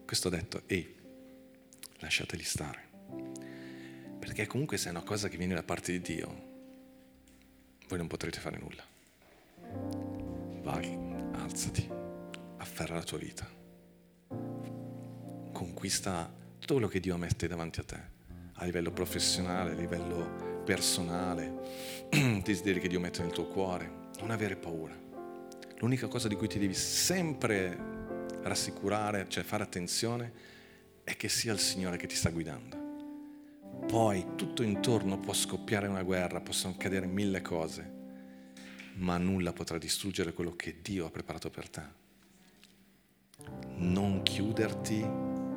Questo 0.06 0.30
detto, 0.30 0.62
ehi, 0.68 0.96
lasciateli 1.98 2.44
stare. 2.44 2.84
Perché 4.20 4.46
comunque 4.46 4.78
se 4.78 4.90
è 4.90 4.92
una 4.92 5.02
cosa 5.02 5.28
che 5.28 5.38
viene 5.38 5.56
da 5.56 5.64
parte 5.64 5.92
di 5.92 6.02
Dio, 6.02 6.28
voi 7.88 7.98
non 7.98 8.06
potrete 8.06 8.40
fare 8.40 8.60
nulla. 8.60 8.84
Vai, 10.62 10.96
alzati, 11.34 11.90
afferra 12.58 12.94
la 12.94 13.04
tua 13.04 13.18
vita. 13.18 13.50
Conquista 15.52 16.32
tutto 16.60 16.74
quello 16.74 16.88
che 16.88 17.00
Dio 17.00 17.18
mette 17.18 17.48
davanti 17.48 17.80
a 17.80 17.84
te, 17.84 18.00
a 18.54 18.66
livello 18.66 18.92
professionale, 18.92 19.72
a 19.72 19.76
livello 19.76 20.62
personale, 20.64 22.08
desideri 22.44 22.80
che 22.80 22.88
Dio 22.88 23.00
mette 23.00 23.24
nel 23.24 23.32
tuo 23.32 23.48
cuore. 23.48 24.04
Non 24.20 24.30
avere 24.30 24.56
paura 24.56 25.05
l'unica 25.86 26.08
cosa 26.08 26.28
di 26.28 26.34
cui 26.34 26.48
ti 26.48 26.58
devi 26.58 26.74
sempre 26.74 27.78
rassicurare, 28.42 29.28
cioè 29.30 29.44
fare 29.44 29.62
attenzione, 29.62 30.32
è 31.04 31.16
che 31.16 31.30
sia 31.30 31.54
il 31.54 31.60
Signore 31.60 31.98
che 31.98 32.08
ti 32.08 32.16
sta 32.16 32.32
guidando. 32.32 32.84
Poi 33.86 34.26
tutto 34.36 34.64
intorno 34.64 35.20
può 35.20 35.34
scoppiare 35.34 35.86
una 35.86 36.02
guerra, 36.02 36.42
possono 36.42 36.74
accadere 36.74 37.06
mille 37.06 37.42
cose, 37.42 37.92
ma 38.96 39.18
nulla 39.18 39.54
potrà 39.54 39.78
distruggere 39.78 40.34
quello 40.34 40.56
che 40.56 40.78
Dio 40.82 41.06
ha 41.06 41.12
preparato 41.12 41.52
per 41.52 41.70
te. 41.70 41.84
Non 43.76 44.24
chiuderti 44.24 45.06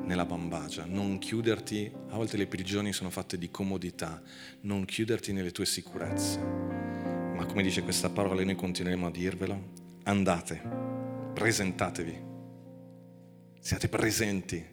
nella 0.03 0.25
bambagia, 0.25 0.85
non 0.85 1.17
chiuderti, 1.17 1.91
a 2.09 2.15
volte 2.15 2.37
le 2.37 2.45
prigioni 2.45 2.93
sono 2.93 3.09
fatte 3.09 3.39
di 3.39 3.49
comodità, 3.49 4.21
non 4.61 4.85
chiuderti 4.85 5.33
nelle 5.33 5.51
tue 5.51 5.65
sicurezze. 5.65 6.37
Ma 6.37 7.47
come 7.47 7.63
dice 7.63 7.81
questa 7.81 8.11
parola, 8.11 8.43
noi 8.43 8.55
continueremo 8.55 9.07
a 9.07 9.11
dirvelo, 9.11 9.87
andate, 10.03 10.61
presentatevi, 11.33 12.27
siate 13.59 13.89
presenti 13.89 14.65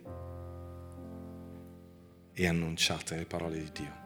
e 2.32 2.46
annunciate 2.46 3.16
le 3.16 3.24
parole 3.24 3.58
di 3.58 3.70
Dio 3.72 4.04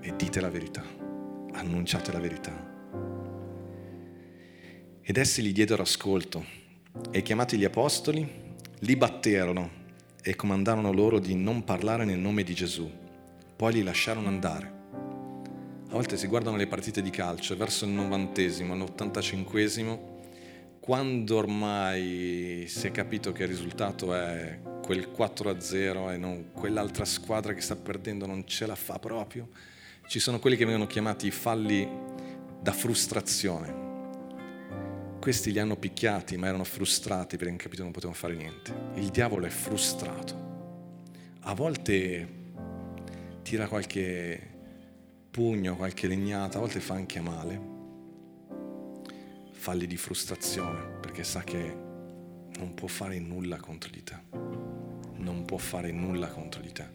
e 0.00 0.14
dite 0.16 0.40
la 0.40 0.50
verità, 0.50 0.82
annunciate 1.52 2.12
la 2.12 2.20
verità. 2.20 2.76
Ed 5.00 5.16
essi 5.16 5.42
gli 5.42 5.52
diedero 5.52 5.82
ascolto 5.82 6.44
e 7.10 7.22
chiamati 7.22 7.56
gli 7.56 7.64
apostoli, 7.64 8.46
li 8.80 8.96
batterono 8.96 9.70
e 10.22 10.36
comandarono 10.36 10.92
loro 10.92 11.18
di 11.18 11.34
non 11.34 11.64
parlare 11.64 12.04
nel 12.04 12.18
nome 12.18 12.42
di 12.42 12.54
Gesù. 12.54 12.90
Poi 13.56 13.72
li 13.72 13.82
lasciarono 13.82 14.28
andare. 14.28 14.77
A 15.90 15.92
volte 15.92 16.18
si 16.18 16.26
guardano 16.26 16.58
le 16.58 16.66
partite 16.66 17.00
di 17.00 17.08
calcio 17.08 17.56
verso 17.56 17.86
il 17.86 17.92
novantesimo, 17.92 18.76
l'ottantacinquesimo, 18.76 20.16
quando 20.80 21.36
ormai 21.36 22.66
si 22.68 22.86
è 22.86 22.90
capito 22.90 23.32
che 23.32 23.44
il 23.44 23.48
risultato 23.48 24.14
è 24.14 24.60
quel 24.82 25.08
4-0 25.16 26.12
e 26.12 26.18
non 26.18 26.50
quell'altra 26.52 27.06
squadra 27.06 27.54
che 27.54 27.62
sta 27.62 27.74
perdendo 27.74 28.26
non 28.26 28.46
ce 28.46 28.66
la 28.66 28.74
fa 28.74 28.98
proprio, 28.98 29.48
ci 30.08 30.18
sono 30.18 30.38
quelli 30.38 30.56
che 30.56 30.66
vengono 30.66 30.86
chiamati 30.86 31.30
falli 31.30 31.88
da 32.60 32.72
frustrazione. 32.72 33.86
Questi 35.18 35.52
li 35.52 35.58
hanno 35.58 35.76
picchiati 35.76 36.36
ma 36.36 36.48
erano 36.48 36.64
frustrati 36.64 37.36
perché 37.36 37.48
hanno 37.48 37.62
capito 37.62 37.78
che 37.78 37.84
non 37.84 37.92
potevano 37.92 38.18
fare 38.18 38.34
niente. 38.34 38.74
Il 38.96 39.08
diavolo 39.08 39.46
è 39.46 39.50
frustrato. 39.50 40.46
A 41.40 41.54
volte 41.54 42.28
tira 43.42 43.66
qualche 43.68 44.56
pugno, 45.30 45.76
qualche 45.76 46.06
legnata, 46.06 46.58
a 46.58 46.60
volte 46.60 46.80
fa 46.80 46.94
anche 46.94 47.20
male 47.20 47.76
falli 49.58 49.86
di 49.86 49.96
frustrazione 49.96 50.98
perché 51.00 51.24
sa 51.24 51.42
che 51.42 51.86
non 52.58 52.72
può 52.74 52.88
fare 52.88 53.18
nulla 53.18 53.58
contro 53.58 53.90
di 53.90 54.02
te. 54.02 54.16
Non 55.16 55.44
può 55.44 55.58
fare 55.58 55.90
nulla 55.90 56.28
contro 56.28 56.62
di 56.62 56.72
te. 56.72 56.88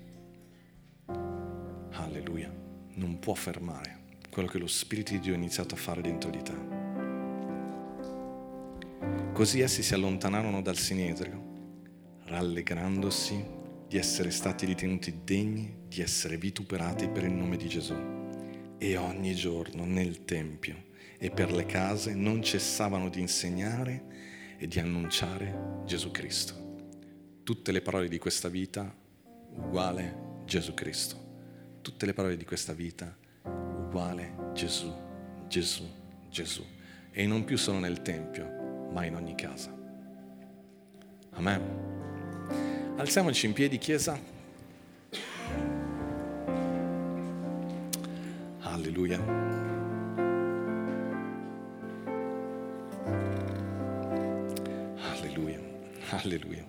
Alleluia. 1.91 2.51
Non 2.95 3.19
può 3.19 3.33
fermare 3.33 4.01
quello 4.29 4.47
che 4.47 4.57
lo 4.57 4.67
Spirito 4.67 5.11
di 5.11 5.19
Dio 5.19 5.33
ha 5.33 5.37
iniziato 5.37 5.75
a 5.75 5.77
fare 5.77 6.01
dentro 6.01 6.29
di 6.29 6.41
te. 6.41 6.53
Così 9.33 9.59
essi 9.59 9.83
si 9.83 9.93
allontanarono 9.93 10.61
dal 10.61 10.77
Sinedrio, 10.77 11.41
rallegrandosi 12.25 13.45
di 13.87 13.97
essere 13.97 14.31
stati 14.31 14.65
ritenuti 14.65 15.21
degni 15.23 15.81
di 15.87 16.01
essere 16.01 16.37
vituperati 16.37 17.07
per 17.07 17.23
il 17.25 17.33
nome 17.33 17.57
di 17.57 17.67
Gesù. 17.67 18.22
E 18.77 18.97
ogni 18.97 19.35
giorno 19.35 19.85
nel 19.85 20.25
Tempio 20.25 20.91
e 21.17 21.29
per 21.29 21.51
le 21.53 21.65
case 21.65 22.13
non 22.13 22.43
cessavano 22.43 23.09
di 23.09 23.21
insegnare 23.21 24.03
e 24.57 24.67
di 24.67 24.79
annunciare 24.79 25.81
Gesù 25.85 26.11
Cristo. 26.11 26.53
Tutte 27.43 27.71
le 27.71 27.81
parole 27.81 28.09
di 28.09 28.17
questa 28.17 28.49
vita 28.49 28.93
uguale 29.55 30.41
Gesù 30.45 30.73
Cristo. 30.73 31.21
Tutte 31.81 32.05
le 32.05 32.13
parole 32.13 32.37
di 32.37 32.45
questa 32.45 32.73
vita 32.73 33.15
uguale 33.43 34.51
Gesù, 34.53 34.93
Gesù, 35.47 35.87
Gesù. 36.29 36.65
E 37.11 37.25
non 37.25 37.43
più 37.43 37.57
solo 37.57 37.79
nel 37.79 38.01
Tempio, 38.01 38.89
ma 38.91 39.05
in 39.05 39.15
ogni 39.15 39.35
casa. 39.35 39.73
Amen. 41.31 42.95
Alziamoci 42.97 43.45
in 43.45 43.53
piedi, 43.53 43.77
Chiesa. 43.77 44.32
Alleluia. 48.83 49.17
Alleluia. 56.09 56.65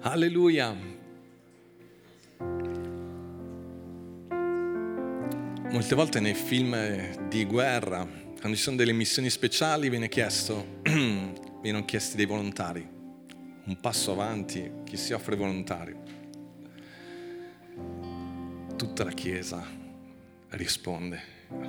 Alleluia. 0.00 0.74
Molte 5.70 5.94
volte 5.94 6.20
nei 6.20 6.32
film 6.32 7.28
di 7.28 7.44
guerra, 7.44 8.06
quando 8.06 8.56
ci 8.56 8.62
sono 8.62 8.76
delle 8.76 8.92
missioni 8.92 9.28
speciali, 9.28 9.90
viene 9.90 10.08
chiesto, 10.08 10.80
vengono 10.82 11.84
chiesti 11.84 12.16
dei 12.16 12.24
volontari. 12.24 12.88
Un 13.66 13.80
passo 13.80 14.12
avanti, 14.12 14.70
chi 14.84 14.96
si 14.96 15.12
offre 15.12 15.36
volontario. 15.36 16.23
Tutta 18.84 19.04
la 19.04 19.12
Chiesa 19.12 19.64
risponde, 20.50 21.18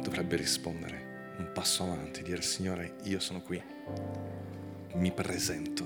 dovrebbe 0.02 0.36
rispondere 0.36 1.36
un 1.38 1.50
passo 1.54 1.84
avanti, 1.84 2.22
dire 2.24 2.42
Signore, 2.42 2.98
io 3.04 3.22
sono 3.22 3.42
qui, 3.42 3.60
mi 4.96 5.12
presento, 5.14 5.86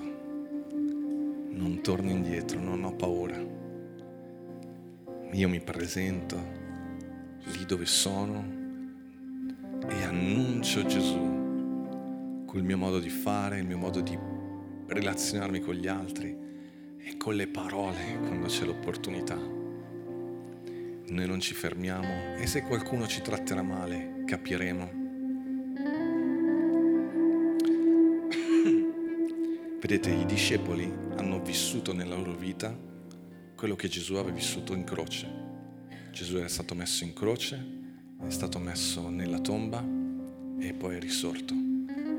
non 1.52 1.82
torno 1.84 2.10
indietro, 2.10 2.60
non 2.60 2.84
ho 2.84 2.96
paura. 2.96 3.38
Io 5.32 5.48
mi 5.48 5.62
presento 5.62 6.36
lì 7.44 7.64
dove 7.64 7.86
sono 7.86 8.44
e 9.88 10.04
annuncio 10.04 10.84
Gesù 10.84 12.44
col 12.48 12.64
mio 12.64 12.78
modo 12.78 12.98
di 12.98 13.10
fare, 13.10 13.60
il 13.60 13.68
mio 13.68 13.78
modo 13.78 14.02
di 14.02 14.18
relazionarmi 14.88 15.60
con 15.60 15.76
gli 15.76 15.88
altri 15.88 16.36
e 16.98 17.18
con 17.18 17.36
le 17.36 17.48
parole 17.48 18.18
quando 18.18 18.48
c'è 18.48 18.66
l'opportunità. 18.66 19.59
Noi 21.10 21.26
non 21.26 21.40
ci 21.40 21.56
fermiamo 21.56 22.36
e 22.38 22.46
se 22.46 22.62
qualcuno 22.62 23.08
ci 23.08 23.22
tratterà 23.22 23.64
male 23.64 24.24
capiremo 24.26 24.92
Vedete, 29.82 30.12
i 30.12 30.26
discepoli 30.26 30.92
hanno 31.16 31.42
vissuto 31.42 31.94
nella 31.94 32.16
loro 32.16 32.36
vita 32.36 32.78
quello 33.56 33.76
che 33.76 33.88
Gesù 33.88 34.14
aveva 34.14 34.36
vissuto 34.36 34.74
in 34.74 34.84
croce. 34.84 35.28
Gesù 36.12 36.38
era 36.38 36.48
stato 36.48 36.76
messo 36.76 37.04
in 37.04 37.14
croce, 37.14 37.66
è 38.26 38.30
stato 38.30 38.60
messo 38.60 39.10
nella 39.10 39.40
tomba 39.40 39.84
e 40.60 40.74
poi 40.74 40.96
è 40.96 41.00
risorto, 41.00 41.56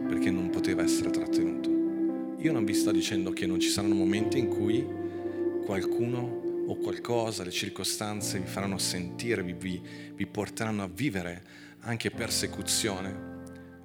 perché 0.08 0.30
non 0.30 0.50
poteva 0.50 0.82
essere 0.82 1.10
trattenuto. 1.10 1.70
Io 2.38 2.52
non 2.52 2.64
vi 2.64 2.74
sto 2.74 2.90
dicendo 2.90 3.30
che 3.30 3.46
non 3.46 3.60
ci 3.60 3.68
saranno 3.68 3.94
momenti 3.94 4.38
in 4.38 4.48
cui 4.48 4.84
qualcuno 5.64 6.39
o 6.70 6.76
qualcosa, 6.76 7.42
le 7.42 7.50
circostanze 7.50 8.38
vi 8.38 8.46
faranno 8.46 8.78
sentire, 8.78 9.42
vi, 9.42 9.54
vi, 9.54 9.82
vi 10.14 10.26
porteranno 10.26 10.84
a 10.84 10.88
vivere 10.88 11.42
anche 11.80 12.12
persecuzione, 12.12 13.28